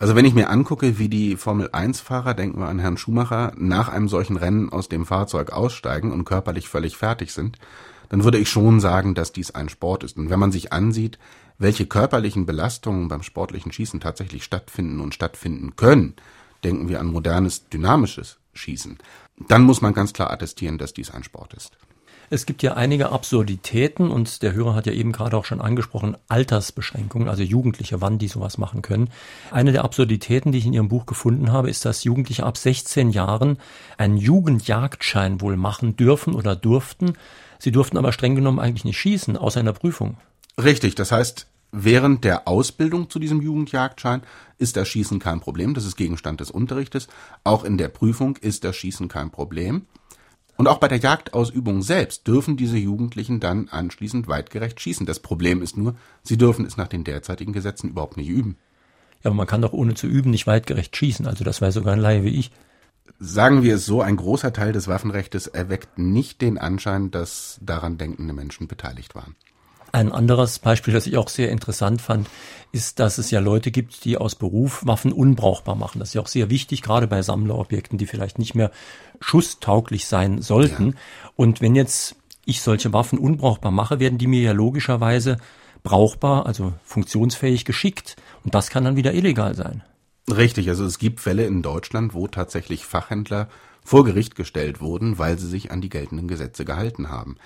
Also 0.00 0.16
wenn 0.16 0.24
ich 0.24 0.34
mir 0.34 0.50
angucke, 0.50 0.98
wie 0.98 1.08
die 1.08 1.36
Formel 1.36 1.70
1 1.72 2.00
Fahrer, 2.00 2.34
denken 2.34 2.58
wir 2.58 2.66
an 2.66 2.80
Herrn 2.80 2.96
Schumacher, 2.96 3.52
nach 3.56 3.88
einem 3.88 4.08
solchen 4.08 4.36
Rennen 4.36 4.70
aus 4.70 4.88
dem 4.88 5.06
Fahrzeug 5.06 5.52
aussteigen 5.52 6.12
und 6.12 6.24
körperlich 6.24 6.68
völlig 6.68 6.96
fertig 6.96 7.32
sind, 7.32 7.58
dann 8.08 8.24
würde 8.24 8.38
ich 8.38 8.48
schon 8.48 8.80
sagen, 8.80 9.14
dass 9.14 9.32
dies 9.32 9.50
ein 9.52 9.68
Sport 9.68 10.04
ist. 10.04 10.16
Und 10.16 10.30
wenn 10.30 10.38
man 10.38 10.52
sich 10.52 10.72
ansieht, 10.72 11.18
welche 11.58 11.86
körperlichen 11.86 12.46
Belastungen 12.46 13.08
beim 13.08 13.22
sportlichen 13.22 13.72
Schießen 13.72 14.00
tatsächlich 14.00 14.44
stattfinden 14.44 15.00
und 15.00 15.14
stattfinden 15.14 15.76
können, 15.76 16.14
denken 16.64 16.88
wir 16.88 17.00
an 17.00 17.06
modernes, 17.06 17.68
dynamisches 17.68 18.38
Schießen, 18.54 18.98
dann 19.48 19.62
muss 19.62 19.80
man 19.80 19.94
ganz 19.94 20.12
klar 20.12 20.30
attestieren, 20.30 20.78
dass 20.78 20.94
dies 20.94 21.10
ein 21.10 21.24
Sport 21.24 21.54
ist. 21.54 21.76
Es 22.30 22.46
gibt 22.46 22.62
ja 22.62 22.74
einige 22.74 23.12
Absurditäten 23.12 24.10
und 24.10 24.42
der 24.42 24.54
Hörer 24.54 24.74
hat 24.74 24.86
ja 24.86 24.92
eben 24.92 25.12
gerade 25.12 25.36
auch 25.36 25.44
schon 25.44 25.60
angesprochen, 25.60 26.16
Altersbeschränkungen, 26.28 27.28
also 27.28 27.42
Jugendliche, 27.42 28.00
wann 28.00 28.18
die 28.18 28.28
sowas 28.28 28.56
machen 28.56 28.82
können. 28.82 29.10
Eine 29.50 29.72
der 29.72 29.84
Absurditäten, 29.84 30.50
die 30.50 30.58
ich 30.58 30.66
in 30.66 30.72
Ihrem 30.72 30.88
Buch 30.88 31.06
gefunden 31.06 31.52
habe, 31.52 31.68
ist, 31.68 31.84
dass 31.84 32.04
Jugendliche 32.04 32.44
ab 32.44 32.56
16 32.56 33.10
Jahren 33.10 33.58
einen 33.98 34.16
Jugendjagdschein 34.16 35.40
wohl 35.40 35.56
machen 35.56 35.96
dürfen 35.96 36.34
oder 36.34 36.56
durften. 36.56 37.12
Sie 37.64 37.72
durften 37.72 37.96
aber 37.96 38.12
streng 38.12 38.34
genommen 38.34 38.58
eigentlich 38.58 38.84
nicht 38.84 38.98
schießen, 38.98 39.38
außer 39.38 39.58
in 39.58 39.64
der 39.64 39.72
Prüfung. 39.72 40.18
Richtig, 40.62 40.96
das 40.96 41.10
heißt, 41.10 41.46
während 41.72 42.22
der 42.22 42.46
Ausbildung 42.46 43.08
zu 43.08 43.18
diesem 43.18 43.40
Jugendjagdschein 43.40 44.20
ist 44.58 44.76
das 44.76 44.86
Schießen 44.86 45.18
kein 45.18 45.40
Problem, 45.40 45.72
das 45.72 45.86
ist 45.86 45.96
Gegenstand 45.96 46.40
des 46.40 46.50
Unterrichtes. 46.50 47.08
Auch 47.42 47.64
in 47.64 47.78
der 47.78 47.88
Prüfung 47.88 48.36
ist 48.36 48.64
das 48.64 48.76
Schießen 48.76 49.08
kein 49.08 49.30
Problem. 49.30 49.86
Und 50.58 50.68
auch 50.68 50.76
bei 50.76 50.88
der 50.88 50.98
Jagdausübung 50.98 51.80
selbst 51.80 52.26
dürfen 52.26 52.58
diese 52.58 52.76
Jugendlichen 52.76 53.40
dann 53.40 53.70
anschließend 53.70 54.28
weitgerecht 54.28 54.78
schießen. 54.78 55.06
Das 55.06 55.20
Problem 55.20 55.62
ist 55.62 55.78
nur, 55.78 55.96
sie 56.22 56.36
dürfen 56.36 56.66
es 56.66 56.76
nach 56.76 56.88
den 56.88 57.02
derzeitigen 57.02 57.54
Gesetzen 57.54 57.88
überhaupt 57.88 58.18
nicht 58.18 58.28
üben. 58.28 58.58
Ja, 59.22 59.30
aber 59.30 59.36
man 59.36 59.46
kann 59.46 59.62
doch 59.62 59.72
ohne 59.72 59.94
zu 59.94 60.06
üben 60.06 60.30
nicht 60.30 60.46
weitgerecht 60.46 60.94
schießen. 60.94 61.26
Also 61.26 61.44
das 61.44 61.62
weiß 61.62 61.72
sogar 61.72 61.94
ein 61.94 62.00
Laie 62.00 62.24
wie 62.24 62.38
ich. 62.38 62.50
Sagen 63.18 63.62
wir 63.62 63.76
es 63.76 63.86
so, 63.86 64.02
ein 64.02 64.16
großer 64.16 64.52
Teil 64.52 64.72
des 64.72 64.88
Waffenrechtes 64.88 65.46
erweckt 65.46 65.98
nicht 65.98 66.40
den 66.40 66.58
Anschein, 66.58 67.10
dass 67.10 67.58
daran 67.62 67.96
denkende 67.96 68.34
Menschen 68.34 68.66
beteiligt 68.66 69.14
waren. 69.14 69.34
Ein 69.92 70.10
anderes 70.10 70.58
Beispiel, 70.58 70.92
das 70.92 71.06
ich 71.06 71.16
auch 71.16 71.28
sehr 71.28 71.50
interessant 71.52 72.02
fand, 72.02 72.28
ist, 72.72 72.98
dass 72.98 73.18
es 73.18 73.30
ja 73.30 73.38
Leute 73.38 73.70
gibt, 73.70 74.04
die 74.04 74.18
aus 74.18 74.34
Beruf 74.34 74.84
Waffen 74.84 75.12
unbrauchbar 75.12 75.76
machen. 75.76 76.00
Das 76.00 76.08
ist 76.08 76.14
ja 76.14 76.20
auch 76.20 76.26
sehr 76.26 76.50
wichtig, 76.50 76.82
gerade 76.82 77.06
bei 77.06 77.22
Sammlerobjekten, 77.22 77.96
die 77.96 78.06
vielleicht 78.06 78.40
nicht 78.40 78.56
mehr 78.56 78.72
schusstauglich 79.20 80.06
sein 80.06 80.42
sollten. 80.42 80.88
Ja. 80.88 80.94
Und 81.36 81.60
wenn 81.60 81.76
jetzt 81.76 82.16
ich 82.44 82.60
solche 82.60 82.92
Waffen 82.92 83.18
unbrauchbar 83.20 83.70
mache, 83.70 84.00
werden 84.00 84.18
die 84.18 84.26
mir 84.26 84.42
ja 84.42 84.52
logischerweise 84.52 85.38
brauchbar, 85.84 86.46
also 86.46 86.72
funktionsfähig 86.84 87.64
geschickt. 87.64 88.16
Und 88.42 88.54
das 88.54 88.70
kann 88.70 88.84
dann 88.84 88.96
wieder 88.96 89.14
illegal 89.14 89.54
sein. 89.54 89.84
Richtig, 90.30 90.68
also 90.68 90.84
es 90.84 90.98
gibt 90.98 91.20
Fälle 91.20 91.46
in 91.46 91.62
Deutschland, 91.62 92.14
wo 92.14 92.26
tatsächlich 92.26 92.86
Fachhändler 92.86 93.48
vor 93.84 94.04
Gericht 94.04 94.34
gestellt 94.34 94.80
wurden, 94.80 95.18
weil 95.18 95.38
sie 95.38 95.48
sich 95.48 95.70
an 95.70 95.82
die 95.82 95.90
geltenden 95.90 96.28
Gesetze 96.28 96.64
gehalten 96.64 97.10
haben. 97.10 97.36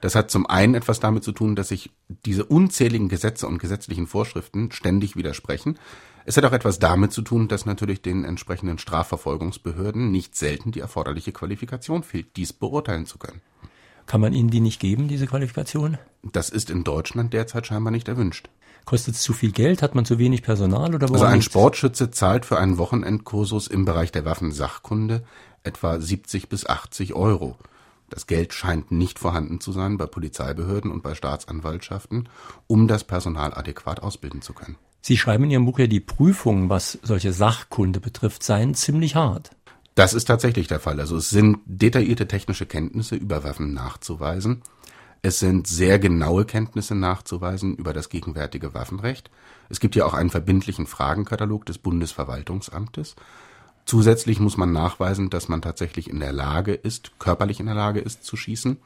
Das 0.00 0.14
hat 0.16 0.30
zum 0.30 0.46
einen 0.46 0.74
etwas 0.74 0.98
damit 0.98 1.22
zu 1.22 1.30
tun, 1.30 1.54
dass 1.54 1.68
sich 1.68 1.90
diese 2.26 2.44
unzähligen 2.44 3.08
Gesetze 3.08 3.46
und 3.46 3.58
gesetzlichen 3.58 4.06
Vorschriften 4.06 4.72
ständig 4.72 5.14
widersprechen. 5.14 5.78
Es 6.24 6.36
hat 6.36 6.44
auch 6.44 6.52
etwas 6.52 6.78
damit 6.78 7.12
zu 7.12 7.22
tun, 7.22 7.46
dass 7.46 7.66
natürlich 7.66 8.02
den 8.02 8.24
entsprechenden 8.24 8.78
Strafverfolgungsbehörden 8.78 10.10
nicht 10.10 10.34
selten 10.34 10.72
die 10.72 10.80
erforderliche 10.80 11.32
Qualifikation 11.32 12.02
fehlt, 12.02 12.36
dies 12.36 12.52
beurteilen 12.52 13.06
zu 13.06 13.18
können. 13.18 13.42
Kann 14.06 14.20
man 14.20 14.32
Ihnen 14.32 14.50
die 14.50 14.60
nicht 14.60 14.80
geben, 14.80 15.06
diese 15.06 15.26
Qualifikation? 15.26 15.98
Das 16.22 16.48
ist 16.50 16.70
in 16.70 16.82
Deutschland 16.82 17.32
derzeit 17.32 17.66
scheinbar 17.66 17.92
nicht 17.92 18.08
erwünscht. 18.08 18.48
Kostet 18.84 19.14
es 19.14 19.22
zu 19.22 19.32
viel 19.32 19.52
Geld? 19.52 19.82
Hat 19.82 19.94
man 19.94 20.04
zu 20.04 20.18
wenig 20.18 20.42
Personal 20.42 20.94
oder 20.94 21.10
Also 21.10 21.24
ein? 21.24 21.42
Sportschütze 21.42 22.10
zahlt 22.10 22.44
für 22.44 22.58
einen 22.58 22.78
Wochenendkursus 22.78 23.66
im 23.68 23.84
Bereich 23.84 24.12
der 24.12 24.24
Waffensachkunde 24.24 25.22
etwa 25.64 26.00
70 26.00 26.48
bis 26.48 26.66
80 26.66 27.14
Euro. 27.14 27.56
Das 28.10 28.26
Geld 28.26 28.52
scheint 28.52 28.90
nicht 28.90 29.18
vorhanden 29.18 29.60
zu 29.60 29.72
sein 29.72 29.96
bei 29.96 30.06
Polizeibehörden 30.06 30.90
und 30.90 31.02
bei 31.02 31.14
Staatsanwaltschaften, 31.14 32.28
um 32.66 32.86
das 32.86 33.04
Personal 33.04 33.54
adäquat 33.54 34.02
ausbilden 34.02 34.42
zu 34.42 34.52
können. 34.52 34.76
Sie 35.00 35.16
schreiben 35.16 35.44
in 35.44 35.50
Ihrem 35.50 35.64
Buch 35.64 35.78
ja, 35.78 35.86
die 35.86 36.00
Prüfungen, 36.00 36.68
was 36.68 36.98
solche 37.02 37.32
Sachkunde 37.32 38.00
betrifft, 38.00 38.42
seien 38.42 38.74
ziemlich 38.74 39.16
hart. 39.16 39.50
Das 39.94 40.14
ist 40.14 40.26
tatsächlich 40.26 40.68
der 40.68 40.80
Fall. 40.80 41.00
Also 41.00 41.16
es 41.16 41.30
sind 41.30 41.58
detaillierte 41.66 42.28
technische 42.28 42.66
Kenntnisse 42.66 43.16
über 43.16 43.44
Waffen 43.44 43.74
nachzuweisen. 43.74 44.62
Es 45.24 45.38
sind 45.38 45.68
sehr 45.68 46.00
genaue 46.00 46.44
Kenntnisse 46.44 46.96
nachzuweisen 46.96 47.76
über 47.76 47.92
das 47.92 48.08
gegenwärtige 48.08 48.74
Waffenrecht. 48.74 49.30
Es 49.68 49.78
gibt 49.78 49.94
ja 49.94 50.04
auch 50.04 50.14
einen 50.14 50.30
verbindlichen 50.30 50.86
Fragenkatalog 50.86 51.64
des 51.64 51.78
Bundesverwaltungsamtes. 51.78 53.14
Zusätzlich 53.86 54.40
muss 54.40 54.56
man 54.56 54.72
nachweisen, 54.72 55.30
dass 55.30 55.48
man 55.48 55.62
tatsächlich 55.62 56.10
in 56.10 56.18
der 56.18 56.32
Lage 56.32 56.74
ist, 56.74 57.20
körperlich 57.20 57.60
in 57.60 57.66
der 57.66 57.76
Lage 57.76 58.00
ist 58.00 58.24
zu 58.24 58.36
schießen. 58.36 58.78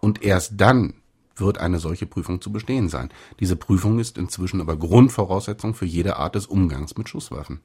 Und 0.00 0.24
erst 0.24 0.54
dann 0.60 0.94
wird 1.36 1.58
eine 1.58 1.78
solche 1.78 2.06
Prüfung 2.06 2.40
zu 2.40 2.50
bestehen 2.50 2.88
sein. 2.88 3.10
Diese 3.38 3.54
Prüfung 3.54 4.00
ist 4.00 4.18
inzwischen 4.18 4.60
aber 4.60 4.76
Grundvoraussetzung 4.76 5.74
für 5.74 5.86
jede 5.86 6.16
Art 6.16 6.34
des 6.34 6.46
Umgangs 6.46 6.96
mit 6.96 7.08
Schusswaffen. 7.08 7.60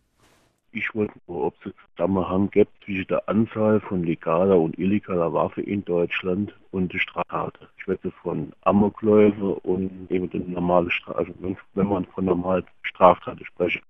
Ich 0.78 0.94
wollte 0.94 1.14
nur, 1.28 1.46
ob 1.46 1.66
es 1.66 1.74
Zusammenhang 1.96 2.52
gibt 2.52 2.72
zwischen 2.86 3.08
der 3.08 3.28
Anzahl 3.28 3.80
von 3.80 4.04
legaler 4.04 4.60
und 4.60 4.78
illegaler 4.78 5.34
Waffe 5.34 5.62
in 5.62 5.84
Deutschland 5.86 6.54
und 6.70 6.94
der 6.94 7.00
Strafrate. 7.00 7.68
Ich 7.80 7.88
wette 7.88 8.12
von 8.22 8.54
Amokläufe 8.62 9.56
und 9.56 10.12
eben 10.12 10.30
den 10.30 10.52
normalen 10.52 10.92
Straf 10.92 11.18
also 11.18 11.34
wenn 11.74 11.88
man 11.88 12.06
von 12.06 12.26
normalen 12.26 12.64
Straftaten 12.84 13.44
spricht. 13.44 13.82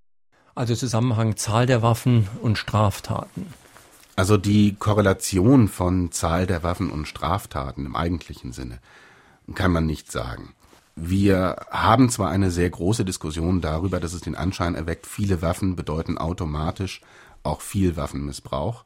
Also 0.56 0.76
Zusammenhang 0.76 1.36
Zahl 1.36 1.66
der 1.66 1.82
Waffen 1.82 2.30
und 2.42 2.58
Straftaten. 2.58 3.48
Also 4.16 4.38
die 4.38 4.76
Korrelation 4.80 5.68
von 5.68 6.12
Zahl 6.12 6.48
der 6.48 6.64
Waffen 6.64 6.90
und 6.90 7.06
Straftaten 7.06 7.86
im 7.86 7.98
eigentlichen 7.98 8.54
Sinne 8.54 8.80
kann 9.56 9.72
man 9.72 9.86
nicht 9.86 10.10
sagen. 10.10 10.54
Wir 11.00 11.58
haben 11.70 12.10
zwar 12.10 12.32
eine 12.32 12.50
sehr 12.50 12.72
große 12.72 13.06
Diskussion 13.06 13.62
darüber, 13.62 14.00
dass 14.00 14.14
es 14.14 14.22
den 14.22 14.34
Anschein 14.34 14.74
erweckt, 14.74 15.06
viele 15.06 15.43
Waffen 15.43 15.76
bedeuten 15.76 16.18
automatisch 16.18 17.02
auch 17.43 17.62
viel 17.62 17.95
Waffenmissbrauch. 17.95 18.84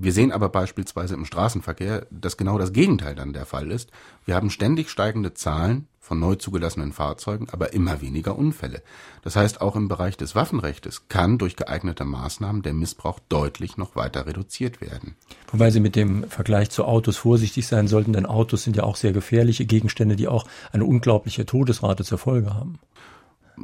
Wir 0.00 0.12
sehen 0.12 0.30
aber 0.30 0.48
beispielsweise 0.48 1.14
im 1.14 1.24
Straßenverkehr, 1.24 2.06
dass 2.12 2.36
genau 2.36 2.56
das 2.56 2.72
Gegenteil 2.72 3.16
dann 3.16 3.32
der 3.32 3.46
Fall 3.46 3.72
ist. 3.72 3.90
Wir 4.24 4.36
haben 4.36 4.48
ständig 4.48 4.90
steigende 4.90 5.34
Zahlen 5.34 5.88
von 5.98 6.20
neu 6.20 6.36
zugelassenen 6.36 6.92
Fahrzeugen, 6.92 7.48
aber 7.50 7.72
immer 7.72 8.00
weniger 8.00 8.38
Unfälle. 8.38 8.82
Das 9.22 9.34
heißt, 9.34 9.60
auch 9.60 9.74
im 9.74 9.88
Bereich 9.88 10.16
des 10.16 10.36
Waffenrechtes 10.36 11.08
kann 11.08 11.36
durch 11.36 11.56
geeignete 11.56 12.04
Maßnahmen 12.04 12.62
der 12.62 12.74
Missbrauch 12.74 13.18
deutlich 13.28 13.76
noch 13.76 13.96
weiter 13.96 14.24
reduziert 14.24 14.80
werden. 14.80 15.16
Wobei 15.50 15.72
Sie 15.72 15.80
mit 15.80 15.96
dem 15.96 16.30
Vergleich 16.30 16.70
zu 16.70 16.84
Autos 16.84 17.16
vorsichtig 17.16 17.66
sein 17.66 17.88
sollten, 17.88 18.12
denn 18.12 18.24
Autos 18.24 18.62
sind 18.62 18.76
ja 18.76 18.84
auch 18.84 18.96
sehr 18.96 19.12
gefährliche 19.12 19.66
Gegenstände, 19.66 20.14
die 20.14 20.28
auch 20.28 20.46
eine 20.70 20.84
unglaubliche 20.84 21.44
Todesrate 21.44 22.04
zur 22.04 22.18
Folge 22.18 22.54
haben. 22.54 22.78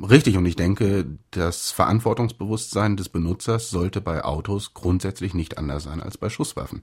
Richtig, 0.03 0.37
und 0.37 0.47
ich 0.47 0.57
denke, 0.57 1.19
das 1.31 1.71
Verantwortungsbewusstsein 1.71 2.97
des 2.97 3.09
Benutzers 3.09 3.71
sollte 3.71 4.01
bei 4.01 4.25
Autos 4.25 4.75
grundsätzlich 4.75 5.35
nicht 5.35 5.59
anders 5.59 5.85
sein 5.85 6.01
als 6.01 6.19
bei 6.19 6.29
Schusswaffen. 6.29 6.83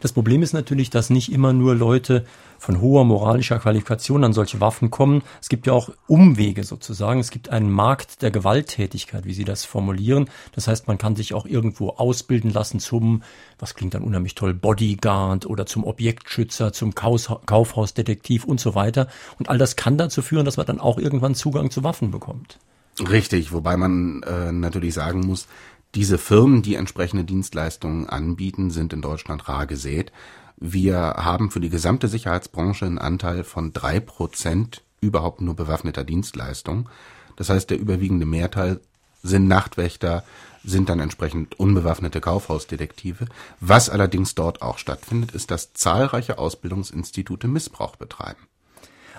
Das 0.00 0.12
Problem 0.12 0.42
ist 0.42 0.52
natürlich, 0.52 0.90
dass 0.90 1.10
nicht 1.10 1.32
immer 1.32 1.52
nur 1.52 1.74
Leute 1.74 2.24
von 2.58 2.80
hoher 2.80 3.04
moralischer 3.04 3.58
Qualifikation 3.58 4.24
an 4.24 4.32
solche 4.32 4.60
Waffen 4.60 4.90
kommen. 4.90 5.22
Es 5.40 5.48
gibt 5.48 5.66
ja 5.66 5.72
auch 5.72 5.90
Umwege 6.06 6.64
sozusagen. 6.64 7.20
Es 7.20 7.30
gibt 7.30 7.50
einen 7.50 7.70
Markt 7.70 8.22
der 8.22 8.30
Gewalttätigkeit, 8.30 9.24
wie 9.24 9.34
Sie 9.34 9.44
das 9.44 9.64
formulieren. 9.64 10.30
Das 10.52 10.68
heißt, 10.68 10.88
man 10.88 10.98
kann 10.98 11.16
sich 11.16 11.34
auch 11.34 11.46
irgendwo 11.46 11.90
ausbilden 11.90 12.50
lassen 12.50 12.80
zum, 12.80 13.22
was 13.58 13.74
klingt 13.74 13.94
dann 13.94 14.02
unheimlich 14.02 14.34
toll, 14.34 14.54
Bodyguard 14.54 15.46
oder 15.46 15.66
zum 15.66 15.84
Objektschützer, 15.84 16.72
zum 16.72 16.94
Kaufhausdetektiv 16.94 18.44
und 18.44 18.60
so 18.60 18.74
weiter. 18.74 19.08
Und 19.38 19.48
all 19.48 19.58
das 19.58 19.76
kann 19.76 19.98
dazu 19.98 20.22
führen, 20.22 20.44
dass 20.44 20.56
man 20.56 20.66
dann 20.66 20.80
auch 20.80 20.98
irgendwann 20.98 21.34
Zugang 21.34 21.70
zu 21.70 21.84
Waffen 21.84 22.10
bekommt. 22.10 22.58
Richtig, 22.98 23.52
wobei 23.52 23.76
man 23.76 24.22
äh, 24.22 24.52
natürlich 24.52 24.94
sagen 24.94 25.20
muss, 25.20 25.48
Diese 25.96 26.18
Firmen, 26.18 26.60
die 26.60 26.74
entsprechende 26.74 27.24
Dienstleistungen 27.24 28.06
anbieten, 28.06 28.70
sind 28.70 28.92
in 28.92 29.00
Deutschland 29.00 29.48
rar 29.48 29.66
gesät. 29.66 30.12
Wir 30.58 30.98
haben 30.98 31.50
für 31.50 31.58
die 31.58 31.70
gesamte 31.70 32.08
Sicherheitsbranche 32.08 32.84
einen 32.84 32.98
Anteil 32.98 33.44
von 33.44 33.72
drei 33.72 34.00
Prozent 34.00 34.82
überhaupt 35.00 35.40
nur 35.40 35.56
bewaffneter 35.56 36.04
Dienstleistung. 36.04 36.90
Das 37.36 37.48
heißt, 37.48 37.70
der 37.70 37.78
überwiegende 37.78 38.26
Mehrteil 38.26 38.80
sind 39.22 39.48
Nachtwächter, 39.48 40.22
sind 40.62 40.90
dann 40.90 41.00
entsprechend 41.00 41.58
unbewaffnete 41.58 42.20
Kaufhausdetektive. 42.20 43.24
Was 43.60 43.88
allerdings 43.88 44.34
dort 44.34 44.60
auch 44.60 44.76
stattfindet, 44.76 45.32
ist, 45.32 45.50
dass 45.50 45.72
zahlreiche 45.72 46.36
Ausbildungsinstitute 46.36 47.48
Missbrauch 47.48 47.96
betreiben. 47.96 48.46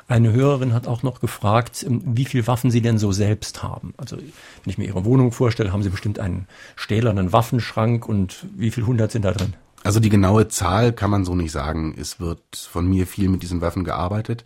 Eine 0.09 0.31
Hörerin 0.31 0.73
hat 0.73 0.87
auch 0.87 1.03
noch 1.03 1.19
gefragt, 1.19 1.83
ähm, 1.87 2.01
wie 2.05 2.25
viel 2.25 2.47
Waffen 2.47 2.71
Sie 2.71 2.81
denn 2.81 2.97
so 2.97 3.11
selbst 3.11 3.61
haben. 3.61 3.93
Also 3.97 4.17
wenn 4.17 4.25
ich 4.65 4.77
mir 4.77 4.85
Ihre 4.85 5.03
Wohnung 5.03 5.31
vorstelle, 5.31 5.73
haben 5.73 5.83
Sie 5.83 5.89
bestimmt 5.89 6.19
einen 6.19 6.47
stählernen 6.75 7.33
Waffenschrank 7.33 8.07
und 8.07 8.45
wie 8.55 8.71
viel 8.71 8.85
hundert 8.85 9.11
sind 9.11 9.25
da 9.25 9.33
drin? 9.33 9.53
Also 9.83 9.99
die 9.99 10.09
genaue 10.09 10.47
Zahl 10.47 10.93
kann 10.93 11.09
man 11.09 11.25
so 11.25 11.35
nicht 11.35 11.51
sagen. 11.51 11.93
Es 11.97 12.19
wird 12.19 12.55
von 12.55 12.87
mir 12.87 13.05
viel 13.05 13.29
mit 13.29 13.43
diesen 13.43 13.61
Waffen 13.61 13.83
gearbeitet. 13.83 14.45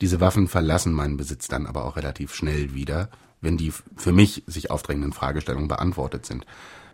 Diese 0.00 0.20
Waffen 0.20 0.48
verlassen 0.48 0.92
meinen 0.92 1.16
Besitz 1.16 1.48
dann 1.48 1.66
aber 1.66 1.84
auch 1.84 1.96
relativ 1.96 2.34
schnell 2.34 2.74
wieder, 2.74 3.08
wenn 3.40 3.56
die 3.56 3.72
für 3.96 4.12
mich 4.12 4.44
sich 4.46 4.70
aufdrängenden 4.70 5.12
Fragestellungen 5.12 5.68
beantwortet 5.68 6.24
sind. 6.24 6.46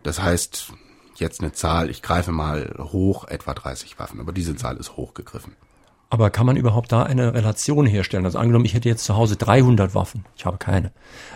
Das 0.03 0.22
heißt, 0.22 0.72
jetzt 1.16 1.40
eine 1.40 1.53
Zahl, 1.53 1.90
ich 1.90 2.03
greife 2.03 2.32
mal 2.32 2.74
hoch, 2.78 3.28
etwa 3.28 3.53
30 3.53 3.98
Waffen, 3.98 4.20
aber 4.20 4.32
diese 4.32 4.57
Zahl 4.57 4.76
ist 4.76 4.96
hochgegriffen. 4.96 5.55
Aber 6.11 6.30
kann 6.30 6.44
man 6.44 6.56
überhaupt 6.56 6.90
da 6.90 7.04
eine 7.04 7.34
Relation 7.34 7.86
herstellen? 7.86 8.24
Also 8.24 8.38
angenommen, 8.38 8.64
ich 8.64 8.74
hätte 8.74 8.88
jetzt 8.88 9.04
zu 9.04 9.16
Hause 9.16 9.36
300 9.36 9.94
Waffen. 9.94 10.24
Ich 10.36 10.44
habe 10.44 10.58
keine. 10.58 10.90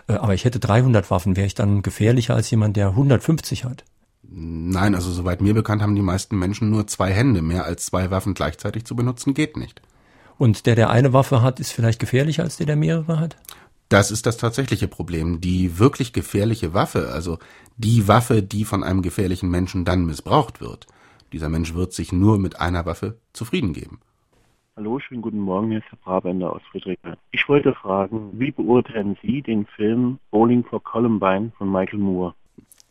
Äh, 0.09 0.15
aber 0.15 0.35
ich 0.35 0.45
hätte 0.45 0.59
300 0.59 1.11
Waffen. 1.13 1.37
Wäre 1.37 1.47
ich 1.47 1.55
dann 1.55 1.83
gefährlicher 1.83 2.35
als 2.35 2.51
jemand, 2.51 2.77
der 2.77 2.89
150 2.89 3.65
hat? 3.65 3.85
Nein, 4.23 4.97
also 4.97 5.13
soweit 5.13 5.41
mir 5.41 5.55
bekannt 5.55 5.81
haben 5.81 5.95
die 5.95 6.03
meisten 6.03 6.37
Menschen 6.37 6.71
nur 6.71 6.89
zwei 6.89 7.13
Hände. 7.13 7.41
Mehr 7.41 7.65
als 7.65 7.87
zwei 7.87 8.11
Waffen 8.11 8.35
gleichzeitig 8.35 8.85
zu 8.85 8.97
benutzen 8.97 9.33
geht 9.33 9.57
nicht. 9.57 9.81
Und 10.39 10.67
der, 10.67 10.75
der 10.75 10.91
eine 10.91 11.13
Waffe 11.13 11.41
hat, 11.41 11.61
ist 11.61 11.71
vielleicht 11.71 12.01
gefährlicher 12.01 12.43
als 12.43 12.57
der, 12.57 12.67
der 12.67 12.75
mehrere 12.75 13.21
hat? 13.21 13.37
Das 13.89 14.11
ist 14.11 14.27
das 14.27 14.39
tatsächliche 14.39 14.89
Problem. 14.89 15.41
Die 15.41 15.79
wirklich 15.79 16.13
gefährliche 16.13 16.75
Waffe, 16.75 17.13
also 17.13 17.39
die 17.77 18.09
Waffe, 18.09 18.43
die 18.43 18.65
von 18.65 18.83
einem 18.83 19.03
gefährlichen 19.03 19.51
Menschen 19.51 19.85
dann 19.85 20.05
missbraucht 20.05 20.61
wird, 20.61 20.89
dieser 21.33 21.49
Mensch 21.49 21.75
wird 21.75 21.93
sich 21.93 22.11
nur 22.11 22.41
mit 22.41 22.61
einer 22.61 22.87
Waffe 22.87 23.19
zufrieden 23.33 23.73
geben. 23.73 24.01
Hallo, 24.77 24.99
schönen 24.99 25.23
guten 25.23 25.39
Morgen, 25.39 25.69
hier 25.69 25.79
ist 25.79 25.87
Herr 25.91 25.99
Brabender 25.99 26.53
aus 26.53 26.61
Friedrichshain. 26.73 27.15
Ich 27.31 27.49
wollte 27.49 27.75
fragen, 27.75 28.33
wie 28.41 28.51
beurteilen 28.51 29.17
Sie 29.23 29.41
den 29.41 29.67
Film 29.67 30.19
Bowling 30.33 30.65
for 30.65 30.83
Columbine 30.83 31.53
von 31.57 31.71
Michael 31.71 32.01
Moore? 32.01 32.35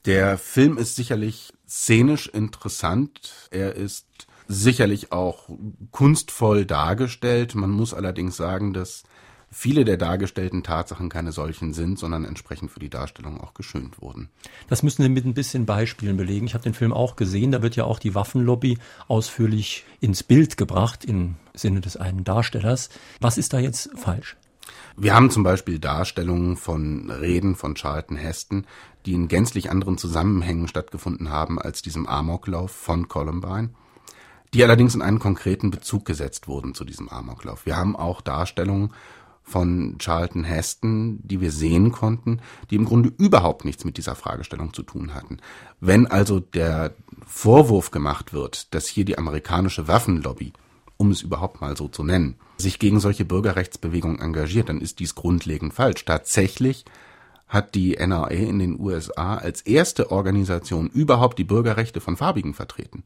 Der 0.05 0.37
Film 0.37 0.77
ist 0.77 0.95
sicherlich 0.95 1.51
szenisch 1.67 2.27
interessant. 2.27 3.49
Er 3.51 3.75
ist 3.75 4.07
sicherlich 4.47 5.11
auch 5.11 5.49
kunstvoll 5.91 6.65
dargestellt. 6.65 7.53
Man 7.53 7.71
muss 7.71 7.93
allerdings 7.93 8.37
sagen, 8.37 8.71
dass 8.71 9.03
viele 9.53 9.85
der 9.85 9.97
dargestellten 9.97 10.63
Tatsachen 10.63 11.09
keine 11.09 11.31
solchen 11.31 11.73
sind, 11.73 11.99
sondern 11.99 12.25
entsprechend 12.25 12.71
für 12.71 12.79
die 12.79 12.89
Darstellung 12.89 13.39
auch 13.39 13.53
geschönt 13.53 14.01
wurden. 14.01 14.29
Das 14.67 14.83
müssen 14.83 15.03
Sie 15.03 15.09
mit 15.09 15.25
ein 15.25 15.33
bisschen 15.33 15.65
Beispielen 15.65 16.17
belegen. 16.17 16.45
Ich 16.45 16.53
habe 16.53 16.63
den 16.63 16.73
Film 16.73 16.91
auch 16.91 17.15
gesehen, 17.15 17.51
da 17.51 17.61
wird 17.61 17.75
ja 17.75 17.85
auch 17.85 17.99
die 17.99 18.15
Waffenlobby 18.15 18.79
ausführlich 19.07 19.85
ins 19.99 20.23
Bild 20.23 20.57
gebracht 20.57 21.05
im 21.05 21.35
Sinne 21.53 21.81
des 21.81 21.97
einen 21.97 22.23
Darstellers. 22.23 22.89
Was 23.21 23.37
ist 23.37 23.53
da 23.53 23.59
jetzt 23.59 23.91
falsch? 23.95 24.35
Wir 24.97 25.13
haben 25.13 25.29
zum 25.29 25.43
Beispiel 25.43 25.79
Darstellungen 25.79 26.57
von 26.57 27.09
Reden 27.09 27.55
von 27.55 27.75
Charlton 27.75 28.17
Heston, 28.17 28.65
die 29.05 29.13
in 29.13 29.27
gänzlich 29.27 29.69
anderen 29.69 29.97
Zusammenhängen 29.97 30.67
stattgefunden 30.67 31.29
haben 31.29 31.59
als 31.59 31.81
diesem 31.81 32.07
Amoklauf 32.07 32.71
von 32.71 33.07
Columbine 33.07 33.69
die 34.53 34.63
allerdings 34.63 34.93
in 34.93 35.01
einen 35.01 35.19
konkreten 35.19 35.71
Bezug 35.71 36.05
gesetzt 36.05 36.47
wurden 36.47 36.75
zu 36.75 36.85
diesem 36.85 37.09
Amoklauf. 37.09 37.65
Wir 37.65 37.75
haben 37.75 37.95
auch 37.95 38.21
Darstellungen 38.21 38.93
von 39.43 39.97
Charlton 39.99 40.43
Heston, 40.43 41.19
die 41.21 41.41
wir 41.41 41.51
sehen 41.51 41.91
konnten, 41.91 42.39
die 42.69 42.75
im 42.75 42.85
Grunde 42.85 43.11
überhaupt 43.17 43.65
nichts 43.65 43.85
mit 43.85 43.97
dieser 43.97 44.15
Fragestellung 44.15 44.73
zu 44.73 44.83
tun 44.83 45.13
hatten. 45.13 45.37
Wenn 45.79 46.07
also 46.07 46.39
der 46.39 46.93
Vorwurf 47.27 47.91
gemacht 47.91 48.33
wird, 48.33 48.73
dass 48.73 48.87
hier 48.87 49.05
die 49.05 49.17
amerikanische 49.17 49.87
Waffenlobby, 49.87 50.53
um 50.97 51.11
es 51.11 51.21
überhaupt 51.21 51.61
mal 51.61 51.75
so 51.75 51.87
zu 51.87 52.03
nennen, 52.03 52.35
sich 52.57 52.79
gegen 52.79 52.99
solche 52.99 53.25
Bürgerrechtsbewegungen 53.25 54.19
engagiert, 54.19 54.69
dann 54.69 54.79
ist 54.79 54.99
dies 54.99 55.15
grundlegend 55.15 55.73
falsch. 55.73 56.05
Tatsächlich 56.05 56.85
hat 57.47 57.75
die 57.75 57.97
NRA 57.97 58.29
in 58.29 58.59
den 58.59 58.79
USA 58.79 59.35
als 59.35 59.61
erste 59.61 60.11
Organisation 60.11 60.87
überhaupt 60.87 61.37
die 61.37 61.43
Bürgerrechte 61.43 61.99
von 61.99 62.17
Farbigen 62.17 62.53
vertreten. 62.53 63.03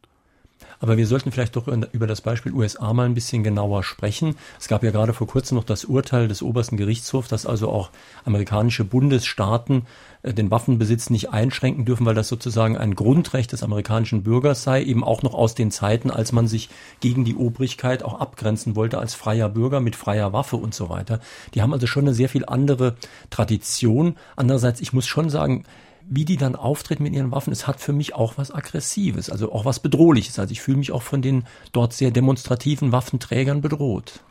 Aber 0.80 0.98
wir 0.98 1.08
sollten 1.08 1.32
vielleicht 1.32 1.56
doch 1.56 1.68
über 1.68 2.08
das 2.08 2.22
Beispiel 2.22 2.54
USA 2.54 2.94
mal 2.94 3.06
ein 3.06 3.14
bisschen 3.14 3.44
genauer 3.44 3.84
sprechen. 3.84 4.36
Es 4.60 4.68
gab 4.68 4.84
ja 4.84 4.92
gerade 4.92 5.14
vor 5.14 5.28
kurzem 5.28 5.56
noch 5.58 5.64
das 5.64 5.86
Urteil 5.86 6.28
des 6.28 6.42
obersten 6.42 6.78
Gerichtshofs, 6.78 7.30
dass 7.30 7.46
also 7.46 7.70
auch 7.70 7.90
amerikanische 8.26 8.84
Bundesstaaten 8.84 9.88
äh, 10.24 10.34
den 10.34 10.52
Waffenbesitz 10.52 11.10
nicht 11.10 11.32
einschränken 11.32 11.86
dürfen, 11.86 12.06
weil 12.06 12.16
das 12.16 12.28
sozusagen 12.28 12.78
ein 12.78 12.96
Grundrecht 12.96 13.52
des 13.52 13.64
amerikanischen 13.64 14.24
Bürgers 14.24 14.64
sei, 14.64 14.84
eben 14.84 15.04
auch 15.04 15.24
noch 15.24 15.34
aus 15.34 15.56
den 15.56 15.72
Zeiten, 15.72 16.12
als 16.12 16.32
man 16.32 16.48
sich 16.48 16.70
gegen 17.00 17.26
die 17.26 17.36
Obrigkeit 17.36 18.04
auch 18.04 18.20
abgrenzen 18.20 18.76
wollte 18.76 19.00
als 19.00 19.16
freier 19.16 19.50
Bürger 19.50 19.80
mit 19.80 19.96
freier 19.96 20.34
Waffe 20.34 20.58
und 20.58 20.76
so 20.76 20.90
weiter. 20.90 21.20
Die 21.54 21.62
haben 21.62 21.74
also 21.74 21.88
schon 21.88 22.06
eine 22.06 22.14
sehr 22.14 22.30
viel 22.30 22.46
andere 22.46 22.96
Tradition. 23.30 24.16
Andererseits, 24.36 24.82
ich 24.82 24.94
muss 24.94 25.08
schon 25.08 25.30
sagen, 25.30 25.64
wie 26.10 26.26
die 26.26 26.38
dann 26.38 26.56
auftreten 26.56 27.04
mit 27.04 27.14
ihren 27.14 27.32
Waffen, 27.32 27.52
es 27.52 27.68
hat 27.68 27.80
für 27.80 27.94
mich 27.94 28.16
auch 28.16 28.38
was 28.38 28.52
Aggressives, 28.52 29.30
also 29.30 29.52
auch 29.52 29.66
was 29.66 29.80
Bedrohliches. 29.80 30.40
Also 30.40 30.52
ich 30.52 30.62
fühle 30.62 30.78
mich 30.78 30.92
auch 30.92 31.04
von 31.04 31.22
den 31.22 31.46
dort 31.72 31.94
sehr 31.94 32.12
demonstrativen 32.12 32.92
Waffenträgern 32.92 33.62
bedroht. 33.62 34.22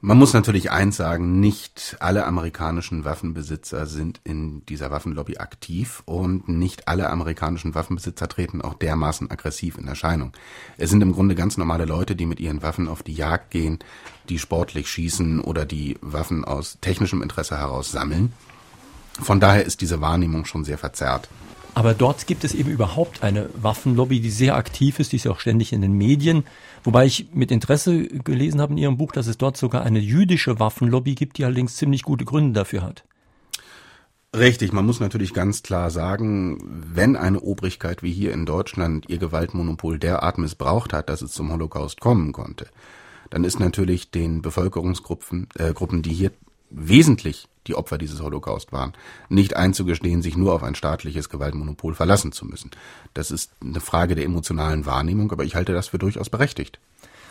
Man 0.00 0.16
muss 0.16 0.32
natürlich 0.32 0.70
eins 0.70 0.96
sagen, 0.96 1.40
nicht 1.40 1.96
alle 1.98 2.24
amerikanischen 2.24 3.04
Waffenbesitzer 3.04 3.86
sind 3.86 4.20
in 4.22 4.64
dieser 4.66 4.92
Waffenlobby 4.92 5.38
aktiv 5.38 6.04
und 6.04 6.48
nicht 6.48 6.86
alle 6.86 7.10
amerikanischen 7.10 7.74
Waffenbesitzer 7.74 8.28
treten 8.28 8.62
auch 8.62 8.74
dermaßen 8.74 9.28
aggressiv 9.28 9.76
in 9.76 9.88
Erscheinung. 9.88 10.32
Es 10.76 10.90
sind 10.90 11.02
im 11.02 11.12
Grunde 11.12 11.34
ganz 11.34 11.56
normale 11.56 11.84
Leute, 11.84 12.14
die 12.14 12.26
mit 12.26 12.38
ihren 12.38 12.62
Waffen 12.62 12.86
auf 12.86 13.02
die 13.02 13.14
Jagd 13.14 13.50
gehen, 13.50 13.80
die 14.28 14.38
sportlich 14.38 14.88
schießen 14.88 15.40
oder 15.40 15.66
die 15.66 15.98
Waffen 16.00 16.44
aus 16.44 16.78
technischem 16.80 17.20
Interesse 17.20 17.58
heraus 17.58 17.90
sammeln. 17.90 18.32
Von 19.20 19.40
daher 19.40 19.64
ist 19.64 19.80
diese 19.80 20.00
Wahrnehmung 20.00 20.44
schon 20.44 20.64
sehr 20.64 20.78
verzerrt. 20.78 21.28
Aber 21.74 21.94
dort 21.94 22.26
gibt 22.26 22.42
es 22.42 22.54
eben 22.54 22.70
überhaupt 22.70 23.22
eine 23.22 23.50
Waffenlobby, 23.54 24.20
die 24.20 24.30
sehr 24.30 24.56
aktiv 24.56 24.98
ist, 24.98 25.12
die 25.12 25.16
ist 25.16 25.24
ja 25.24 25.30
auch 25.30 25.38
ständig 25.38 25.72
in 25.72 25.80
den 25.80 25.92
Medien. 25.92 26.44
Wobei 26.82 27.06
ich 27.06 27.28
mit 27.34 27.52
Interesse 27.52 28.08
gelesen 28.08 28.60
habe 28.60 28.72
in 28.72 28.78
Ihrem 28.78 28.96
Buch, 28.96 29.12
dass 29.12 29.28
es 29.28 29.38
dort 29.38 29.56
sogar 29.56 29.84
eine 29.84 30.00
jüdische 30.00 30.58
Waffenlobby 30.58 31.14
gibt, 31.14 31.38
die 31.38 31.44
allerdings 31.44 31.76
ziemlich 31.76 32.02
gute 32.02 32.24
Gründe 32.24 32.52
dafür 32.52 32.82
hat. 32.82 33.04
Richtig, 34.36 34.72
man 34.72 34.84
muss 34.84 35.00
natürlich 35.00 35.32
ganz 35.32 35.62
klar 35.62 35.90
sagen, 35.90 36.58
wenn 36.92 37.16
eine 37.16 37.40
Obrigkeit 37.40 38.02
wie 38.02 38.12
hier 38.12 38.32
in 38.32 38.44
Deutschland 38.44 39.08
ihr 39.08 39.18
Gewaltmonopol 39.18 39.98
derart 39.98 40.36
missbraucht 40.36 40.92
hat, 40.92 41.08
dass 41.08 41.22
es 41.22 41.32
zum 41.32 41.52
Holocaust 41.52 42.00
kommen 42.00 42.32
konnte, 42.32 42.66
dann 43.30 43.44
ist 43.44 43.58
natürlich 43.58 44.10
den 44.10 44.42
Bevölkerungsgruppen, 44.42 45.48
äh, 45.54 45.72
Gruppen, 45.72 46.02
die 46.02 46.12
hier 46.12 46.32
wesentlich 46.70 47.48
die 47.68 47.74
Opfer 47.74 47.98
dieses 47.98 48.22
Holocaust 48.22 48.72
waren, 48.72 48.92
nicht 49.28 49.56
einzugestehen, 49.56 50.22
sich 50.22 50.36
nur 50.36 50.54
auf 50.54 50.62
ein 50.62 50.74
staatliches 50.74 51.28
Gewaltmonopol 51.28 51.94
verlassen 51.94 52.32
zu 52.32 52.46
müssen. 52.46 52.70
Das 53.14 53.30
ist 53.30 53.52
eine 53.62 53.80
Frage 53.80 54.14
der 54.14 54.24
emotionalen 54.24 54.86
Wahrnehmung, 54.86 55.30
aber 55.30 55.44
ich 55.44 55.54
halte 55.54 55.72
das 55.72 55.88
für 55.88 55.98
durchaus 55.98 56.30
berechtigt. 56.30 56.80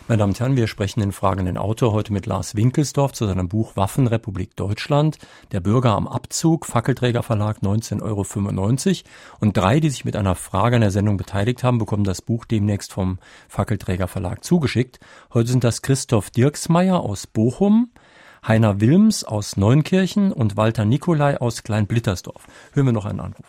Meine 0.10 0.20
Damen 0.20 0.32
und 0.32 0.40
Herren, 0.40 0.56
wir 0.56 0.68
sprechen 0.68 1.02
den 1.02 1.12
fragenden 1.12 1.58
Autor 1.58 1.92
heute 1.92 2.14
mit 2.14 2.28
Lars 2.28 2.56
Winkelsdorf 2.56 3.12
zu 3.12 3.26
seinem 3.26 3.50
Buch 3.50 3.76
Waffenrepublik 3.76 4.56
Deutschland, 4.56 5.18
der 5.52 5.60
Bürger 5.60 5.98
am 5.98 6.08
Abzug, 6.08 6.66
Fackelträgerverlag 6.66 7.58
19,95 7.58 8.02
Euro. 8.04 9.10
Und 9.42 9.58
drei, 9.58 9.82
die 9.82 9.90
sich 9.90 10.06
mit 10.06 10.16
einer 10.16 10.36
Frage 10.36 10.78
an 10.78 10.82
der 10.82 10.92
Sendung 10.92 11.18
beteiligt 11.18 11.62
haben, 11.62 11.78
bekommen 11.78 12.06
das 12.06 12.22
Buch 12.22 12.46
demnächst 12.46 12.94
vom 12.94 13.20
Fackelträgerverlag 13.50 14.46
zugeschickt. 14.46 15.02
Heute 15.34 15.50
sind 15.50 15.66
das 15.66 15.82
Christoph 15.82 16.30
Dirksmeier 16.30 17.02
aus 17.02 17.28
Bochum, 17.28 17.90
Heiner 18.48 18.80
Wilms 18.80 19.26
aus 19.26 19.58
Neunkirchen 19.58 20.32
und 20.32 20.56
Walter 20.56 20.86
Nikolai 20.86 21.36
aus 21.38 21.64
Kleinblittersdorf. 21.64 22.48
Hören 22.74 22.86
wir 22.86 22.93
noch 22.93 23.06
einen 23.06 23.20
Anruf. 23.20 23.45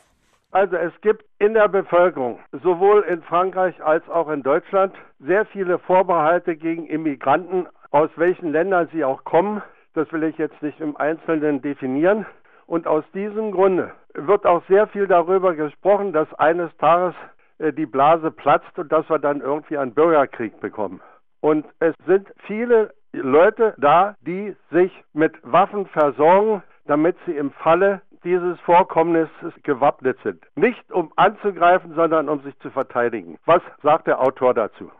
Also 0.50 0.76
es 0.76 0.92
gibt 1.02 1.24
in 1.38 1.54
der 1.54 1.68
Bevölkerung, 1.68 2.40
sowohl 2.64 3.02
in 3.02 3.22
Frankreich 3.22 3.80
als 3.80 4.08
auch 4.08 4.28
in 4.28 4.42
Deutschland, 4.42 4.94
sehr 5.20 5.46
viele 5.46 5.78
Vorbehalte 5.78 6.56
gegen 6.56 6.86
Immigranten, 6.86 7.66
aus 7.90 8.10
welchen 8.16 8.50
Ländern 8.50 8.88
sie 8.92 9.04
auch 9.04 9.22
kommen. 9.22 9.62
Das 9.94 10.10
will 10.10 10.24
ich 10.24 10.36
jetzt 10.36 10.60
nicht 10.62 10.80
im 10.80 10.96
Einzelnen 10.96 11.62
definieren. 11.62 12.26
Und 12.66 12.88
aus 12.88 13.04
diesem 13.14 13.52
Grunde 13.52 13.92
wird 14.14 14.46
auch 14.46 14.62
sehr 14.68 14.88
viel 14.88 15.06
darüber 15.06 15.54
gesprochen, 15.54 16.12
dass 16.12 16.32
eines 16.34 16.76
Tages 16.78 17.14
äh, 17.58 17.72
die 17.72 17.86
Blase 17.86 18.30
platzt 18.32 18.76
und 18.78 18.90
dass 18.90 19.08
wir 19.08 19.18
dann 19.18 19.42
irgendwie 19.42 19.78
einen 19.78 19.94
Bürgerkrieg 19.94 20.58
bekommen. 20.60 21.00
Und 21.40 21.66
es 21.78 21.94
sind 22.06 22.26
viele 22.46 22.92
Leute 23.18 23.74
da, 23.78 24.14
die 24.20 24.54
sich 24.70 24.92
mit 25.12 25.32
Waffen 25.42 25.86
versorgen, 25.86 26.62
damit 26.86 27.16
sie 27.26 27.32
im 27.32 27.50
Falle 27.52 28.02
dieses 28.24 28.58
Vorkommnisses 28.60 29.52
gewappnet 29.62 30.18
sind. 30.22 30.42
Nicht 30.56 30.90
um 30.90 31.12
anzugreifen, 31.16 31.94
sondern 31.94 32.28
um 32.28 32.42
sich 32.42 32.58
zu 32.60 32.70
verteidigen. 32.70 33.38
Was 33.44 33.62
sagt 33.82 34.06
der 34.06 34.20
Autor 34.20 34.54
dazu? 34.54 34.90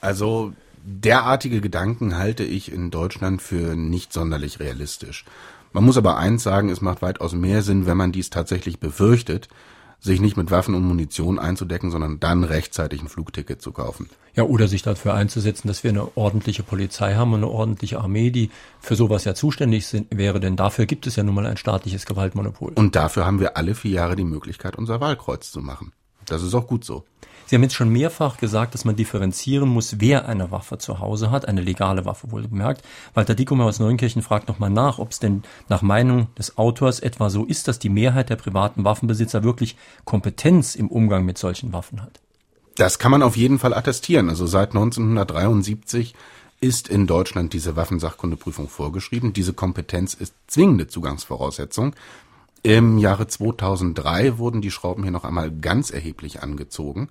Also 0.00 0.52
derartige 0.82 1.60
Gedanken 1.60 2.18
halte 2.18 2.44
ich 2.44 2.72
in 2.72 2.90
Deutschland 2.90 3.42
für 3.42 3.74
nicht 3.76 4.12
sonderlich 4.12 4.60
realistisch. 4.60 5.24
Man 5.72 5.84
muss 5.84 5.98
aber 5.98 6.16
eins 6.16 6.42
sagen, 6.42 6.70
es 6.70 6.80
macht 6.80 7.02
weitaus 7.02 7.34
mehr 7.34 7.62
Sinn, 7.62 7.86
wenn 7.86 7.96
man 7.96 8.12
dies 8.12 8.30
tatsächlich 8.30 8.80
befürchtet, 8.80 9.48
sich 10.00 10.20
nicht 10.20 10.36
mit 10.36 10.50
Waffen 10.50 10.74
und 10.74 10.84
Munition 10.84 11.38
einzudecken, 11.38 11.90
sondern 11.90 12.20
dann 12.20 12.44
rechtzeitig 12.44 13.02
ein 13.02 13.08
Flugticket 13.08 13.60
zu 13.60 13.72
kaufen. 13.72 14.08
Ja, 14.34 14.44
oder 14.44 14.68
sich 14.68 14.82
dafür 14.82 15.14
einzusetzen, 15.14 15.66
dass 15.66 15.82
wir 15.82 15.90
eine 15.90 16.16
ordentliche 16.16 16.62
Polizei 16.62 17.14
haben 17.14 17.32
und 17.32 17.40
eine 17.40 17.48
ordentliche 17.48 17.98
Armee, 17.98 18.30
die 18.30 18.50
für 18.80 18.94
sowas 18.94 19.24
ja 19.24 19.34
zuständig 19.34 19.86
sind, 19.86 20.06
wäre, 20.16 20.38
denn 20.38 20.54
dafür 20.54 20.86
gibt 20.86 21.06
es 21.08 21.16
ja 21.16 21.24
nun 21.24 21.34
mal 21.34 21.46
ein 21.46 21.56
staatliches 21.56 22.06
Gewaltmonopol. 22.06 22.72
Und 22.74 22.94
dafür 22.94 23.26
haben 23.26 23.40
wir 23.40 23.56
alle 23.56 23.74
vier 23.74 23.90
Jahre 23.92 24.14
die 24.14 24.24
Möglichkeit, 24.24 24.76
unser 24.76 25.00
Wahlkreuz 25.00 25.50
zu 25.50 25.60
machen. 25.60 25.92
Das 26.26 26.42
ist 26.42 26.54
auch 26.54 26.66
gut 26.66 26.84
so. 26.84 27.04
Sie 27.48 27.56
haben 27.56 27.62
jetzt 27.62 27.74
schon 27.74 27.88
mehrfach 27.88 28.36
gesagt, 28.36 28.74
dass 28.74 28.84
man 28.84 28.94
differenzieren 28.94 29.70
muss, 29.70 30.00
wer 30.00 30.28
eine 30.28 30.50
Waffe 30.50 30.76
zu 30.76 30.98
Hause 30.98 31.30
hat, 31.30 31.48
eine 31.48 31.62
legale 31.62 32.04
Waffe 32.04 32.30
wohlgemerkt. 32.30 32.84
Walter 33.14 33.34
Dickum 33.34 33.62
aus 33.62 33.78
Neunkirchen 33.78 34.20
fragt 34.20 34.48
nochmal 34.48 34.68
nach, 34.68 34.98
ob 34.98 35.12
es 35.12 35.18
denn 35.18 35.42
nach 35.70 35.80
Meinung 35.80 36.26
des 36.36 36.58
Autors 36.58 37.00
etwa 37.00 37.30
so 37.30 37.46
ist, 37.46 37.66
dass 37.66 37.78
die 37.78 37.88
Mehrheit 37.88 38.28
der 38.28 38.36
privaten 38.36 38.84
Waffenbesitzer 38.84 39.44
wirklich 39.44 39.76
Kompetenz 40.04 40.74
im 40.74 40.88
Umgang 40.88 41.24
mit 41.24 41.38
solchen 41.38 41.72
Waffen 41.72 42.02
hat. 42.02 42.20
Das 42.74 42.98
kann 42.98 43.10
man 43.10 43.22
auf 43.22 43.34
jeden 43.34 43.58
Fall 43.58 43.72
attestieren. 43.72 44.28
Also 44.28 44.46
seit 44.46 44.70
1973 44.70 46.14
ist 46.60 46.88
in 46.88 47.06
Deutschland 47.06 47.54
diese 47.54 47.76
Waffensachkundeprüfung 47.76 48.68
vorgeschrieben. 48.68 49.32
Diese 49.32 49.54
Kompetenz 49.54 50.12
ist 50.12 50.34
zwingende 50.48 50.86
Zugangsvoraussetzung. 50.86 51.94
Im 52.68 52.98
Jahre 52.98 53.26
2003 53.26 54.36
wurden 54.36 54.60
die 54.60 54.70
Schrauben 54.70 55.02
hier 55.02 55.10
noch 55.10 55.24
einmal 55.24 55.50
ganz 55.50 55.90
erheblich 55.90 56.42
angezogen. 56.42 57.08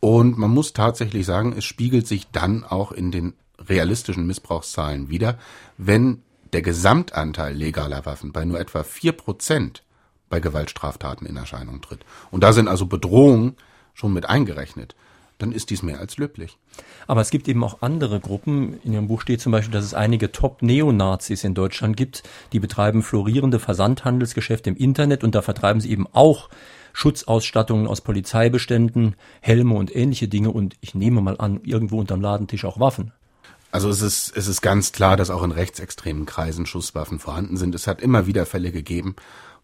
Und 0.00 0.36
man 0.38 0.50
muss 0.50 0.72
tatsächlich 0.72 1.24
sagen, 1.24 1.54
es 1.56 1.64
spiegelt 1.64 2.08
sich 2.08 2.32
dann 2.32 2.64
auch 2.64 2.90
in 2.90 3.12
den 3.12 3.34
realistischen 3.60 4.26
Missbrauchszahlen 4.26 5.08
wieder, 5.08 5.38
wenn 5.76 6.24
der 6.52 6.62
Gesamtanteil 6.62 7.54
legaler 7.54 8.06
Waffen 8.06 8.32
bei 8.32 8.44
nur 8.44 8.58
etwa 8.58 8.82
vier 8.82 9.12
Prozent 9.12 9.84
bei 10.30 10.40
Gewaltstraftaten 10.40 11.28
in 11.28 11.36
Erscheinung 11.36 11.80
tritt. 11.80 12.04
Und 12.32 12.42
da 12.42 12.52
sind 12.52 12.66
also 12.66 12.86
Bedrohungen 12.86 13.54
schon 13.94 14.12
mit 14.12 14.28
eingerechnet 14.28 14.96
dann 15.38 15.52
ist 15.52 15.70
dies 15.70 15.82
mehr 15.82 16.00
als 16.00 16.16
löblich. 16.16 16.58
Aber 17.06 17.20
es 17.20 17.30
gibt 17.30 17.48
eben 17.48 17.64
auch 17.64 17.80
andere 17.80 18.20
Gruppen. 18.20 18.78
In 18.84 18.92
Ihrem 18.92 19.08
Buch 19.08 19.20
steht 19.20 19.40
zum 19.40 19.52
Beispiel, 19.52 19.72
dass 19.72 19.84
es 19.84 19.94
einige 19.94 20.32
Top-Neonazis 20.32 21.44
in 21.44 21.54
Deutschland 21.54 21.96
gibt, 21.96 22.22
die 22.52 22.60
betreiben 22.60 23.02
florierende 23.02 23.58
Versandhandelsgeschäfte 23.58 24.70
im 24.70 24.76
Internet 24.76 25.24
und 25.24 25.34
da 25.34 25.42
vertreiben 25.42 25.80
sie 25.80 25.90
eben 25.90 26.06
auch 26.12 26.48
Schutzausstattungen 26.92 27.86
aus 27.86 28.00
Polizeibeständen, 28.00 29.14
Helme 29.40 29.74
und 29.74 29.94
ähnliche 29.94 30.26
Dinge 30.26 30.50
und 30.50 30.76
ich 30.80 30.94
nehme 30.94 31.20
mal 31.20 31.38
an, 31.38 31.60
irgendwo 31.62 31.98
unterm 32.00 32.20
Ladentisch 32.20 32.64
auch 32.64 32.80
Waffen. 32.80 33.12
Also 33.70 33.90
es 33.90 34.00
ist, 34.00 34.34
es 34.34 34.48
ist 34.48 34.62
ganz 34.62 34.92
klar, 34.92 35.16
dass 35.16 35.30
auch 35.30 35.42
in 35.42 35.52
rechtsextremen 35.52 36.24
Kreisen 36.24 36.64
Schusswaffen 36.64 37.18
vorhanden 37.18 37.58
sind. 37.58 37.74
Es 37.74 37.86
hat 37.86 38.00
immer 38.00 38.26
wieder 38.26 38.46
Fälle 38.46 38.72
gegeben, 38.72 39.14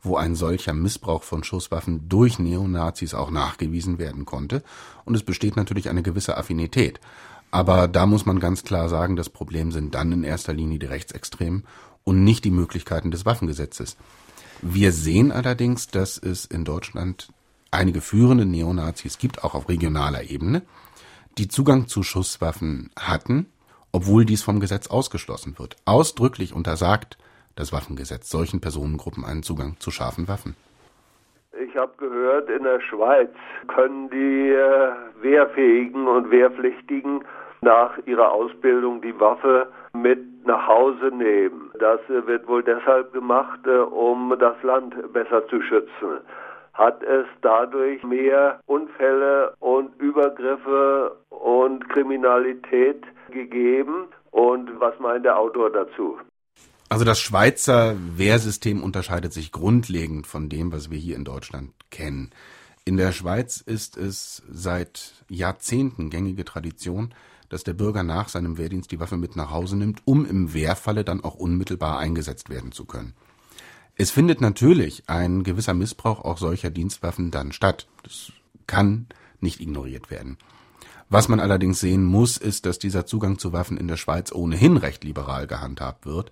wo 0.04 0.16
ein 0.16 0.34
solcher 0.34 0.74
Missbrauch 0.74 1.22
von 1.22 1.44
Schusswaffen 1.44 2.08
durch 2.08 2.38
Neonazis 2.38 3.14
auch 3.14 3.30
nachgewiesen 3.30 3.98
werden 3.98 4.24
konnte. 4.24 4.62
Und 5.04 5.14
es 5.14 5.22
besteht 5.22 5.56
natürlich 5.56 5.88
eine 5.88 6.02
gewisse 6.02 6.36
Affinität. 6.36 7.00
Aber 7.50 7.88
da 7.88 8.06
muss 8.06 8.26
man 8.26 8.40
ganz 8.40 8.64
klar 8.64 8.88
sagen, 8.88 9.16
das 9.16 9.30
Problem 9.30 9.72
sind 9.72 9.94
dann 9.94 10.12
in 10.12 10.24
erster 10.24 10.52
Linie 10.52 10.78
die 10.78 10.86
Rechtsextremen 10.86 11.64
und 12.02 12.24
nicht 12.24 12.44
die 12.44 12.50
Möglichkeiten 12.50 13.10
des 13.10 13.24
Waffengesetzes. 13.24 13.96
Wir 14.60 14.92
sehen 14.92 15.32
allerdings, 15.32 15.88
dass 15.88 16.18
es 16.18 16.44
in 16.44 16.64
Deutschland 16.64 17.28
einige 17.70 18.00
führende 18.00 18.44
Neonazis 18.44 19.18
gibt, 19.18 19.44
auch 19.44 19.54
auf 19.54 19.68
regionaler 19.68 20.24
Ebene, 20.24 20.62
die 21.38 21.48
Zugang 21.48 21.88
zu 21.88 22.02
Schusswaffen 22.02 22.90
hatten, 22.96 23.46
obwohl 23.92 24.24
dies 24.24 24.42
vom 24.42 24.60
Gesetz 24.60 24.86
ausgeschlossen 24.88 25.58
wird. 25.58 25.76
Ausdrücklich 25.84 26.52
untersagt 26.52 27.18
das 27.56 27.72
Waffengesetz 27.72 28.30
solchen 28.30 28.60
Personengruppen 28.60 29.24
einen 29.24 29.42
Zugang 29.42 29.76
zu 29.78 29.90
scharfen 29.90 30.28
Waffen. 30.28 30.56
Ich 31.66 31.76
habe 31.76 31.92
gehört, 31.98 32.50
in 32.50 32.64
der 32.64 32.80
Schweiz 32.80 33.30
können 33.68 34.10
die 34.10 34.50
äh, 34.50 34.92
Wehrfähigen 35.22 36.08
und 36.08 36.30
Wehrpflichtigen 36.30 37.24
nach 37.60 37.96
ihrer 38.06 38.32
Ausbildung 38.32 39.00
die 39.00 39.18
Waffe 39.18 39.68
mit 39.92 40.46
nach 40.46 40.66
Hause 40.66 41.06
nehmen. 41.06 41.70
Das 41.78 42.00
äh, 42.08 42.26
wird 42.26 42.46
wohl 42.48 42.62
deshalb 42.62 43.12
gemacht, 43.12 43.60
äh, 43.66 43.78
um 43.78 44.36
das 44.38 44.60
Land 44.62 45.12
besser 45.12 45.46
zu 45.48 45.62
schützen. 45.62 46.20
Hat 46.74 47.02
es 47.04 47.26
dadurch 47.40 48.02
mehr 48.02 48.60
Unfälle 48.66 49.54
und 49.60 49.90
Übergriffe 50.00 51.16
und 51.30 51.88
Kriminalität 51.88 53.04
gegeben? 53.30 54.08
Und 54.32 54.80
was 54.80 54.98
meint 54.98 55.24
der 55.24 55.38
Autor 55.38 55.70
dazu? 55.70 56.18
Also 56.94 57.04
das 57.04 57.18
Schweizer 57.18 57.96
Wehrsystem 58.16 58.80
unterscheidet 58.80 59.32
sich 59.32 59.50
grundlegend 59.50 60.28
von 60.28 60.48
dem, 60.48 60.70
was 60.70 60.92
wir 60.92 60.98
hier 60.98 61.16
in 61.16 61.24
Deutschland 61.24 61.72
kennen. 61.90 62.30
In 62.84 62.96
der 62.96 63.10
Schweiz 63.10 63.56
ist 63.56 63.96
es 63.96 64.44
seit 64.48 65.12
Jahrzehnten 65.28 66.08
gängige 66.08 66.44
Tradition, 66.44 67.12
dass 67.48 67.64
der 67.64 67.72
Bürger 67.72 68.04
nach 68.04 68.28
seinem 68.28 68.58
Wehrdienst 68.58 68.92
die 68.92 69.00
Waffe 69.00 69.16
mit 69.16 69.34
nach 69.34 69.50
Hause 69.50 69.76
nimmt, 69.76 70.02
um 70.04 70.24
im 70.24 70.54
Wehrfalle 70.54 71.02
dann 71.02 71.24
auch 71.24 71.34
unmittelbar 71.34 71.98
eingesetzt 71.98 72.48
werden 72.48 72.70
zu 72.70 72.84
können. 72.84 73.14
Es 73.96 74.12
findet 74.12 74.40
natürlich 74.40 75.08
ein 75.08 75.42
gewisser 75.42 75.74
Missbrauch 75.74 76.20
auch 76.20 76.38
solcher 76.38 76.70
Dienstwaffen 76.70 77.32
dann 77.32 77.50
statt. 77.50 77.88
Das 78.04 78.30
kann 78.68 79.08
nicht 79.40 79.58
ignoriert 79.60 80.12
werden. 80.12 80.38
Was 81.08 81.26
man 81.28 81.40
allerdings 81.40 81.80
sehen 81.80 82.04
muss, 82.04 82.36
ist, 82.36 82.66
dass 82.66 82.78
dieser 82.78 83.04
Zugang 83.04 83.40
zu 83.40 83.52
Waffen 83.52 83.78
in 83.78 83.88
der 83.88 83.96
Schweiz 83.96 84.30
ohnehin 84.30 84.76
recht 84.76 85.02
liberal 85.02 85.48
gehandhabt 85.48 86.06
wird. 86.06 86.30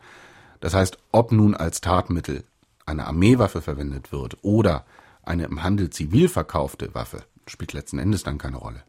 Das 0.62 0.74
heißt, 0.74 0.96
ob 1.10 1.32
nun 1.32 1.56
als 1.56 1.80
Tatmittel 1.80 2.44
eine 2.86 3.08
Armeewaffe 3.08 3.60
verwendet 3.60 4.12
wird 4.12 4.38
oder 4.42 4.86
eine 5.24 5.44
im 5.44 5.64
Handel 5.64 5.90
zivil 5.90 6.28
verkaufte 6.28 6.94
Waffe, 6.94 7.24
spielt 7.48 7.72
letzten 7.72 7.98
Endes 7.98 8.22
dann 8.22 8.38
keine 8.38 8.58
Rolle. 8.58 8.84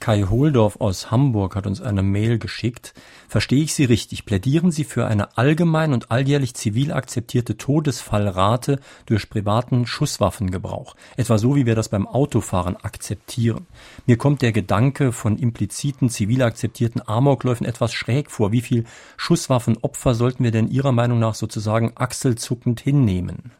Kai 0.00 0.22
Holdorf 0.22 0.80
aus 0.80 1.10
Hamburg 1.10 1.56
hat 1.56 1.66
uns 1.66 1.80
eine 1.80 2.02
Mail 2.02 2.38
geschickt. 2.38 2.94
Verstehe 3.28 3.62
ich 3.62 3.74
Sie 3.74 3.84
richtig? 3.84 4.24
Plädieren 4.24 4.70
Sie 4.70 4.84
für 4.84 5.06
eine 5.06 5.36
allgemein 5.36 5.92
und 5.92 6.10
alljährlich 6.10 6.54
zivil 6.54 6.92
akzeptierte 6.92 7.56
Todesfallrate 7.56 8.78
durch 9.06 9.28
privaten 9.28 9.86
Schusswaffengebrauch. 9.86 10.94
Etwa 11.16 11.38
so, 11.38 11.56
wie 11.56 11.66
wir 11.66 11.74
das 11.74 11.88
beim 11.88 12.06
Autofahren 12.06 12.76
akzeptieren. 12.76 13.66
Mir 14.06 14.16
kommt 14.16 14.42
der 14.42 14.52
Gedanke 14.52 15.12
von 15.12 15.36
impliziten 15.36 16.10
zivil 16.10 16.42
akzeptierten 16.42 17.06
Amokläufen 17.06 17.66
etwas 17.66 17.92
schräg 17.92 18.30
vor. 18.30 18.52
Wie 18.52 18.62
viel 18.62 18.84
Schusswaffenopfer 19.16 20.14
sollten 20.14 20.44
wir 20.44 20.52
denn 20.52 20.68
Ihrer 20.68 20.92
Meinung 20.92 21.18
nach 21.18 21.34
sozusagen 21.34 21.92
achselzuckend 21.96 22.80
hinnehmen? 22.80 23.50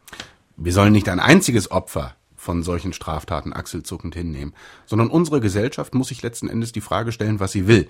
Wir 0.57 0.73
sollen 0.73 0.93
nicht 0.93 1.09
ein 1.09 1.19
einziges 1.19 1.71
Opfer 1.71 2.15
von 2.39 2.63
solchen 2.63 2.93
Straftaten 2.93 3.53
achselzuckend 3.53 4.15
hinnehmen, 4.15 4.53
sondern 4.85 5.09
unsere 5.09 5.41
Gesellschaft 5.41 5.93
muss 5.93 6.07
sich 6.07 6.21
letzten 6.21 6.49
Endes 6.49 6.71
die 6.71 6.81
Frage 6.81 7.11
stellen, 7.11 7.39
was 7.39 7.51
sie 7.51 7.67
will. 7.67 7.87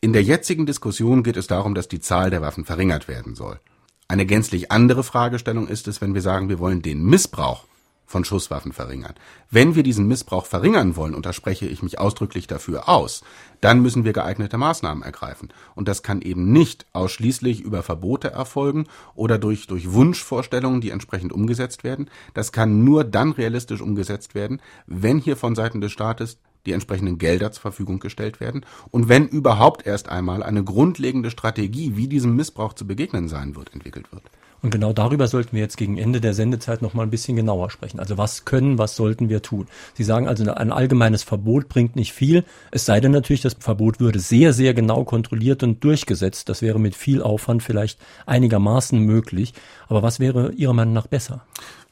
In 0.00 0.12
der 0.12 0.22
jetzigen 0.22 0.66
Diskussion 0.66 1.22
geht 1.22 1.36
es 1.36 1.46
darum, 1.46 1.74
dass 1.74 1.88
die 1.88 2.00
Zahl 2.00 2.30
der 2.30 2.42
Waffen 2.42 2.64
verringert 2.64 3.06
werden 3.06 3.34
soll. 3.34 3.60
Eine 4.08 4.26
gänzlich 4.26 4.72
andere 4.72 5.04
Fragestellung 5.04 5.68
ist 5.68 5.88
es, 5.88 6.00
wenn 6.00 6.14
wir 6.14 6.22
sagen, 6.22 6.48
wir 6.48 6.58
wollen 6.58 6.82
den 6.82 7.04
Missbrauch 7.04 7.66
von 8.12 8.24
Schusswaffen 8.24 8.72
verringern. 8.72 9.14
Wenn 9.50 9.74
wir 9.74 9.82
diesen 9.82 10.06
Missbrauch 10.06 10.46
verringern 10.46 10.94
wollen, 10.94 11.14
und 11.14 11.26
da 11.26 11.32
spreche 11.32 11.66
ich 11.66 11.82
mich 11.82 11.98
ausdrücklich 11.98 12.46
dafür 12.46 12.88
aus, 12.88 13.24
dann 13.60 13.80
müssen 13.80 14.04
wir 14.04 14.12
geeignete 14.12 14.58
Maßnahmen 14.58 15.02
ergreifen. 15.02 15.48
Und 15.74 15.88
das 15.88 16.02
kann 16.02 16.22
eben 16.22 16.52
nicht 16.52 16.86
ausschließlich 16.92 17.60
über 17.60 17.82
Verbote 17.82 18.30
erfolgen 18.30 18.86
oder 19.14 19.38
durch, 19.38 19.66
durch 19.66 19.92
Wunschvorstellungen, 19.92 20.80
die 20.80 20.90
entsprechend 20.90 21.32
umgesetzt 21.32 21.82
werden. 21.82 22.08
Das 22.34 22.52
kann 22.52 22.84
nur 22.84 23.02
dann 23.02 23.32
realistisch 23.32 23.80
umgesetzt 23.80 24.34
werden, 24.34 24.60
wenn 24.86 25.18
hier 25.18 25.36
von 25.36 25.54
Seiten 25.54 25.80
des 25.80 25.90
Staates 25.90 26.38
die 26.66 26.72
entsprechenden 26.72 27.18
Gelder 27.18 27.50
zur 27.50 27.62
Verfügung 27.62 27.98
gestellt 27.98 28.38
werden 28.38 28.64
und 28.90 29.08
wenn 29.08 29.26
überhaupt 29.26 29.84
erst 29.86 30.08
einmal 30.08 30.42
eine 30.44 30.62
grundlegende 30.62 31.30
Strategie, 31.30 31.96
wie 31.96 32.06
diesem 32.06 32.36
Missbrauch 32.36 32.74
zu 32.74 32.86
begegnen 32.86 33.28
sein 33.28 33.56
wird, 33.56 33.72
entwickelt 33.72 34.12
wird. 34.12 34.22
Und 34.62 34.70
genau 34.70 34.92
darüber 34.92 35.26
sollten 35.26 35.56
wir 35.56 35.60
jetzt 35.60 35.76
gegen 35.76 35.98
Ende 35.98 36.20
der 36.20 36.34
Sendezeit 36.34 36.82
noch 36.82 36.94
mal 36.94 37.02
ein 37.02 37.10
bisschen 37.10 37.36
genauer 37.36 37.68
sprechen. 37.70 37.98
Also 37.98 38.16
was 38.16 38.44
können, 38.44 38.78
was 38.78 38.94
sollten 38.94 39.28
wir 39.28 39.42
tun? 39.42 39.66
Sie 39.94 40.04
sagen 40.04 40.28
also, 40.28 40.48
ein 40.52 40.70
allgemeines 40.70 41.24
Verbot 41.24 41.68
bringt 41.68 41.96
nicht 41.96 42.12
viel. 42.12 42.44
Es 42.70 42.84
sei 42.84 43.00
denn 43.00 43.10
natürlich, 43.10 43.42
das 43.42 43.56
Verbot 43.58 43.98
würde 43.98 44.20
sehr, 44.20 44.52
sehr 44.52 44.72
genau 44.72 45.02
kontrolliert 45.02 45.64
und 45.64 45.82
durchgesetzt. 45.82 46.48
Das 46.48 46.62
wäre 46.62 46.78
mit 46.78 46.94
viel 46.94 47.22
Aufwand 47.22 47.64
vielleicht 47.64 47.98
einigermaßen 48.26 49.00
möglich. 49.00 49.52
Aber 49.88 50.04
was 50.04 50.20
wäre 50.20 50.52
Ihrer 50.52 50.74
Meinung 50.74 50.94
nach 50.94 51.08
besser? 51.08 51.44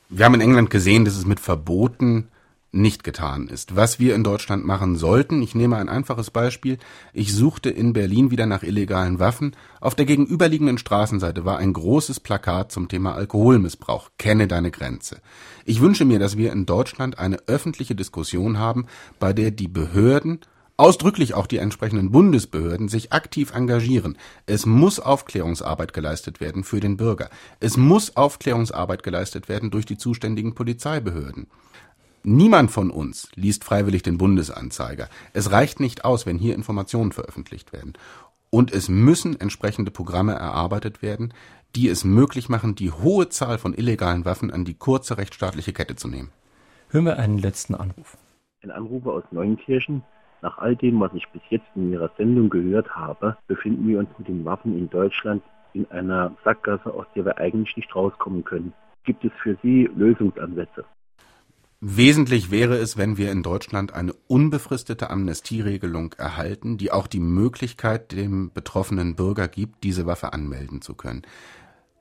Wir 0.08 0.24
haben 0.24 0.34
in 0.34 0.40
England 0.40 0.70
gesehen, 0.70 1.04
dass 1.04 1.16
es 1.16 1.26
mit 1.26 1.40
Verboten 1.40 2.28
nicht 2.72 3.04
getan 3.04 3.48
ist. 3.48 3.76
Was 3.76 3.98
wir 3.98 4.14
in 4.14 4.24
Deutschland 4.24 4.64
machen 4.64 4.96
sollten, 4.96 5.42
ich 5.42 5.54
nehme 5.54 5.76
ein 5.76 5.88
einfaches 5.88 6.30
Beispiel, 6.30 6.78
ich 7.12 7.34
suchte 7.34 7.70
in 7.70 7.92
Berlin 7.92 8.30
wieder 8.30 8.46
nach 8.46 8.62
illegalen 8.62 9.18
Waffen. 9.18 9.56
Auf 9.80 9.94
der 9.94 10.06
gegenüberliegenden 10.06 10.78
Straßenseite 10.78 11.44
war 11.44 11.58
ein 11.58 11.72
großes 11.72 12.20
Plakat 12.20 12.70
zum 12.70 12.88
Thema 12.88 13.14
Alkoholmissbrauch. 13.14 14.10
Kenne 14.18 14.46
deine 14.46 14.70
Grenze. 14.70 15.20
Ich 15.64 15.80
wünsche 15.80 16.04
mir, 16.04 16.18
dass 16.18 16.36
wir 16.36 16.52
in 16.52 16.66
Deutschland 16.66 17.18
eine 17.18 17.38
öffentliche 17.48 17.94
Diskussion 17.94 18.58
haben, 18.58 18.86
bei 19.18 19.32
der 19.32 19.50
die 19.50 19.68
Behörden 19.68 20.40
ausdrücklich 20.80 21.34
auch 21.34 21.46
die 21.46 21.58
entsprechenden 21.58 22.10
Bundesbehörden 22.10 22.88
sich 22.88 23.12
aktiv 23.12 23.52
engagieren. 23.52 24.16
Es 24.46 24.64
muss 24.64 24.98
Aufklärungsarbeit 24.98 25.92
geleistet 25.92 26.40
werden 26.40 26.64
für 26.64 26.80
den 26.80 26.96
Bürger. 26.96 27.28
Es 27.60 27.76
muss 27.76 28.16
Aufklärungsarbeit 28.16 29.02
geleistet 29.02 29.50
werden 29.50 29.70
durch 29.70 29.84
die 29.84 29.98
zuständigen 29.98 30.54
Polizeibehörden. 30.54 31.48
Niemand 32.22 32.70
von 32.70 32.90
uns 32.90 33.30
liest 33.34 33.64
freiwillig 33.64 34.02
den 34.02 34.18
Bundesanzeiger. 34.18 35.08
Es 35.32 35.52
reicht 35.52 35.80
nicht 35.80 36.04
aus, 36.04 36.26
wenn 36.26 36.36
hier 36.36 36.54
Informationen 36.54 37.12
veröffentlicht 37.12 37.72
werden. 37.72 37.94
Und 38.50 38.72
es 38.72 38.90
müssen 38.90 39.40
entsprechende 39.40 39.90
Programme 39.90 40.34
erarbeitet 40.34 41.00
werden, 41.00 41.32
die 41.76 41.88
es 41.88 42.04
möglich 42.04 42.48
machen, 42.48 42.74
die 42.74 42.90
hohe 42.90 43.28
Zahl 43.30 43.56
von 43.56 43.72
illegalen 43.72 44.24
Waffen 44.26 44.50
an 44.50 44.64
die 44.64 44.74
kurze 44.74 45.16
rechtsstaatliche 45.16 45.72
Kette 45.72 45.96
zu 45.96 46.08
nehmen. 46.08 46.30
Hören 46.90 47.06
wir 47.06 47.18
einen 47.18 47.38
letzten 47.38 47.74
Anruf. 47.74 48.18
Ein 48.62 48.70
Anrufer 48.70 49.12
aus 49.12 49.24
Neunkirchen. 49.30 50.02
Nach 50.42 50.58
all 50.58 50.76
dem, 50.76 51.00
was 51.00 51.14
ich 51.14 51.26
bis 51.28 51.42
jetzt 51.48 51.68
in 51.74 51.92
Ihrer 51.92 52.10
Sendung 52.18 52.50
gehört 52.50 52.94
habe, 52.96 53.38
befinden 53.46 53.86
wir 53.88 53.98
uns 53.98 54.10
mit 54.18 54.28
den 54.28 54.44
Waffen 54.44 54.76
in 54.76 54.90
Deutschland 54.90 55.42
in 55.72 55.90
einer 55.90 56.36
Sackgasse, 56.44 56.92
aus 56.92 57.06
der 57.14 57.24
wir 57.24 57.38
eigentlich 57.38 57.76
nicht 57.76 57.94
rauskommen 57.94 58.44
können. 58.44 58.74
Gibt 59.04 59.24
es 59.24 59.32
für 59.42 59.56
Sie 59.62 59.88
Lösungsansätze? 59.94 60.84
Wesentlich 61.82 62.50
wäre 62.50 62.76
es, 62.76 62.98
wenn 62.98 63.16
wir 63.16 63.32
in 63.32 63.42
Deutschland 63.42 63.94
eine 63.94 64.12
unbefristete 64.26 65.08
Amnestieregelung 65.08 66.12
erhalten, 66.12 66.76
die 66.76 66.92
auch 66.92 67.06
die 67.06 67.20
Möglichkeit 67.20 68.12
dem 68.12 68.52
betroffenen 68.52 69.16
Bürger 69.16 69.48
gibt, 69.48 69.82
diese 69.82 70.04
Waffe 70.04 70.34
anmelden 70.34 70.82
zu 70.82 70.94
können. 70.94 71.22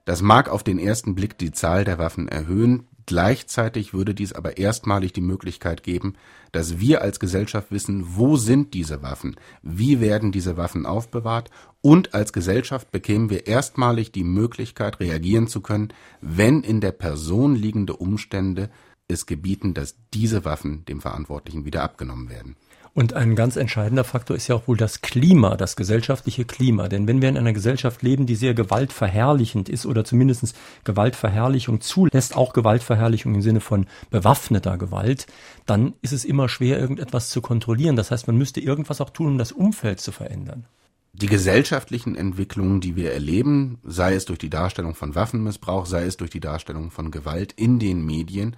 Das 0.03 0.21
mag 0.21 0.49
auf 0.49 0.63
den 0.63 0.79
ersten 0.79 1.15
Blick 1.15 1.37
die 1.37 1.51
Zahl 1.51 1.85
der 1.85 1.97
Waffen 1.97 2.27
erhöhen, 2.27 2.89
Gleichzeitig 3.09 3.91
würde 3.91 4.13
dies 4.13 4.33
aber 4.33 4.59
erstmalig 4.59 5.13
die 5.13 5.21
Möglichkeit 5.21 5.81
geben, 5.81 6.13
dass 6.51 6.79
wir 6.79 7.01
als 7.01 7.19
Gesellschaft 7.19 7.71
wissen, 7.71 8.03
wo 8.15 8.35
sind 8.35 8.75
diese 8.75 9.01
Waffen, 9.01 9.35
wie 9.63 9.99
werden 9.99 10.31
diese 10.31 10.57
Waffen 10.57 10.85
aufbewahrt 10.85 11.49
und 11.81 12.13
als 12.13 12.33
Gesellschaft 12.33 12.91
bekämen 12.91 13.31
wir 13.31 13.47
erstmalig 13.47 14.11
die 14.11 14.23
Möglichkeit, 14.23 14.99
reagieren 14.99 15.47
zu 15.47 15.61
können, 15.61 15.91
wenn 16.21 16.61
in 16.61 16.81
der 16.81 16.91
Person 16.91 17.55
liegende 17.55 17.95
Umstände 17.95 18.69
es 19.09 19.25
gebieten, 19.25 19.73
dass 19.73 19.95
diese 20.13 20.45
Waffen 20.45 20.85
dem 20.85 21.01
Verantwortlichen 21.01 21.65
wieder 21.65 21.83
abgenommen 21.83 22.29
werden. 22.29 22.55
Und 22.93 23.13
ein 23.13 23.35
ganz 23.35 23.55
entscheidender 23.55 24.03
Faktor 24.03 24.35
ist 24.35 24.47
ja 24.47 24.55
auch 24.55 24.67
wohl 24.67 24.75
das 24.75 25.01
Klima, 25.01 25.55
das 25.55 25.75
gesellschaftliche 25.75 26.45
Klima. 26.45 26.87
Denn 26.89 27.07
wenn 27.07 27.21
wir 27.21 27.29
in 27.29 27.37
einer 27.37 27.53
Gesellschaft 27.53 28.01
leben, 28.01 28.25
die 28.25 28.35
sehr 28.35 28.53
gewaltverherrlichend 28.53 29.69
ist 29.69 29.85
oder 29.85 30.03
zumindest 30.03 30.55
Gewaltverherrlichung 30.83 31.81
zulässt, 31.81 32.35
auch 32.35 32.51
Gewaltverherrlichung 32.53 33.35
im 33.35 33.41
Sinne 33.41 33.61
von 33.61 33.85
bewaffneter 34.09 34.77
Gewalt, 34.77 35.27
dann 35.65 35.93
ist 36.01 36.13
es 36.13 36.25
immer 36.25 36.49
schwer, 36.49 36.79
irgendetwas 36.79 37.29
zu 37.29 37.41
kontrollieren. 37.41 37.95
Das 37.95 38.11
heißt, 38.11 38.27
man 38.27 38.37
müsste 38.37 38.59
irgendwas 38.59 39.01
auch 39.01 39.11
tun, 39.11 39.27
um 39.27 39.37
das 39.37 39.51
Umfeld 39.51 39.99
zu 39.99 40.11
verändern. 40.11 40.65
Die 41.13 41.27
gesellschaftlichen 41.27 42.15
Entwicklungen, 42.15 42.81
die 42.81 42.95
wir 42.95 43.11
erleben, 43.11 43.79
sei 43.83 44.13
es 44.13 44.25
durch 44.25 44.39
die 44.39 44.49
Darstellung 44.49 44.95
von 44.95 45.15
Waffenmissbrauch, 45.15 45.85
sei 45.85 46.05
es 46.05 46.17
durch 46.17 46.29
die 46.31 46.39
Darstellung 46.39 46.91
von 46.91 47.11
Gewalt 47.11 47.51
in 47.53 47.79
den 47.79 48.05
Medien, 48.05 48.55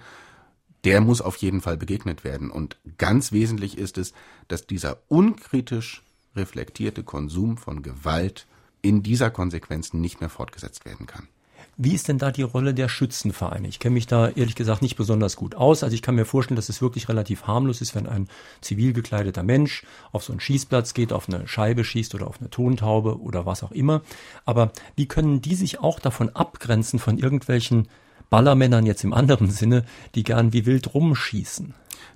der 0.84 1.00
muss 1.00 1.20
auf 1.20 1.36
jeden 1.36 1.60
Fall 1.60 1.76
begegnet 1.76 2.24
werden. 2.24 2.50
Und 2.50 2.76
ganz 2.98 3.32
wesentlich 3.32 3.78
ist 3.78 3.98
es, 3.98 4.12
dass 4.48 4.66
dieser 4.66 4.98
unkritisch 5.08 6.02
reflektierte 6.34 7.02
Konsum 7.02 7.56
von 7.56 7.82
Gewalt 7.82 8.46
in 8.80 9.02
dieser 9.02 9.30
Konsequenz 9.30 9.92
nicht 9.92 10.20
mehr 10.20 10.30
fortgesetzt 10.30 10.84
werden 10.84 11.06
kann. 11.06 11.28
Wie 11.78 11.94
ist 11.94 12.08
denn 12.08 12.18
da 12.18 12.30
die 12.30 12.42
Rolle 12.42 12.74
der 12.74 12.88
Schützenvereine? 12.88 13.66
Ich 13.66 13.78
kenne 13.78 13.94
mich 13.94 14.06
da 14.06 14.28
ehrlich 14.28 14.56
gesagt 14.56 14.82
nicht 14.82 14.96
besonders 14.96 15.36
gut 15.36 15.54
aus. 15.54 15.82
Also 15.82 15.94
ich 15.94 16.02
kann 16.02 16.14
mir 16.14 16.26
vorstellen, 16.26 16.56
dass 16.56 16.68
es 16.68 16.82
wirklich 16.82 17.08
relativ 17.08 17.46
harmlos 17.46 17.80
ist, 17.80 17.94
wenn 17.94 18.06
ein 18.06 18.28
zivil 18.60 18.92
gekleideter 18.92 19.42
Mensch 19.42 19.84
auf 20.12 20.22
so 20.22 20.32
einen 20.32 20.40
Schießplatz 20.40 20.92
geht, 20.92 21.14
auf 21.14 21.28
eine 21.28 21.48
Scheibe 21.48 21.84
schießt 21.84 22.14
oder 22.14 22.26
auf 22.26 22.40
eine 22.40 22.50
Tontaube 22.50 23.20
oder 23.20 23.46
was 23.46 23.62
auch 23.62 23.72
immer. 23.72 24.02
Aber 24.44 24.70
wie 24.96 25.06
können 25.06 25.40
die 25.40 25.54
sich 25.54 25.80
auch 25.80 25.98
davon 25.98 26.28
abgrenzen 26.30 26.98
von 26.98 27.16
irgendwelchen 27.16 27.88
Ballermännern 28.32 28.86
jetzt 28.86 29.04
im 29.04 29.12
anderen 29.12 29.50
Sinne, 29.50 29.84
die 30.14 30.22
gern 30.22 30.54
wie 30.54 30.64
wild 30.64 30.94
rumschießen. 30.94 31.74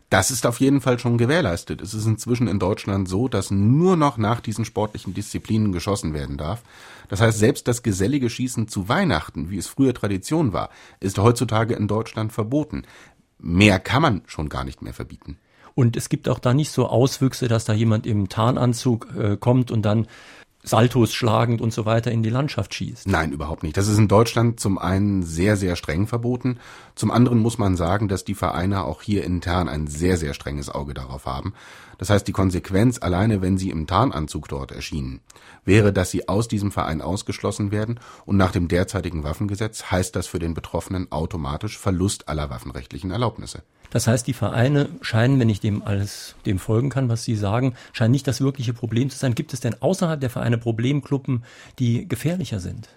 Das 0.08 0.30
ist 0.30 0.46
auf 0.46 0.60
jeden 0.60 0.80
Fall 0.80 0.98
schon 0.98 1.18
gewährleistet. 1.18 1.82
Es 1.82 1.92
ist 1.92 2.06
inzwischen 2.06 2.48
in 2.48 2.58
Deutschland 2.58 3.06
so, 3.06 3.28
dass 3.28 3.50
nur 3.50 3.98
noch 3.98 4.16
nach 4.16 4.40
diesen 4.40 4.64
sportlichen 4.64 5.12
Disziplinen 5.12 5.72
geschossen 5.72 6.14
werden 6.14 6.38
darf. 6.38 6.62
Das 7.08 7.20
heißt, 7.20 7.38
selbst 7.38 7.68
das 7.68 7.82
gesellige 7.82 8.30
Schießen 8.30 8.66
zu 8.66 8.88
Weihnachten, 8.88 9.50
wie 9.50 9.58
es 9.58 9.66
früher 9.66 9.92
Tradition 9.92 10.54
war, 10.54 10.70
ist 11.00 11.18
heutzutage 11.18 11.74
in 11.74 11.86
Deutschland 11.86 12.32
verboten. 12.32 12.84
Mehr 13.38 13.78
kann 13.78 14.00
man 14.00 14.22
schon 14.24 14.48
gar 14.48 14.64
nicht 14.64 14.80
mehr 14.80 14.94
verbieten. 14.94 15.36
Und 15.74 15.98
es 15.98 16.08
gibt 16.08 16.30
auch 16.30 16.38
da 16.38 16.54
nicht 16.54 16.70
so 16.70 16.88
Auswüchse, 16.88 17.46
dass 17.46 17.66
da 17.66 17.74
jemand 17.74 18.06
im 18.06 18.30
Tarnanzug 18.30 19.08
äh, 19.14 19.36
kommt 19.36 19.70
und 19.70 19.82
dann 19.82 20.06
Saltos 20.66 21.14
schlagend 21.14 21.60
und 21.60 21.72
so 21.72 21.86
weiter 21.86 22.10
in 22.10 22.24
die 22.24 22.28
Landschaft 22.28 22.74
schießt. 22.74 23.06
Nein, 23.06 23.30
überhaupt 23.30 23.62
nicht. 23.62 23.76
Das 23.76 23.86
ist 23.86 23.98
in 23.98 24.08
Deutschland 24.08 24.58
zum 24.58 24.78
einen 24.78 25.22
sehr, 25.22 25.56
sehr 25.56 25.76
streng 25.76 26.08
verboten. 26.08 26.58
Zum 26.96 27.12
anderen 27.12 27.38
muss 27.38 27.56
man 27.56 27.76
sagen, 27.76 28.08
dass 28.08 28.24
die 28.24 28.34
Vereine 28.34 28.84
auch 28.84 29.00
hier 29.00 29.22
intern 29.24 29.68
ein 29.68 29.86
sehr, 29.86 30.16
sehr 30.16 30.34
strenges 30.34 30.68
Auge 30.68 30.92
darauf 30.92 31.24
haben. 31.24 31.54
Das 31.98 32.10
heißt, 32.10 32.26
die 32.28 32.32
Konsequenz, 32.32 32.98
alleine 33.00 33.42
wenn 33.42 33.58
sie 33.58 33.70
im 33.70 33.86
Tarnanzug 33.86 34.48
dort 34.48 34.72
erschienen, 34.72 35.20
wäre, 35.64 35.92
dass 35.92 36.10
sie 36.10 36.28
aus 36.28 36.48
diesem 36.48 36.72
Verein 36.72 37.00
ausgeschlossen 37.00 37.70
werden 37.70 38.00
und 38.24 38.36
nach 38.36 38.52
dem 38.52 38.68
derzeitigen 38.68 39.24
Waffengesetz 39.24 39.90
heißt 39.90 40.14
das 40.14 40.26
für 40.26 40.38
den 40.38 40.54
Betroffenen 40.54 41.10
automatisch 41.10 41.78
Verlust 41.78 42.28
aller 42.28 42.50
waffenrechtlichen 42.50 43.10
Erlaubnisse. 43.10 43.62
Das 43.90 44.06
heißt, 44.06 44.26
die 44.26 44.32
Vereine 44.32 44.88
scheinen, 45.00 45.38
wenn 45.38 45.48
ich 45.48 45.60
dem 45.60 45.82
alles 45.82 46.34
dem 46.44 46.58
folgen 46.58 46.90
kann, 46.90 47.08
was 47.08 47.24
Sie 47.24 47.36
sagen, 47.36 47.74
scheinen 47.92 48.10
nicht 48.10 48.26
das 48.26 48.40
wirkliche 48.40 48.74
Problem 48.74 49.10
zu 49.10 49.16
sein. 49.16 49.34
Gibt 49.34 49.52
es 49.52 49.60
denn 49.60 49.80
außerhalb 49.80 50.20
der 50.20 50.30
Vereine 50.30 50.58
Problemgruppen, 50.58 51.44
die 51.78 52.08
gefährlicher 52.08 52.60
sind? 52.60 52.88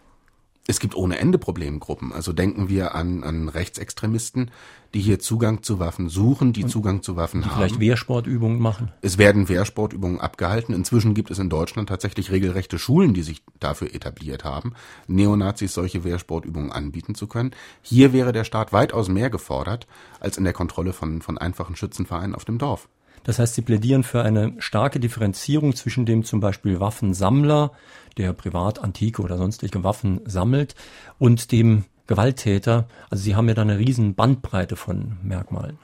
Es 0.69 0.79
gibt 0.79 0.93
ohne 0.93 1.17
Ende 1.17 1.39
Problemgruppen. 1.39 2.13
Also 2.13 2.31
denken 2.31 2.69
wir 2.69 2.93
an, 2.93 3.23
an 3.23 3.49
Rechtsextremisten, 3.49 4.51
die 4.93 4.99
hier 4.99 5.17
Zugang 5.17 5.63
zu 5.63 5.79
Waffen 5.79 6.09
suchen, 6.09 6.53
die 6.53 6.61
Und 6.61 6.69
Zugang 6.69 7.01
zu 7.01 7.15
Waffen 7.15 7.41
die 7.41 7.47
haben. 7.47 7.55
Vielleicht 7.57 7.79
Wehrsportübungen 7.79 8.59
machen. 8.59 8.91
Es 9.01 9.17
werden 9.17 9.49
Wehrsportübungen 9.49 10.19
abgehalten. 10.19 10.75
Inzwischen 10.75 11.15
gibt 11.15 11.31
es 11.31 11.39
in 11.39 11.49
Deutschland 11.49 11.89
tatsächlich 11.89 12.29
regelrechte 12.29 12.77
Schulen, 12.77 13.15
die 13.15 13.23
sich 13.23 13.41
dafür 13.59 13.95
etabliert 13.95 14.43
haben, 14.43 14.73
Neonazis 15.07 15.73
solche 15.73 16.03
Wehrsportübungen 16.03 16.71
anbieten 16.71 17.15
zu 17.15 17.25
können. 17.25 17.49
Hier 17.81 18.13
wäre 18.13 18.31
der 18.31 18.43
Staat 18.43 18.71
weitaus 18.71 19.09
mehr 19.09 19.31
gefordert 19.31 19.87
als 20.19 20.37
in 20.37 20.43
der 20.43 20.53
Kontrolle 20.53 20.93
von, 20.93 21.23
von 21.23 21.39
einfachen 21.39 21.75
Schützenvereinen 21.77 22.35
auf 22.35 22.45
dem 22.45 22.59
Dorf. 22.59 22.87
Das 23.23 23.39
heißt, 23.39 23.55
Sie 23.55 23.61
plädieren 23.61 24.03
für 24.03 24.21
eine 24.21 24.53
starke 24.59 24.99
Differenzierung 24.99 25.75
zwischen 25.75 26.05
dem 26.05 26.23
zum 26.23 26.39
Beispiel 26.39 26.79
Waffensammler, 26.79 27.71
der 28.17 28.33
privat 28.33 28.79
antike 28.79 29.21
oder 29.21 29.37
sonstige 29.37 29.83
Waffen 29.83 30.21
sammelt, 30.25 30.75
und 31.17 31.51
dem 31.51 31.85
Gewalttäter. 32.07 32.87
Also 33.09 33.23
Sie 33.23 33.35
haben 33.35 33.47
ja 33.47 33.53
da 33.53 33.61
eine 33.61 33.77
riesen 33.77 34.15
Bandbreite 34.15 34.75
von 34.75 35.17
Merkmalen. 35.21 35.77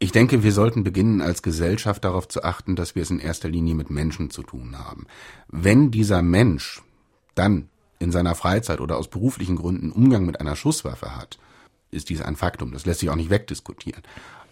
Ich 0.00 0.12
denke, 0.12 0.42
wir 0.42 0.52
sollten 0.52 0.84
beginnen, 0.84 1.20
als 1.22 1.42
Gesellschaft 1.42 2.04
darauf 2.04 2.28
zu 2.28 2.42
achten, 2.42 2.76
dass 2.76 2.94
wir 2.94 3.02
es 3.02 3.10
in 3.10 3.20
erster 3.20 3.48
Linie 3.48 3.74
mit 3.74 3.88
Menschen 3.88 4.30
zu 4.30 4.42
tun 4.42 4.78
haben. 4.78 5.06
Wenn 5.48 5.90
dieser 5.90 6.22
Mensch 6.22 6.82
dann 7.34 7.68
in 8.00 8.10
seiner 8.10 8.34
Freizeit 8.34 8.80
oder 8.80 8.98
aus 8.98 9.08
beruflichen 9.08 9.56
Gründen 9.56 9.92
Umgang 9.92 10.26
mit 10.26 10.40
einer 10.40 10.56
Schusswaffe 10.56 11.16
hat, 11.16 11.38
ist 11.90 12.10
dies 12.10 12.20
ein 12.20 12.36
Faktum. 12.36 12.72
Das 12.72 12.84
lässt 12.84 13.00
sich 13.00 13.08
auch 13.08 13.16
nicht 13.16 13.30
wegdiskutieren. 13.30 14.02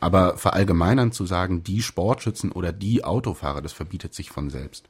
Aber 0.00 0.36
verallgemeinern 0.36 1.12
zu 1.12 1.26
sagen, 1.26 1.62
die 1.64 1.82
Sportschützen 1.82 2.52
oder 2.52 2.72
die 2.72 3.04
Autofahrer, 3.04 3.60
das 3.60 3.72
verbietet 3.72 4.14
sich 4.14 4.30
von 4.30 4.50
selbst. 4.50 4.88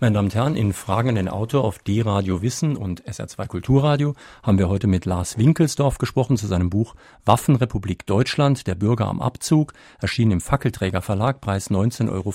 Meine 0.00 0.14
Damen 0.14 0.26
und 0.26 0.34
Herren, 0.34 0.56
in 0.56 0.72
Fragen 0.72 1.10
an 1.10 1.14
den 1.14 1.28
Autor 1.28 1.64
auf 1.64 1.78
D-Radio 1.78 2.42
Wissen 2.42 2.76
und 2.76 3.02
SR2 3.04 3.46
Kulturradio 3.46 4.14
haben 4.42 4.58
wir 4.58 4.68
heute 4.68 4.86
mit 4.86 5.04
Lars 5.04 5.38
Winkelsdorf 5.38 5.98
gesprochen 5.98 6.36
zu 6.36 6.46
seinem 6.46 6.70
Buch 6.70 6.94
Waffenrepublik 7.24 8.06
Deutschland, 8.06 8.66
der 8.66 8.74
Bürger 8.74 9.06
am 9.06 9.20
Abzug, 9.20 9.72
erschienen 10.00 10.32
im 10.32 10.40
Fackelträger 10.40 11.02
Verlag, 11.02 11.40
Preis 11.40 11.70
19,95 11.70 12.10
Euro. 12.10 12.32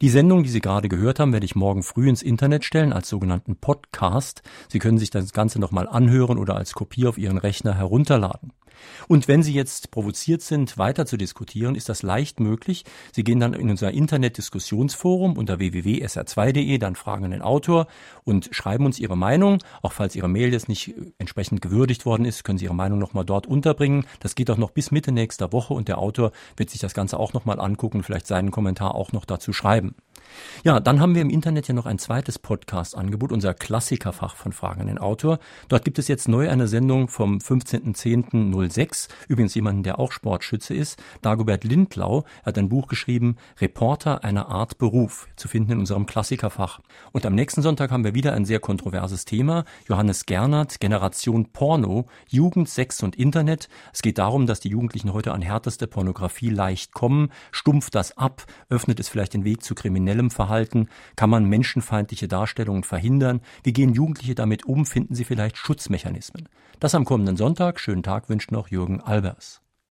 Die 0.00 0.08
Sendung, 0.08 0.42
die 0.42 0.50
Sie 0.50 0.60
gerade 0.60 0.88
gehört 0.88 1.18
haben, 1.18 1.32
werde 1.32 1.46
ich 1.46 1.56
morgen 1.56 1.82
früh 1.82 2.08
ins 2.08 2.22
Internet 2.22 2.64
stellen 2.64 2.92
als 2.92 3.08
sogenannten 3.08 3.56
Podcast. 3.56 4.42
Sie 4.68 4.78
können 4.78 4.98
sich 4.98 5.10
das 5.10 5.32
Ganze 5.32 5.58
nochmal 5.58 5.88
anhören 5.88 6.38
oder 6.38 6.56
als 6.56 6.72
Kopie 6.74 7.06
auf 7.06 7.18
Ihren 7.18 7.38
Rechner 7.38 7.74
herunterladen. 7.74 8.52
Und 9.08 9.28
wenn 9.28 9.42
Sie 9.42 9.52
jetzt 9.52 9.90
provoziert 9.90 10.42
sind, 10.42 10.78
weiter 10.78 11.06
zu 11.06 11.16
diskutieren, 11.16 11.74
ist 11.74 11.88
das 11.88 12.02
leicht 12.02 12.40
möglich. 12.40 12.84
Sie 13.12 13.24
gehen 13.24 13.40
dann 13.40 13.54
in 13.54 13.70
unser 13.70 13.90
Internet-Diskussionsforum 13.92 15.36
unter 15.36 15.58
www.sr2.de, 15.58 16.78
dann 16.78 16.94
fragen 16.94 17.30
den 17.30 17.42
Autor 17.42 17.86
und 18.24 18.48
schreiben 18.52 18.86
uns 18.86 18.98
Ihre 18.98 19.16
Meinung. 19.16 19.58
Auch 19.82 19.92
falls 19.92 20.16
Ihre 20.16 20.28
Mail 20.28 20.52
jetzt 20.52 20.68
nicht 20.68 20.94
entsprechend 21.18 21.62
gewürdigt 21.62 22.06
worden 22.06 22.24
ist, 22.24 22.44
können 22.44 22.58
Sie 22.58 22.64
Ihre 22.64 22.74
Meinung 22.74 22.98
nochmal 22.98 23.24
dort 23.24 23.46
unterbringen. 23.46 24.06
Das 24.20 24.34
geht 24.34 24.50
auch 24.50 24.56
noch 24.56 24.70
bis 24.70 24.90
Mitte 24.90 25.12
nächster 25.12 25.52
Woche 25.52 25.74
und 25.74 25.88
der 25.88 25.98
Autor 25.98 26.32
wird 26.56 26.70
sich 26.70 26.80
das 26.80 26.94
Ganze 26.94 27.18
auch 27.18 27.32
nochmal 27.32 27.60
angucken, 27.60 28.02
vielleicht 28.02 28.26
seinen 28.26 28.50
Kommentar 28.50 28.94
auch 28.94 29.12
noch 29.12 29.24
dazu 29.24 29.52
schreiben. 29.52 29.94
Ja, 30.64 30.80
dann 30.80 31.00
haben 31.00 31.14
wir 31.14 31.22
im 31.22 31.30
Internet 31.30 31.68
ja 31.68 31.74
noch 31.74 31.86
ein 31.86 31.98
zweites 31.98 32.38
Podcast-Angebot, 32.38 33.32
unser 33.32 33.54
Klassikerfach 33.54 34.36
von 34.36 34.52
Fragen 34.52 34.80
an 34.80 34.86
den 34.86 34.98
Autor. 34.98 35.38
Dort 35.68 35.84
gibt 35.84 35.98
es 35.98 36.08
jetzt 36.08 36.28
neu 36.28 36.48
eine 36.48 36.68
Sendung 36.68 37.08
vom 37.08 37.38
15.10.06. 37.38 39.08
Übrigens 39.28 39.54
jemanden, 39.54 39.82
der 39.82 39.98
auch 39.98 40.12
Sportschütze 40.12 40.74
ist. 40.74 41.02
Dagobert 41.22 41.64
Lindlau 41.64 42.24
hat 42.44 42.58
ein 42.58 42.68
Buch 42.68 42.88
geschrieben, 42.88 43.36
Reporter 43.60 44.24
einer 44.24 44.48
Art 44.48 44.78
Beruf, 44.78 45.28
zu 45.36 45.48
finden 45.48 45.72
in 45.72 45.78
unserem 45.78 46.06
Klassikerfach. 46.06 46.80
Und 47.12 47.24
am 47.26 47.34
nächsten 47.34 47.62
Sonntag 47.62 47.90
haben 47.90 48.04
wir 48.04 48.14
wieder 48.14 48.32
ein 48.32 48.44
sehr 48.44 48.60
kontroverses 48.60 49.24
Thema. 49.24 49.64
Johannes 49.88 50.26
Gernert, 50.26 50.80
Generation 50.80 51.52
Porno, 51.52 52.06
Jugend, 52.28 52.68
Sex 52.68 53.02
und 53.02 53.16
Internet. 53.16 53.68
Es 53.92 54.02
geht 54.02 54.18
darum, 54.18 54.46
dass 54.46 54.60
die 54.60 54.70
Jugendlichen 54.70 55.12
heute 55.12 55.32
an 55.32 55.42
härteste 55.42 55.86
Pornografie 55.86 56.50
leicht 56.50 56.92
kommen, 56.92 57.30
stumpft 57.52 57.94
das 57.94 58.16
ab, 58.16 58.44
öffnet 58.68 59.00
es 59.00 59.08
vielleicht 59.08 59.34
den 59.34 59.44
Weg 59.44 59.62
zu 59.62 59.74
kriminellen 59.74 60.17
kriminellem 60.18 60.30
Verhalten? 60.30 60.88
Kann 61.16 61.30
man 61.30 61.44
menschenfeindliche 61.44 62.28
Darstellungen 62.28 62.82
verhindern? 62.84 63.40
Wie 63.62 63.72
gehen 63.72 63.94
Jugendliche 63.94 64.34
damit 64.34 64.66
um? 64.66 64.84
Finden 64.84 65.14
sie 65.14 65.24
vielleicht 65.24 65.56
Schutzmechanismen? 65.56 66.48
Das 66.80 66.94
am 66.94 67.04
kommenden 67.04 67.36
Sonntag. 67.36 67.80
Schönen 67.80 68.02
Tag 68.02 68.28
wünscht 68.28 68.50
noch 68.50 68.68
Jürgen 68.68 69.00
Albers. 69.00 69.62